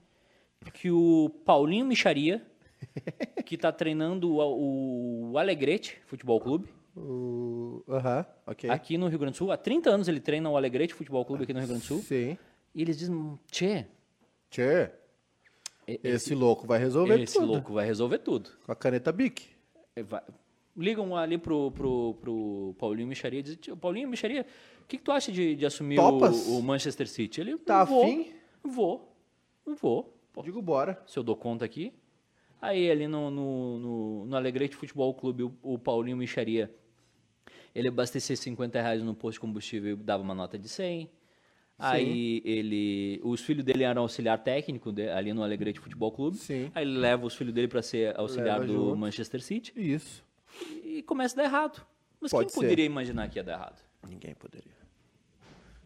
que 0.73 0.89
o 0.89 1.29
Paulinho 1.45 1.85
Micharia, 1.85 2.45
que 3.45 3.55
está 3.55 3.71
treinando 3.71 4.35
o, 4.35 5.31
o 5.31 5.37
Alegrete 5.37 5.99
Futebol 6.05 6.39
Clube, 6.39 6.67
O... 6.95 7.83
Aham, 7.87 8.25
ok. 8.47 8.69
aqui 8.69 8.97
no 8.97 9.07
Rio 9.07 9.19
Grande 9.19 9.33
do 9.33 9.37
Sul, 9.37 9.51
há 9.51 9.57
30 9.57 9.89
anos 9.89 10.07
ele 10.07 10.19
treina 10.19 10.49
o 10.49 10.57
Alegrete 10.57 10.93
Futebol 10.93 11.23
Clube 11.23 11.43
aqui 11.43 11.53
no 11.53 11.59
Rio 11.59 11.67
Grande 11.67 11.83
do 11.83 11.87
Sul, 11.87 12.01
Sim. 12.01 12.37
e 12.73 12.81
eles 12.81 12.97
dizem, 12.97 13.39
tchê, 13.51 13.85
Tchê, 14.49 14.89
e- 15.87 15.99
esse 16.03 16.33
louco 16.35 16.65
vai 16.67 16.79
resolver 16.79 17.19
esse 17.21 17.35
tudo. 17.35 17.47
louco 17.47 17.73
vai 17.73 17.85
resolver 17.85 18.19
tudo. 18.19 18.49
Com 18.65 18.71
a 18.71 18.75
caneta 18.75 19.11
Bic. 19.11 19.45
É, 19.95 20.03
vai- 20.03 20.23
Ligam 20.75 21.15
ali 21.15 21.37
pro, 21.39 21.71
pro, 21.71 22.13
pro 22.21 22.75
Paulinho 22.77 23.07
Micharia 23.07 23.39
e 23.39 23.43
dizem, 23.43 23.57
"Tio, 23.57 23.75
Paulinho 23.75 24.07
Micharia, 24.07 24.45
que, 24.87 24.97
que 24.97 25.03
tu 25.03 25.11
acha 25.11 25.31
de, 25.31 25.55
de 25.55 25.65
assumir 25.65 25.99
o, 25.99 26.57
o 26.59 26.61
Manchester 26.61 27.07
City? 27.07 27.41
Ele, 27.41 27.57
Tá 27.57 27.83
vou, 27.83 28.03
afim? 28.03 28.31
Vou, 28.63 29.11
vou. 29.81 30.13
Pô, 30.31 30.43
Digo 30.43 30.61
bora. 30.61 31.01
se 31.07 31.17
eu 31.17 31.23
dou 31.23 31.35
conta 31.35 31.65
aqui. 31.65 31.91
Aí 32.61 32.89
ali 32.91 33.07
no, 33.07 33.31
no, 33.31 33.79
no, 33.79 34.25
no 34.25 34.35
Alegrete 34.35 34.75
Futebol 34.75 35.11
Clube, 35.15 35.43
o, 35.43 35.53
o 35.63 35.79
Paulinho 35.79 36.15
Micharia, 36.17 36.71
ele 37.73 37.87
abastecia 37.87 38.35
50 38.35 38.79
reais 38.81 39.01
no 39.03 39.15
posto 39.15 39.33
de 39.35 39.39
combustível 39.39 39.93
e 39.93 39.95
dava 39.95 40.21
uma 40.23 40.35
nota 40.35 40.57
de 40.59 40.67
100. 40.69 41.09
Aí 41.79 42.41
ele, 42.43 43.21
os 43.23 43.41
filhos 43.41 43.63
dele 43.63 43.83
eram 43.83 44.01
auxiliar 44.01 44.37
técnico 44.43 44.91
de- 44.91 45.09
ali 45.09 45.31
no 45.33 45.43
Alegrete 45.43 45.79
Futebol 45.79 46.11
Clube. 46.11 46.35
Sim. 46.37 46.71
Aí 46.73 46.83
ele 46.83 46.97
leva 46.97 47.25
os 47.25 47.35
filhos 47.35 47.53
dele 47.53 47.67
para 47.67 47.81
ser 47.83 48.17
auxiliar 48.19 48.59
Leva 48.59 48.65
do 48.65 48.73
junto. 48.73 48.95
Manchester 48.97 49.41
City 49.43 49.73
Isso. 49.75 50.23
e 50.83 51.03
começa 51.03 51.35
a 51.35 51.37
dar 51.37 51.43
errado. 51.43 51.85
Mas 52.19 52.31
Pode 52.31 52.47
quem 52.47 52.53
ser. 52.55 52.59
poderia 52.61 52.85
imaginar 52.85 53.29
que 53.29 53.37
ia 53.37 53.43
dar 53.43 53.53
errado? 53.53 53.79
Ninguém 54.09 54.33
poderia. 54.33 54.71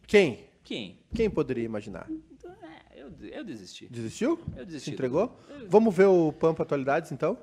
Quem? 0.08 0.40
Quem? 0.64 0.98
Quem 1.14 1.30
poderia 1.30 1.64
imaginar? 1.66 2.08
Então, 2.10 2.52
é, 2.64 3.02
eu, 3.02 3.12
eu 3.30 3.44
desisti. 3.44 3.88
Desistiu? 3.90 4.40
Eu 4.56 4.66
desisti. 4.66 4.86
Se 4.90 4.94
entregou? 4.94 5.38
Vamos 5.68 5.94
ver 5.94 6.06
o 6.06 6.32
Pampa 6.32 6.64
Atualidades, 6.64 7.12
então? 7.12 7.38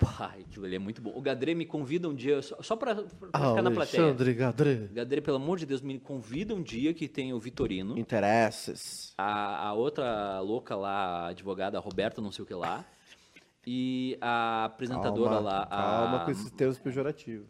Pai, 0.00 0.40
aquilo 0.48 0.64
ali 0.64 0.76
é 0.76 0.78
muito 0.78 1.02
bom. 1.02 1.12
O 1.14 1.20
Gadre 1.20 1.54
me 1.54 1.66
convida 1.66 2.08
um 2.08 2.14
dia, 2.14 2.40
só, 2.40 2.56
só 2.62 2.74
Ah, 2.74 2.78
ficar 3.50 3.62
na 3.62 3.70
plateia. 3.70 4.02
Alexandre 4.04 4.34
Gadre. 4.34 4.88
Gadre, 4.92 5.20
pelo 5.20 5.36
amor 5.36 5.58
de 5.58 5.66
Deus, 5.66 5.80
me 5.82 5.98
convida 6.00 6.54
um 6.54 6.62
dia 6.62 6.94
que 6.94 7.06
tem 7.06 7.32
o 7.34 7.38
Vitorino, 7.38 7.98
Interesses. 7.98 9.12
a, 9.18 9.68
a 9.68 9.74
outra 9.74 10.40
louca 10.40 10.74
lá, 10.74 10.92
a 10.92 11.26
advogada, 11.28 11.76
a 11.76 11.80
Roberta, 11.80 12.20
não 12.22 12.32
sei 12.32 12.42
o 12.44 12.46
que 12.46 12.54
lá, 12.54 12.84
e 13.66 14.16
a 14.20 14.64
apresentadora 14.64 15.32
Calma, 15.34 15.40
lá. 15.50 15.62
a- 15.62 15.66
calma 15.66 16.24
com 16.24 16.30
esses 16.30 16.50
termos 16.50 16.78
pejorativos. 16.78 17.46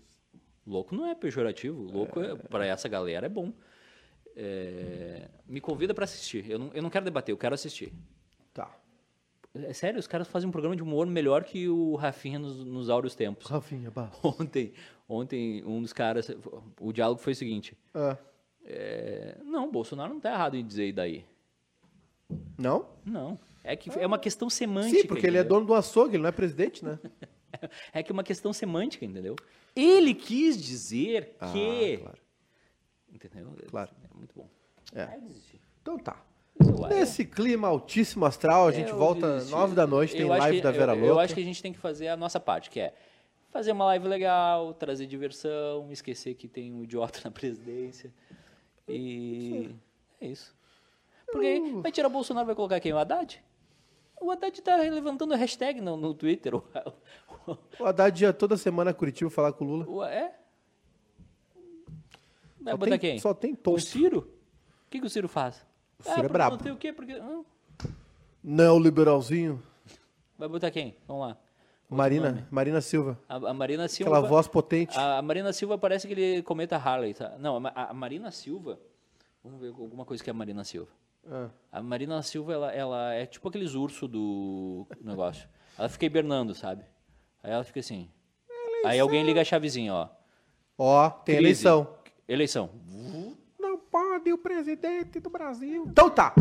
Louco 0.67 0.95
não 0.95 1.07
é 1.07 1.15
pejorativo, 1.15 1.83
louco 1.83 2.21
é, 2.21 2.35
para 2.35 2.67
essa 2.67 2.89
galera 2.89 3.27
é 3.27 3.29
bom. 3.29 3.53
É, 4.37 5.29
me 5.47 5.61
convida 5.61 5.93
pra 5.95 6.05
assistir. 6.05 6.49
Eu 6.51 6.59
não, 6.59 6.71
eu 6.73 6.83
não 6.83 6.91
quero 6.91 7.05
debater, 7.05 7.33
eu 7.33 7.37
quero 7.39 7.55
assistir. 7.55 7.93
Tá. 8.53 8.71
É 9.55 9.73
sério, 9.73 9.99
os 9.99 10.07
caras 10.07 10.29
fazem 10.29 10.49
um 10.49 10.53
programa 10.53 10.77
de 10.77 10.83
humor 10.83 11.07
melhor 11.07 11.43
que 11.43 11.69
o 11.69 11.97
Rafinha 11.97 12.39
nos, 12.39 12.65
nos 12.65 12.89
áureos 12.89 13.15
tempos. 13.17 13.47
Rafinha, 13.49 13.91
bah. 13.91 14.11
Ontem, 14.23 14.73
ontem, 15.09 15.65
um 15.65 15.83
dos 15.83 15.93
caras. 15.93 16.31
O 16.81 16.93
diálogo 16.93 17.21
foi 17.21 17.33
o 17.33 17.37
seguinte: 17.37 17.77
Ah, 17.93 18.17
é, 18.65 19.37
Não, 19.45 19.71
Bolsonaro 19.71 20.13
não 20.15 20.21
tá 20.21 20.31
errado 20.33 20.57
em 20.57 20.65
dizer 20.65 20.87
e 20.89 20.93
daí. 20.93 21.25
não? 22.57 22.87
Não. 23.05 23.39
É 23.63 23.77
que 23.77 23.91
é 23.99 24.07
uma 24.07 24.19
questão 24.19 24.49
semântica. 24.49 25.01
Sim, 25.03 25.07
porque 25.07 25.27
ele 25.27 25.37
é 25.37 25.41
entendeu? 25.41 25.57
dono 25.59 25.67
do 25.67 25.75
açougue, 25.75 26.15
ele 26.17 26.23
não 26.23 26.29
é 26.29 26.33
presidente, 26.33 26.85
né? 26.85 26.99
É 27.93 28.03
que 28.03 28.11
é 28.11 28.15
uma 28.15 28.23
questão 28.23 28.53
semântica, 28.53 29.05
entendeu? 29.05 29.35
Ele 29.75 30.15
quis 30.15 30.57
dizer 30.57 31.35
Ah, 31.41 31.51
que. 31.53 31.99
claro. 31.99 32.19
Entendeu? 33.13 33.57
Claro. 33.69 33.91
É 34.05 34.17
muito 34.17 34.33
bom. 34.35 34.49
É. 34.95 35.19
Então 35.83 35.99
tá. 35.99 36.25
Eu- 36.61 36.89
Nesse 36.89 37.25
clima 37.25 37.69
altíssimo 37.69 38.25
astral, 38.25 38.69
a 38.69 38.73
gente 38.73 38.91
eu 38.91 38.97
volta 38.99 39.43
nove 39.45 39.75
da 39.75 39.87
noite, 39.87 40.15
tem 40.17 40.25
live 40.27 40.57
que- 40.59 40.63
da 40.63 40.71
Vera 40.71 40.93
eu, 40.93 40.97
Louca. 40.97 41.09
Eu 41.13 41.19
acho 41.21 41.35
que 41.35 41.41
a 41.41 41.45
gente 41.45 41.63
tem 41.63 41.73
que 41.73 41.79
fazer 41.79 42.09
a 42.09 42.17
nossa 42.17 42.39
parte, 42.39 42.69
que 42.71 42.79
é 42.81 42.93
fazer 43.51 43.73
uma 43.73 43.85
live 43.87 44.07
legal, 44.07 44.75
trazer 44.75 45.07
diversão, 45.07 45.91
esquecer 45.91 46.35
que 46.35 46.47
tem 46.49 46.73
um 46.73 46.85
idiota 46.85 47.21
na 47.25 47.31
presidência. 47.31 48.13
E 48.89 49.71
é 50.21 50.27
isso. 50.27 50.55
Porque 51.31 51.61
vai 51.81 51.93
tirar 51.93 52.09
o 52.09 52.11
Bolsonaro 52.11 52.47
vai 52.47 52.55
colocar 52.57 52.81
quem? 52.81 52.93
O 52.93 52.99
Haddad? 52.99 53.43
O 54.21 54.31
Haddad 54.31 54.61
tá 54.61 54.77
levantando 54.77 55.35
hashtag 55.35 55.81
no, 55.81 55.97
no 55.97 56.13
Twitter. 56.15 56.53
O, 57.47 57.53
o- 57.53 57.59
O 57.79 57.85
Haddad 57.87 58.23
ia 58.23 58.33
toda 58.35 58.57
semana 58.57 58.91
a 58.91 58.95
Curitiba 58.95 59.31
falar 59.31 59.53
com 59.55 59.65
o 59.65 59.69
Lula. 59.69 59.89
o- 59.89 60.05
é? 60.05 60.35
Vai 62.61 62.73
Só 62.73 62.77
botar 62.77 62.91
tem- 62.91 62.99
quem? 62.99 63.19
só 63.19 63.33
tem 63.33 63.53
O 63.55 63.57
tonto. 63.57 63.81
Ciro? 63.81 64.19
O 64.87 64.91
que, 64.91 65.01
que 65.01 65.07
o 65.07 65.11
Ciro 65.11 65.27
faz? 65.29 65.65
O 66.01 66.03
Ciro 66.03 66.13
é 66.13 66.23
porque 66.23 66.33
brabo. 66.33 66.57
Não 66.57 66.63
tem 66.63 66.73
o 66.73 66.77
quê? 66.77 66.93
Porque... 66.93 67.15
hum, 67.21 67.45
Neoliberalzinho. 68.43 69.63
Vai 70.39 70.49
botar 70.49 70.71
quem? 70.71 70.97
Vamos 71.07 71.23
lá. 71.23 71.29
Outro 71.29 71.97
Marina, 71.97 72.31
nome. 72.31 72.47
Marina 72.51 72.81
Silva. 72.81 73.19
A, 73.29 73.37
a 73.37 73.55
Marina 73.55 73.89
Silva. 73.89 74.13
Aquela 74.13 74.29
voz 74.29 74.49
potente. 74.49 74.97
A, 74.99 75.19
a 75.19 75.23
Marina 75.23 75.53
Silva 75.53 75.77
parece 75.77 76.07
que 76.07 76.15
ele 76.15 76.43
cometa 76.43 76.77
Harley, 76.77 77.15
tá? 77.15 77.37
Não, 77.39 77.65
a, 77.67 77.91
a 77.91 77.95
Marina 77.95 78.31
Silva. 78.31 78.79
Vamos 79.45 79.61
ver 79.61 79.69
alguma 79.69 80.05
coisa 80.05 80.23
que 80.23 80.31
é 80.31 80.33
a 80.33 80.35
Marina 80.35 80.65
Silva. 80.65 80.91
Ah. 81.31 81.49
A 81.71 81.83
Marina 81.83 82.23
Silva, 82.23 82.53
ela, 82.53 82.73
ela 82.73 83.15
é 83.15 83.27
tipo 83.27 83.49
aqueles 83.49 83.75
ursos 83.75 84.09
do 84.09 84.87
negócio. 85.01 85.49
Ela 85.79 85.89
fica 85.89 86.05
hibernando, 86.05 86.55
sabe? 86.55 86.85
Aí 87.43 87.51
ela 87.53 87.65
fica 87.65 87.81
assim. 87.81 88.11
Aí 88.85 88.99
alguém 89.01 89.25
liga 89.25 89.41
a 89.41 89.45
chavezinha, 89.45 89.95
ó. 89.95 90.09
Ó, 90.77 91.09
tem 91.09 91.37
Crise. 91.37 91.39
eleição. 91.39 91.95
Eleição. 92.29 92.71
O 94.33 94.39
presidente 94.39 95.19
do 95.21 95.31
Brasil. 95.31 95.85
Então 95.87 96.09
tá. 96.11 96.35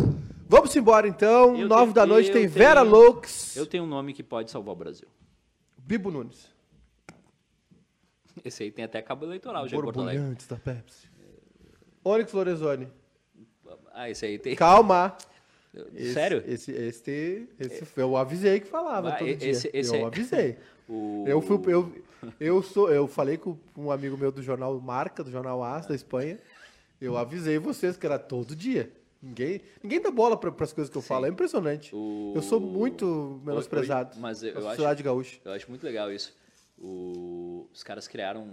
Vamos 0.48 0.76
embora 0.76 1.08
então. 1.08 1.56
Eu 1.56 1.68
Nove 1.68 1.84
tenho- 1.86 1.94
da 1.94 2.06
noite 2.06 2.32
tem 2.32 2.48
Vera 2.48 2.82
tenho- 2.82 2.94
Lux. 2.96 3.56
Eu 3.56 3.66
tenho 3.66 3.84
um 3.84 3.88
nome 3.88 4.14
que 4.14 4.24
pode 4.24 4.50
salvar 4.52 4.74
o 4.74 4.78
Brasil. 4.78 5.08
Bibo 5.78 6.10
Nunes. 6.12 6.50
Esse 8.44 8.64
aí 8.64 8.72
tem 8.72 8.86
até 8.86 9.02
cabo 9.02 9.26
eleitoral 9.26 9.68
já 9.68 9.76
em 9.78 9.82
Porto 9.82 10.02
Alegre. 10.02 10.38
Da 10.48 10.56
Pepsi. 10.56 11.10
Onyx 12.04 12.32
Lorenzoni. 12.32 12.88
Ah, 13.94 14.10
esse 14.10 14.26
aí 14.26 14.40
tem. 14.40 14.56
Calma. 14.56 15.16
Esse- 15.94 16.14
Sério? 16.14 16.44
Esse, 16.48 16.72
esse, 16.72 17.48
esse, 17.60 17.88
eu 17.98 18.16
avisei 18.18 18.60
que 18.60 18.68
falava 18.68 19.10
Ah, 19.10 19.18
todo 19.18 19.28
esse- 19.28 19.38
dia. 19.70 19.80
esse 19.80 19.92
eu 19.92 19.96
aí- 20.00 20.04
avisei. 20.06 20.58
O... 20.92 21.24
Eu 21.28 21.40
fui, 21.40 21.60
eu, 21.72 21.94
eu 22.40 22.64
sou, 22.64 22.92
eu 22.92 23.08
falei 23.08 23.38
com 23.38 23.56
um 23.78 23.92
amigo 23.92 24.18
meu 24.18 24.32
do 24.32 24.42
jornal 24.42 24.80
Marca, 24.82 25.24
do 25.24 25.30
jornal 25.30 25.64
As 25.64 25.86
da 25.86 25.94
Espanha. 25.94 26.40
Eu 27.02 27.18
avisei 27.18 27.58
vocês 27.58 27.96
que 27.98 28.06
era 28.06 28.20
todo 28.20 28.56
dia. 28.56 28.92
Ninguém, 29.22 29.62
ninguém 29.84 30.02
dá 30.02 30.10
bola 30.12 30.38
para 30.38 30.50
as 30.64 30.72
coisas 30.74 30.90
que 30.92 30.98
eu 30.98 31.02
falo. 31.02 31.26
É 31.26 31.30
impressionante. 31.30 31.94
O- 31.94 32.32
Eu 32.36 32.42
sou 32.42 32.60
muito 32.60 33.42
menosprezado. 33.44 34.12
Hoje- 34.12 34.20
mas 34.20 34.42
eu- 34.44 34.50
eu 34.52 34.58
acho- 34.60 34.68
sociedade 34.70 35.04
gaúcha. 35.04 35.40
Eu 35.44 35.52
acho 35.52 35.70
muito 35.70 35.84
legal 35.84 36.12
isso. 36.12 36.34
O- 36.78 37.68
Os 37.74 37.84
caras 37.84 38.08
criaram. 38.08 38.48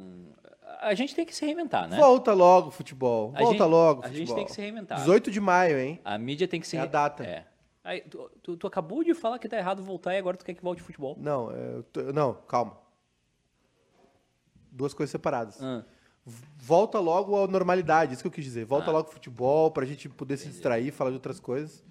A 0.81 0.93
gente 0.95 1.15
tem 1.15 1.25
que 1.25 1.35
se 1.35 1.45
reinventar, 1.45 1.89
né? 1.89 1.97
Volta 1.97 2.33
logo 2.33 2.73
futebol. 2.73 3.33
A 3.37 3.39
Volta 3.39 3.53
gente- 3.59 3.63
logo 3.71 4.01
a 4.01 4.09
futebol. 4.09 4.27
gente 4.27 4.35
tem 4.35 4.45
que 4.45 4.53
se 4.53 4.61
reinventar. 4.61 4.99
18 4.99 5.31
de 5.31 5.41
maio, 5.41 5.79
hein? 5.79 6.01
A 6.05 6.19
mídia 6.19 6.49
tem 6.49 6.61
que 6.61 6.67
se 6.67 6.77
É 6.77 6.81
a 6.81 6.83
re- 6.83 6.89
data. 6.89 7.23
É. 7.25 7.47
Aí, 7.85 8.01
tu, 8.01 8.29
tu- 8.43 8.57
tu 8.57 8.67
acabou 8.67 9.05
de 9.05 9.15
falar 9.15 9.39
que 9.39 9.49
tá 9.49 9.57
errado 9.57 9.81
voltar 9.85 10.13
e 10.15 10.19
agora 10.19 10.37
tu 10.37 10.45
quer 10.45 10.55
que 10.55 10.63
volte 10.63 10.83
futebol. 10.83 11.17
Não, 11.21 11.49
tô- 11.93 12.13
não, 12.13 12.35
calma. 12.49 12.77
Duas 14.73 14.93
coisas 14.93 15.11
separadas. 15.13 15.63
Ah, 15.63 15.85
Volta 16.59 16.99
logo 16.99 17.41
à 17.43 17.47
normalidade, 17.47 18.15
isso 18.15 18.23
que 18.23 18.27
eu 18.27 18.33
quis 18.33 18.45
dizer. 18.45 18.65
Volta 18.65 18.91
logo 18.91 19.07
ao 19.07 19.13
futebol, 19.13 19.71
pra 19.71 19.85
gente 19.87 20.09
poder 20.09 20.37
se 20.37 20.49
distrair, 20.49 20.91
falar 20.91 21.11
de 21.11 21.17
outras 21.17 21.39
coisas. 21.39 21.85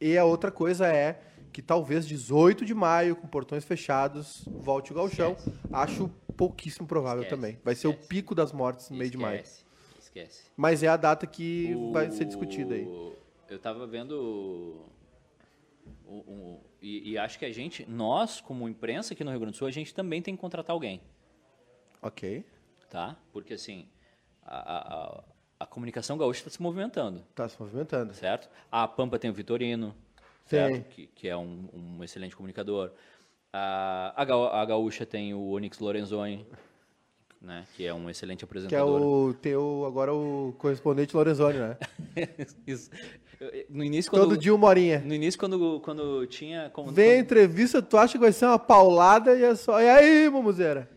E 0.00 0.18
a 0.18 0.24
outra 0.24 0.50
coisa 0.50 0.88
é 0.88 1.20
que 1.52 1.62
talvez 1.62 2.06
18 2.06 2.64
de 2.64 2.74
maio, 2.74 3.14
com 3.14 3.26
portões 3.28 3.64
fechados, 3.64 4.44
volte 4.48 4.90
o 4.92 4.94
galchão. 4.96 5.36
Acho 5.72 6.08
pouquíssimo 6.36 6.86
provável 6.86 7.22
Esquece, 7.22 7.36
também. 7.40 7.58
Vai 7.64 7.74
ser 7.76 7.86
o 7.86 7.90
esquece. 7.92 8.08
pico 8.08 8.34
das 8.34 8.52
mortes 8.52 8.90
no 8.90 8.96
meio 8.96 9.10
de 9.10 9.16
maio. 9.16 9.36
esquece, 9.40 9.64
Esquece. 10.00 10.42
Mas 10.56 10.82
é 10.82 10.88
a 10.88 10.96
data 10.96 11.26
que 11.26 11.72
O- 11.76 11.92
vai 11.92 12.10
ser 12.10 12.24
discutida 12.24 12.74
aí. 12.74 12.84
Eu 13.48 13.58
tava 13.60 13.86
vendo. 13.86 14.84
o- 16.04 16.14
o- 16.14 16.60
e, 16.82 17.12
e 17.12 17.18
acho 17.18 17.38
que 17.38 17.44
a 17.44 17.52
gente, 17.52 17.88
nós, 17.88 18.40
como 18.40 18.68
imprensa 18.68 19.14
aqui 19.14 19.22
no 19.22 19.30
Rio 19.30 19.40
Grande 19.40 19.54
do 19.54 19.58
Sul, 19.58 19.68
a 19.68 19.70
gente 19.70 19.94
também 19.94 20.20
tem 20.20 20.34
que 20.34 20.40
contratar 20.40 20.74
alguém. 20.74 21.00
Ok. 22.02 22.44
Tá? 22.90 23.16
Porque 23.32 23.54
assim, 23.54 23.86
a, 24.44 24.56
a, 24.56 25.22
a- 25.60 25.66
comunicação 25.66 26.16
gaúcha 26.16 26.40
está 26.40 26.50
se 26.50 26.62
movimentando. 26.62 27.22
Tá 27.34 27.48
se 27.48 27.60
movimentando. 27.60 28.14
certo? 28.14 28.48
A 28.70 28.86
Pampa 28.86 29.18
tem 29.18 29.30
o 29.30 29.34
Vitorino, 29.34 29.94
certo? 30.46 30.88
Que, 30.90 31.06
que 31.08 31.28
é 31.28 31.36
um, 31.36 31.68
um 31.74 32.04
excelente 32.04 32.36
comunicador. 32.36 32.90
A, 33.52 34.12
a, 34.16 34.24
Gaú- 34.24 34.46
a 34.46 34.64
Gaúcha 34.64 35.04
tem 35.04 35.34
o 35.34 35.48
Onyx 35.50 35.78
Lorenzoni, 35.78 36.46
né? 37.40 37.64
Que 37.74 37.86
é 37.86 37.92
um 37.94 38.08
excelente 38.08 38.38
Que 38.40 38.44
é 38.44 38.46
apresentador. 38.46 39.00
o 39.02 39.34
teu, 39.34 39.84
agora 39.86 40.14
o 40.14 40.54
correspondente 40.58 41.14
Lorenzoni, 41.16 41.58
né? 41.58 41.76
Isso. 42.66 42.90
No 43.68 43.84
início, 43.84 44.10
quando, 44.10 44.22
Todo 44.22 44.36
dia 44.38 44.54
uma 44.54 44.66
horinha. 44.68 45.00
no 45.00 45.12
início, 45.12 45.38
quando, 45.38 45.78
quando 45.80 46.26
tinha... 46.26 46.70
Quando, 46.72 46.90
Vem 46.92 47.04
a 47.10 47.14
quando- 47.16 47.20
entrevista, 47.24 47.82
tu 47.82 47.98
acha 47.98 48.12
que 48.14 48.18
vai 48.18 48.32
ser 48.32 48.46
uma 48.46 48.58
paulada 48.58 49.34
e 49.36 49.42
é 49.44 49.54
só. 49.54 49.80
E 49.82 49.88
aí, 49.88 50.30
mamuzeira? 50.30 50.88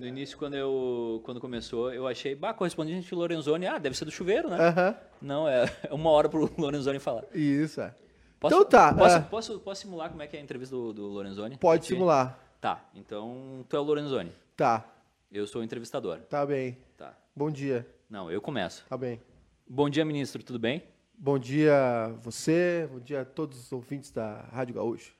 No 0.00 0.06
início, 0.06 0.36
quando, 0.38 0.54
eu, 0.54 1.20
quando 1.24 1.40
começou, 1.40 1.92
eu 1.92 2.06
achei, 2.06 2.34
bah, 2.34 2.52
correspondente 2.54 3.14
Lorenzoni, 3.14 3.66
ah, 3.66 3.78
deve 3.78 3.96
ser 3.96 4.04
do 4.06 4.10
chuveiro, 4.10 4.48
né? 4.48 4.56
Aham. 4.58 4.96
Não, 5.22 5.46
é 5.48 5.64
uma 5.92 6.10
hora 6.10 6.28
pro 6.28 6.50
Lorenzoni 6.58 6.98
falar. 6.98 7.24
Isso, 7.34 7.80
é. 7.80 7.94
Posso, 8.40 8.54
Então 8.56 8.66
tá, 8.68 8.94
Posso, 8.94 9.16
é. 9.16 9.20
posso, 9.20 9.60
posso 9.60 9.80
simular 9.82 10.08
como 10.10 10.22
é 10.22 10.26
que 10.26 10.36
é 10.36 10.40
a 10.40 10.42
entrevista 10.42 10.74
do, 10.74 10.92
do 10.94 11.06
Lorenzoni? 11.06 11.58
Pode 11.58 11.80
Aqui? 11.84 11.88
simular. 11.94 12.38
Tá, 12.60 12.82
então 12.94 13.64
tu 13.68 13.76
é 13.76 13.78
o 13.78 13.82
Lorenzoni. 13.82 14.32
Tá, 14.56 14.84
Eu 15.30 15.46
sou 15.46 15.60
o 15.60 15.64
entrevistador. 15.64 16.18
tá 16.28 16.44
bem. 16.46 16.76
Tá. 16.96 17.14
Bom 17.36 17.50
dia. 17.50 17.86
Não, 18.08 18.30
eu 18.30 18.40
começo. 18.40 18.84
Tá 18.88 18.96
bem. 18.96 19.20
Bom 19.68 19.88
dia, 19.88 20.04
ministro, 20.04 20.42
tudo 20.42 20.58
bem? 20.58 20.82
Bom 21.16 21.38
dia 21.38 22.14
você, 22.22 22.88
bom 22.90 22.98
dia 22.98 23.20
a 23.20 23.24
todos 23.26 23.58
os 23.60 23.70
ouvintes 23.72 24.10
da 24.10 24.46
Rádio 24.52 24.74
Gaúcho. 24.74 25.12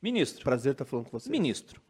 Ministro, 0.00 0.42
Prazer 0.44 0.72
estar 0.72 0.84
falando 0.84 1.06
com 1.10 1.18
você. 1.18 1.28
ministro. 1.28 1.80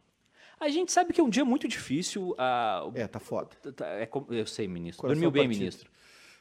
A 0.63 0.69
gente 0.69 0.91
sabe 0.91 1.11
que 1.13 1.19
é 1.19 1.23
um 1.23 1.29
dia 1.29 1.43
muito 1.43 1.67
difícil. 1.67 2.29
o- 2.29 2.91
É, 2.95 3.07
tá 3.07 3.19
foda. 3.19 3.49
tá- 3.75 3.87
é 3.87 4.05
como- 4.05 4.27
eu 4.33 4.45
sei, 4.47 4.67
ministro. 4.67 5.01
Coração 5.01 5.15
Dormiu 5.21 5.31
bem, 5.31 5.43
partido. 5.43 5.59
ministro. 5.59 5.91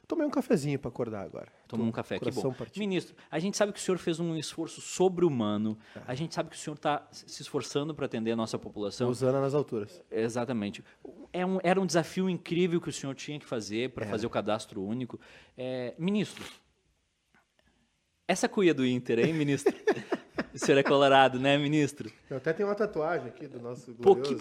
Tomei 0.06 0.26
um 0.26 0.30
cafezinho 0.30 0.78
para 0.78 0.88
acordar 0.90 1.22
agora. 1.24 1.48
Tomou 1.66 1.86
um 1.86 1.92
café, 1.92 2.18
que 2.18 2.30
bom. 2.30 2.52
partido. 2.52 2.78
Ministro, 2.80 3.16
a 3.30 3.38
gente 3.38 3.56
sabe 3.56 3.72
que 3.72 3.78
o 3.78 3.82
senhor 3.82 3.98
fez 3.98 4.20
um 4.20 4.36
esforço 4.36 4.80
sobre-humano. 4.80 5.78
A 6.06 6.14
gente 6.14 6.34
sabe 6.34 6.50
que 6.50 6.56
o 6.56 6.58
senhor 6.58 6.74
está 6.74 7.06
se 7.10 7.40
esforçando 7.42 7.94
para 7.94 8.06
atender 8.06 8.32
a 8.32 8.36
nossa 8.36 8.58
população. 8.58 9.08
Usando 9.08 9.40
nas 9.40 9.54
alturas. 9.54 10.02
Exatamente. 10.10 10.84
É 11.32 11.46
um- 11.46 11.58
era 11.62 11.80
um 11.80 11.86
desafio 11.86 12.28
incrível 12.28 12.80
que 12.80 12.88
o 12.90 12.92
senhor 12.92 13.14
tinha 13.14 13.38
que 13.38 13.46
fazer 13.46 13.90
para 13.90 14.06
fazer 14.06 14.26
o 14.26 14.30
cadastro 14.30 14.82
único. 14.82 15.18
É, 15.56 15.94
ministro, 15.98 16.44
essa 18.28 18.48
cuia 18.48 18.74
do 18.74 18.84
Inter, 18.86 19.18
hein, 19.20 19.32
ministro? 19.32 19.72
o 20.55 20.59
senhor 20.59 20.78
é 20.78 20.82
colorado, 20.82 21.38
né, 21.38 21.57
ministro? 21.57 22.11
Eu 22.28 22.36
até 22.36 22.53
tenho 22.53 22.68
uma 22.68 22.74
tatuagem 22.74 23.28
aqui 23.28 23.46
do 23.46 23.61
nosso 23.61 23.92
Pô, 23.94 24.16
que-. 24.16 24.36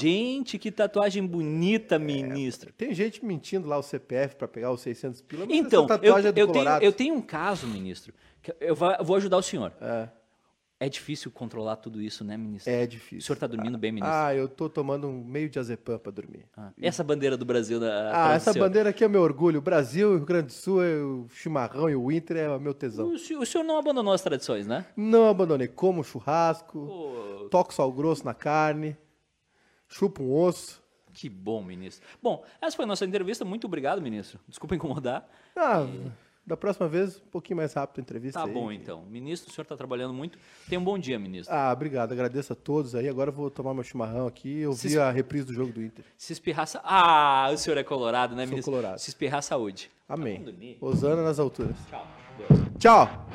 Gente, 0.00 0.58
que 0.58 0.70
tatuagem 0.70 1.26
bonita, 1.26 1.98
ministro. 1.98 2.72
Tem 2.72 2.94
gente 2.94 3.24
mentindo 3.24 3.68
lá 3.68 3.78
o 3.78 3.82
CPF 3.82 4.36
para 4.36 4.48
pegar 4.48 4.70
os 4.70 4.80
600 4.80 5.20
pila, 5.22 5.46
mas 5.46 5.56
Então, 5.56 5.86
eu, 6.02 6.16
é 6.16 6.32
eu, 6.34 6.48
tenho, 6.48 6.68
eu 6.80 6.92
tenho 6.92 7.14
um 7.14 7.22
caso, 7.22 7.66
ministro, 7.66 8.12
que 8.42 8.54
eu 8.60 8.74
vou 8.74 9.16
ajudar 9.16 9.36
o 9.36 9.42
senhor. 9.42 9.72
É, 9.80 10.08
É 10.80 10.88
difícil 10.88 11.28
controlar 11.32 11.74
tudo 11.76 12.00
isso, 12.00 12.22
né, 12.22 12.36
ministro? 12.36 12.72
é 12.72 12.84
O 12.84 12.86
difícil. 12.86 13.20
senhor 13.22 13.34
está 13.34 13.46
dormindo 13.48 13.76
bem, 13.76 13.90
ministro? 13.90 14.16
Ah, 14.16 14.32
eu 14.32 14.48
tô 14.48 14.68
tomando 14.68 15.08
um 15.08 15.24
meio 15.24 15.50
de 15.50 15.58
azepam 15.58 15.98
para 15.98 16.12
dormir. 16.12 16.44
Ah, 16.56 16.70
Essa 16.80 17.02
bandeira 17.02 17.36
do 17.36 17.44
Brasil 17.44 17.80
da 17.80 18.12
Ah, 18.28 18.34
essa 18.34 18.52
bandeira 18.54 18.90
aqui 18.90 19.02
é 19.02 19.08
meu 19.08 19.22
orgulho. 19.22 19.58
O 19.58 19.62
Brasil, 19.62 20.10
o 20.12 20.16
Rio 20.18 20.24
Grande 20.24 20.46
do 20.46 20.52
Sul, 20.52 20.80
é 20.84 20.94
o 21.02 21.26
chimarrão 21.30 21.90
e 21.90 21.96
o 21.96 22.12
Inter 22.12 22.36
é 22.36 22.48
o 22.48 22.60
meu 22.60 22.72
tesão. 22.72 23.08
O 23.12 23.18
senhor, 23.18 23.42
o 23.42 23.46
senhor 23.46 23.64
não 23.64 23.76
abandonou 23.76 24.12
as 24.12 24.22
tradições, 24.22 24.68
né? 24.68 24.86
Não 24.96 25.28
abandonei. 25.28 25.66
Como 25.66 26.04
churrasco, 26.04 27.48
toco 27.50 27.74
sal 27.74 27.90
grosso 27.92 28.24
na 28.24 28.32
carne, 28.34 28.96
chupo 29.88 30.22
um 30.22 30.32
osso. 30.32 30.80
que 31.12 31.28
bom, 31.28 31.60
ministro. 31.60 32.06
Bom, 32.22 32.44
essa 32.60 32.76
foi 32.76 32.84
a 32.84 32.88
nossa 32.88 33.04
entrevista. 33.04 33.44
Muito 33.44 33.66
obrigado, 33.66 34.00
ministro. 34.00 34.38
Desculpa 34.46 34.76
incomodar. 34.76 35.28
Ah, 35.56 35.84
da 36.48 36.56
próxima 36.56 36.88
vez, 36.88 37.18
um 37.18 37.30
pouquinho 37.30 37.58
mais 37.58 37.74
rápido 37.74 37.98
a 37.98 38.00
entrevista. 38.00 38.40
Tá 38.40 38.46
aí. 38.46 38.52
bom, 38.52 38.72
então. 38.72 39.02
Ministro, 39.02 39.50
o 39.50 39.54
senhor 39.54 39.64
está 39.64 39.76
trabalhando 39.76 40.14
muito. 40.14 40.38
Tenha 40.66 40.80
um 40.80 40.84
bom 40.84 40.98
dia, 40.98 41.18
ministro. 41.18 41.54
Ah, 41.54 41.70
obrigado. 41.70 42.12
Agradeço 42.12 42.54
a 42.54 42.56
todos 42.56 42.94
aí. 42.94 43.06
Agora 43.06 43.28
eu 43.28 43.34
vou 43.34 43.50
tomar 43.50 43.74
meu 43.74 43.84
chimarrão 43.84 44.26
aqui. 44.26 44.60
e 44.60 44.66
ouvir 44.66 44.88
es... 44.88 44.96
a 44.96 45.10
reprise 45.10 45.44
do 45.44 45.52
jogo 45.52 45.70
do 45.70 45.82
Inter. 45.82 46.06
Se 46.16 46.32
espirrar. 46.32 46.66
Sa... 46.66 46.80
Ah, 46.82 47.50
o 47.52 47.56
senhor 47.58 47.76
é 47.76 47.84
colorado, 47.84 48.34
né, 48.34 48.44
Sou 48.44 48.50
ministro? 48.50 48.72
colorado. 48.72 48.98
Se 48.98 49.10
espirrar, 49.10 49.42
saúde. 49.42 49.90
Amém. 50.08 50.42
Tá 50.42 50.86
Osana 50.86 51.22
nas 51.22 51.38
alturas. 51.38 51.76
Tchau. 51.90 52.06
Deus. 52.38 52.60
Tchau. 52.78 53.26